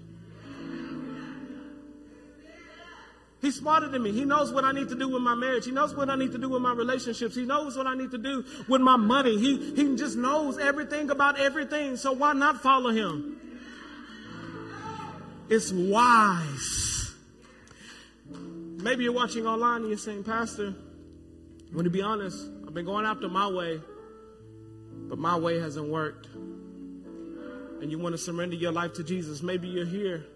He's 3.41 3.55
smarter 3.55 3.89
than 3.89 4.03
me. 4.03 4.11
He 4.11 4.24
knows 4.24 4.53
what 4.53 4.64
I 4.64 4.72
need 4.72 4.89
to 4.89 4.97
do 4.97 5.09
with 5.09 5.22
my 5.22 5.34
marriage. 5.34 5.64
He 5.64 5.70
knows 5.70 5.95
what 5.95 6.11
I 6.11 6.16
need 6.16 6.32
to 6.32 6.39
do 6.39 6.49
with 6.49 6.61
my 6.61 6.72
relationships. 6.72 7.36
He 7.36 7.45
knows 7.45 7.76
what 7.76 7.86
I 7.86 7.95
need 7.95 8.11
to 8.11 8.18
do 8.18 8.45
with 8.66 8.80
my 8.80 8.97
money. 8.97 9.39
He, 9.39 9.74
he 9.76 9.95
just 9.97 10.16
knows 10.16 10.59
everything 10.59 11.11
about 11.11 11.39
everything. 11.39 11.97
So 11.97 12.12
why 12.12 12.32
not 12.32 12.61
follow 12.62 12.91
him? 12.91 13.36
It's 15.49 15.72
wise. 15.72 17.14
Maybe 18.28 19.05
you're 19.05 19.12
watching 19.12 19.47
online 19.47 19.82
and 19.82 19.89
you're 19.89 19.99
saying, 19.99 20.24
Pastor, 20.24 20.66
I'm 20.66 21.72
going 21.72 21.84
to 21.84 21.91
be 21.91 22.03
honest, 22.03 22.49
I've 22.66 22.74
been 22.74 22.86
going 22.86 23.07
after 23.07 23.28
my 23.28 23.49
way, 23.49 23.80
but 25.09 25.18
my 25.18 25.36
way 25.36 25.61
hasn't 25.61 25.89
worked. 25.89 26.26
And 26.26 27.91
you 27.91 28.01
want 28.01 28.14
to 28.14 28.18
surrender 28.18 28.57
your 28.57 28.72
life 28.72 28.95
to 28.95 29.05
Jesus. 29.05 29.43
Maybe 29.43 29.68
you're 29.68 29.86
here 29.86 30.26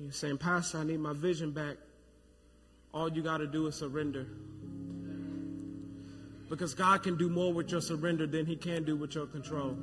you're 0.00 0.12
saying, 0.12 0.38
Pastor, 0.38 0.78
I 0.78 0.84
need 0.84 1.00
my 1.00 1.12
vision 1.12 1.52
back. 1.52 1.76
All 2.92 3.10
you 3.10 3.22
got 3.22 3.38
to 3.38 3.46
do 3.46 3.66
is 3.66 3.76
surrender. 3.76 4.26
Because 6.48 6.74
God 6.74 7.02
can 7.02 7.16
do 7.16 7.28
more 7.28 7.52
with 7.52 7.70
your 7.70 7.80
surrender 7.80 8.26
than 8.26 8.46
He 8.46 8.56
can 8.56 8.84
do 8.84 8.96
with 8.96 9.14
your 9.14 9.26
control. 9.26 9.76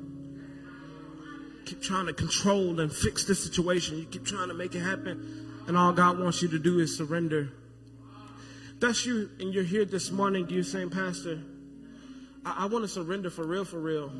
Keep 1.66 1.82
trying 1.82 2.06
to 2.06 2.12
control 2.12 2.80
and 2.80 2.92
fix 2.92 3.24
the 3.24 3.34
situation. 3.34 3.98
You 3.98 4.04
keep 4.04 4.24
trying 4.24 4.48
to 4.48 4.54
make 4.54 4.74
it 4.74 4.80
happen. 4.80 5.64
And 5.66 5.76
all 5.76 5.92
God 5.92 6.18
wants 6.18 6.42
you 6.42 6.48
to 6.48 6.58
do 6.58 6.80
is 6.80 6.96
surrender. 6.96 7.50
That's 8.80 9.06
you, 9.06 9.30
and 9.38 9.54
you're 9.54 9.62
here 9.62 9.84
this 9.84 10.10
morning. 10.10 10.48
You're 10.48 10.64
saying, 10.64 10.90
Pastor, 10.90 11.40
I, 12.44 12.64
I 12.64 12.66
want 12.66 12.84
to 12.84 12.88
surrender 12.88 13.30
for 13.30 13.46
real, 13.46 13.64
for 13.64 13.78
real. 13.78 14.12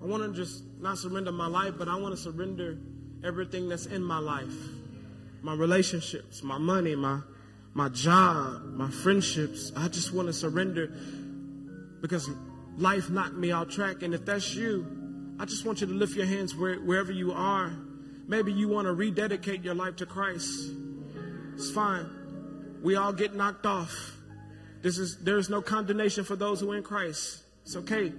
I 0.00 0.06
want 0.06 0.22
to 0.22 0.32
just 0.32 0.62
not 0.80 0.96
surrender 0.96 1.32
my 1.32 1.46
life, 1.46 1.74
but 1.76 1.88
I 1.88 1.96
want 1.96 2.16
to 2.16 2.20
surrender 2.20 2.78
everything 3.24 3.68
that's 3.68 3.86
in 3.86 4.02
my 4.02 4.18
life 4.18 4.54
my 5.42 5.54
relationships, 5.54 6.42
my 6.42 6.58
money, 6.58 6.94
my, 6.94 7.20
my 7.74 7.88
job, 7.88 8.62
my 8.64 8.90
friendships. 8.90 9.72
I 9.76 9.88
just 9.88 10.12
want 10.12 10.28
to 10.28 10.32
surrender 10.32 10.92
because 12.00 12.28
life 12.76 13.10
knocked 13.10 13.34
me 13.34 13.52
off 13.52 13.68
track. 13.68 14.02
And 14.02 14.14
if 14.14 14.24
that's 14.24 14.54
you, 14.54 15.36
I 15.38 15.44
just 15.44 15.64
want 15.64 15.80
you 15.80 15.86
to 15.86 15.92
lift 15.92 16.16
your 16.16 16.26
hands 16.26 16.54
where, 16.54 16.76
wherever 16.76 17.12
you 17.12 17.32
are. 17.32 17.72
Maybe 18.26 18.52
you 18.52 18.68
want 18.68 18.86
to 18.86 18.92
rededicate 18.92 19.62
your 19.62 19.74
life 19.74 19.96
to 19.96 20.06
Christ. 20.06 20.70
It's 21.54 21.70
fine. 21.70 22.78
We 22.82 22.96
all 22.96 23.12
get 23.12 23.34
knocked 23.34 23.64
off. 23.64 24.12
This 24.82 24.98
is 24.98 25.16
there's 25.18 25.48
no 25.48 25.60
condemnation 25.60 26.24
for 26.24 26.36
those 26.36 26.60
who 26.60 26.70
are 26.72 26.76
in 26.76 26.82
Christ. 26.84 27.42
It's 27.62 27.74
okay. 27.74 28.12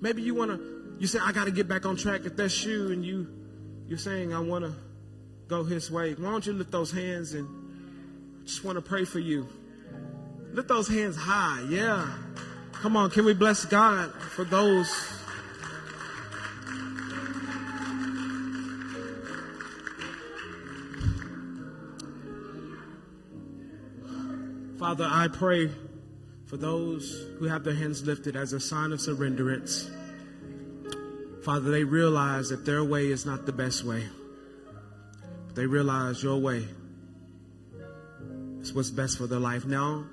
Maybe 0.00 0.20
you 0.20 0.34
want 0.34 0.50
to 0.50 0.96
you 0.98 1.06
say 1.06 1.18
I 1.22 1.32
got 1.32 1.44
to 1.44 1.50
get 1.50 1.68
back 1.68 1.86
on 1.86 1.96
track. 1.96 2.22
If 2.24 2.36
that's 2.36 2.64
you 2.64 2.90
and 2.90 3.04
you 3.04 3.45
you're 3.88 3.98
saying, 3.98 4.34
I 4.34 4.40
want 4.40 4.64
to 4.64 4.74
go 5.48 5.64
his 5.64 5.90
way. 5.90 6.14
Why 6.14 6.30
don't 6.30 6.44
you 6.46 6.52
lift 6.52 6.70
those 6.70 6.90
hands 6.90 7.34
and 7.34 7.48
just 8.44 8.64
want 8.64 8.76
to 8.76 8.82
pray 8.82 9.04
for 9.04 9.18
you? 9.18 9.48
Lift 10.52 10.68
those 10.68 10.88
hands 10.88 11.16
high. 11.16 11.64
Yeah. 11.68 12.10
Come 12.72 12.96
on, 12.96 13.10
can 13.10 13.24
we 13.24 13.34
bless 13.34 13.64
God 13.64 14.12
for 14.14 14.44
those? 14.44 14.88
Father, 24.78 25.08
I 25.10 25.28
pray 25.28 25.70
for 26.44 26.56
those 26.56 27.26
who 27.38 27.46
have 27.46 27.64
their 27.64 27.74
hands 27.74 28.04
lifted 28.04 28.36
as 28.36 28.52
a 28.52 28.60
sign 28.60 28.92
of 28.92 29.00
surrenderance. 29.00 29.90
Father, 31.46 31.70
they 31.70 31.84
realize 31.84 32.48
that 32.48 32.66
their 32.66 32.82
way 32.82 33.06
is 33.06 33.24
not 33.24 33.46
the 33.46 33.52
best 33.52 33.84
way. 33.84 34.04
But 35.46 35.54
they 35.54 35.64
realize 35.64 36.20
your 36.20 36.38
way 36.38 36.66
is 38.60 38.74
what's 38.74 38.90
best 38.90 39.16
for 39.16 39.28
their 39.28 39.38
life. 39.38 39.64
Now, 39.64 40.06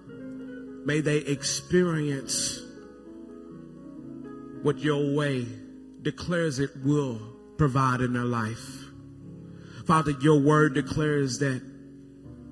may 0.86 1.02
they 1.02 1.18
experience 1.18 2.62
what 4.62 4.78
your 4.78 5.16
way 5.16 5.48
declares 6.04 6.60
it 6.60 6.70
will 6.86 7.20
provide 7.58 8.02
in 8.02 8.14
their 8.14 8.26
life. 8.26 8.84
Father, 9.88 10.12
your 10.22 10.40
word 10.40 10.76
declares 10.76 11.40
that 11.40 11.64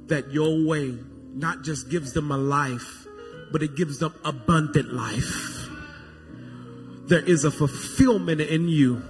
that 0.08 0.32
your 0.32 0.66
way 0.66 0.98
not 1.36 1.62
just 1.62 1.92
gives 1.92 2.14
them 2.14 2.32
a 2.32 2.38
life, 2.38 3.06
but 3.52 3.62
it 3.62 3.76
gives 3.76 4.00
them 4.00 4.16
abundant 4.26 4.92
life 4.92 5.61
there 7.08 7.24
is 7.24 7.44
a 7.44 7.52
fulfillment 7.52 8.42
in 8.42 8.68
you. 8.68 9.04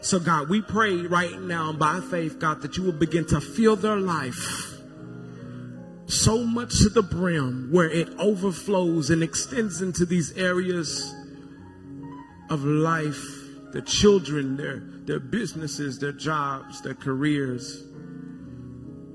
So, 0.00 0.18
God, 0.18 0.48
we 0.48 0.60
pray 0.60 0.96
right 0.96 1.40
now 1.40 1.72
by 1.72 2.00
faith, 2.00 2.38
God, 2.38 2.60
that 2.62 2.76
you 2.76 2.82
will 2.82 2.92
begin 2.92 3.26
to 3.26 3.40
fill 3.40 3.76
their 3.76 3.96
life 3.96 4.74
so 6.06 6.44
much 6.44 6.78
to 6.80 6.90
the 6.90 7.02
brim 7.02 7.70
where 7.72 7.88
it 7.88 8.08
overflows 8.18 9.10
and 9.10 9.22
extends 9.22 9.80
into 9.80 10.04
these 10.04 10.36
areas 10.36 11.14
of 12.50 12.64
life 12.64 13.40
their 13.72 13.82
children, 13.82 14.56
their, 14.56 14.80
their 15.04 15.18
businesses, 15.18 15.98
their 15.98 16.12
jobs, 16.12 16.80
their 16.82 16.94
careers, 16.94 17.82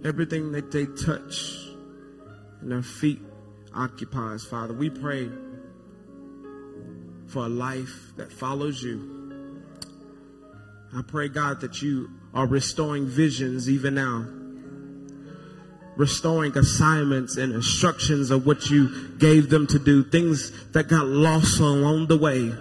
everything 0.04 0.52
that 0.52 0.70
they 0.70 0.86
touch 0.86 1.70
and 2.60 2.70
their 2.70 2.84
feet 2.84 3.22
occupies, 3.74 4.44
Father. 4.44 4.74
We 4.74 4.90
pray 4.90 5.30
for 7.30 7.46
a 7.46 7.50
life 7.50 8.12
that 8.18 8.32
follows 8.32 8.82
you. 8.82 9.18
I 10.96 11.04
pray, 11.04 11.28
God, 11.28 11.62
that 11.62 11.82
you 11.82 12.10
are 12.34 12.48
restoring 12.48 13.06
visions 13.08 13.70
even 13.70 13.96
now, 13.96 14.26
restoring 15.96 16.58
assignments 16.58 17.38
and 17.38 17.54
instructions 17.54 18.32
of 18.32 18.46
what 18.46 18.70
you 18.70 19.10
gave 19.20 19.50
them 19.50 19.68
to 19.68 19.78
do, 19.78 20.04
things 20.04 20.52
that 20.72 20.88
got 20.88 21.06
lost 21.06 21.60
along 21.60 22.08
the 22.08 22.18
way 22.18 22.52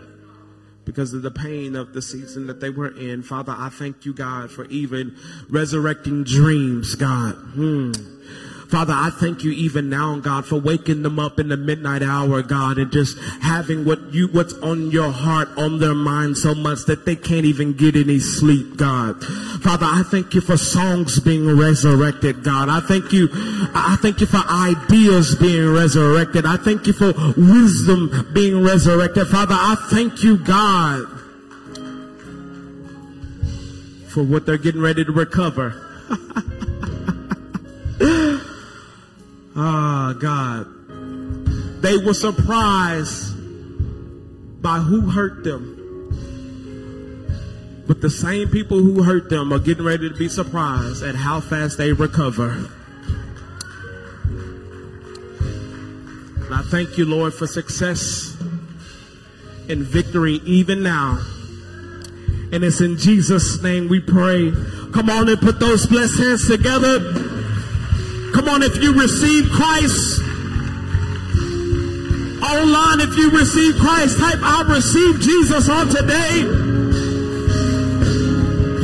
because 0.84 1.12
of 1.12 1.22
the 1.22 1.30
pain 1.30 1.76
of 1.76 1.92
the 1.92 2.02
season 2.02 2.46
that 2.46 2.60
they 2.60 2.70
were 2.70 2.96
in. 2.98 3.22
Father, 3.22 3.54
I 3.56 3.68
thank 3.68 4.04
you, 4.04 4.12
God, 4.12 4.50
for 4.50 4.64
even 4.66 5.16
resurrecting 5.48 6.24
dreams, 6.24 6.94
God. 6.94 7.32
Hmm. 7.34 7.92
Father, 8.68 8.92
I 8.94 9.08
thank 9.08 9.44
you 9.44 9.50
even 9.52 9.88
now, 9.88 10.18
God, 10.18 10.44
for 10.44 10.56
waking 10.56 11.02
them 11.02 11.18
up 11.18 11.40
in 11.40 11.48
the 11.48 11.56
midnight 11.56 12.02
hour, 12.02 12.42
God, 12.42 12.76
and 12.76 12.92
just 12.92 13.18
having 13.40 13.86
what 13.86 14.12
you, 14.12 14.28
what's 14.28 14.52
on 14.58 14.90
your 14.90 15.10
heart, 15.10 15.48
on 15.56 15.78
their 15.78 15.94
mind 15.94 16.36
so 16.36 16.54
much 16.54 16.84
that 16.84 17.06
they 17.06 17.16
can't 17.16 17.46
even 17.46 17.72
get 17.72 17.96
any 17.96 18.18
sleep, 18.18 18.76
God. 18.76 19.24
Father, 19.62 19.86
I 19.86 20.02
thank 20.04 20.34
you 20.34 20.42
for 20.42 20.58
songs 20.58 21.18
being 21.18 21.56
resurrected, 21.58 22.44
God. 22.44 22.68
I 22.68 22.80
thank 22.80 23.10
you, 23.10 23.30
I 23.32 23.96
thank 24.02 24.20
you 24.20 24.26
for 24.26 24.42
ideas 24.46 25.34
being 25.36 25.72
resurrected. 25.72 26.44
I 26.44 26.58
thank 26.58 26.86
you 26.86 26.92
for 26.92 27.14
wisdom 27.38 28.28
being 28.34 28.62
resurrected. 28.62 29.28
Father, 29.28 29.54
I 29.56 29.76
thank 29.88 30.22
you, 30.22 30.36
God, 30.36 31.06
for 34.08 34.22
what 34.22 34.44
they're 34.44 34.58
getting 34.58 34.82
ready 34.82 35.06
to 35.06 35.12
recover. 35.12 35.86
Ah, 39.61 40.14
God. 40.20 40.66
They 41.82 41.98
were 41.98 42.14
surprised 42.14 43.34
by 44.62 44.78
who 44.78 45.11
hurt 45.11 45.42
them. 45.42 45.74
But 47.88 48.00
the 48.00 48.11
same 48.11 48.50
people 48.50 48.78
who 48.78 49.02
hurt 49.02 49.30
them 49.30 49.52
are 49.52 49.59
getting 49.59 49.84
ready 49.84 50.09
to 50.09 50.14
be 50.14 50.28
surprised 50.28 51.02
at 51.02 51.16
how 51.16 51.40
fast 51.40 51.76
they 51.76 51.92
recover. 51.92 52.50
And 56.44 56.54
I 56.54 56.62
thank 56.70 56.96
you, 56.96 57.04
Lord, 57.04 57.34
for 57.34 57.48
success 57.48 58.36
and 59.68 59.82
victory 59.82 60.34
even 60.44 60.84
now. 60.84 61.18
And 62.52 62.62
it's 62.62 62.80
in 62.80 62.96
Jesus' 62.96 63.61
name 63.61 63.88
we 63.88 63.98
pray. 63.98 64.52
Come 64.92 65.11
on 65.11 65.28
and 65.28 65.40
put 65.40 65.59
those 65.59 65.84
blessed 65.84 66.18
hands 66.18 66.46
together. 66.46 67.38
Come 68.34 68.48
on, 68.48 68.62
if 68.62 68.76
you 68.82 68.92
receive 68.94 69.50
Christ, 69.50 70.20
online, 72.42 73.00
if 73.00 73.16
you 73.16 73.30
receive 73.30 73.76
Christ, 73.76 74.18
type 74.18 74.38
I 74.42 74.64
receive 74.68 75.20
Jesus 75.20 75.68
on 75.68 75.88
today. 75.88 76.44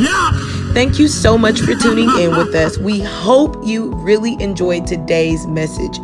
Yeah. 0.03 0.31
Thank 0.75 0.99
you 0.99 1.07
so 1.07 1.39
much 1.39 1.61
for 1.61 1.75
tuning 1.77 2.11
in 2.19 2.31
with 2.37 2.53
us. 2.55 2.79
We 2.79 3.01
hope 3.01 3.57
you 3.65 3.95
really 3.95 4.41
enjoyed 4.43 4.89
today's 4.89 5.47
message. 5.47 6.01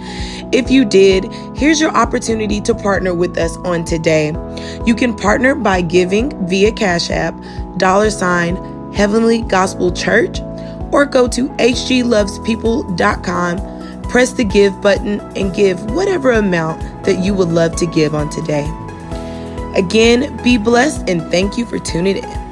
If 0.53 0.71
you 0.71 0.85
did, 0.85 1.25
here's 1.57 1.81
your 1.81 1.91
opportunity 1.91 2.61
to 2.61 2.75
partner 2.75 3.13
with 3.13 3.37
us 3.37 3.57
on 3.59 3.85
today. 3.85 4.29
You 4.87 4.95
can 4.95 5.17
partner 5.17 5.57
by 5.57 5.81
giving 5.83 6.47
via 6.47 6.71
Cash 6.71 7.11
App, 7.11 7.35
dollar 7.79 8.11
sign, 8.11 8.57
Heavenly 8.93 9.43
Gospel 9.43 9.91
Church, 9.93 10.39
or 10.93 11.07
go 11.07 11.27
to 11.29 11.49
hglovespeople.com, 11.49 14.03
press 14.03 14.33
the 14.33 14.45
give 14.45 14.81
button, 14.81 15.21
and 15.37 15.55
give 15.55 15.79
whatever 15.93 16.33
amount 16.33 16.81
that 17.05 17.25
you 17.25 17.35
would 17.35 17.49
love 17.49 17.77
to 17.77 17.87
give 17.87 18.15
on 18.15 18.29
today. 18.31 18.69
Again, 19.77 20.37
be 20.43 20.59
blessed 20.59 21.09
and 21.09 21.23
thank 21.31 21.57
you 21.57 21.65
for 21.65 21.79
tuning 21.79 22.17
in. 22.19 22.50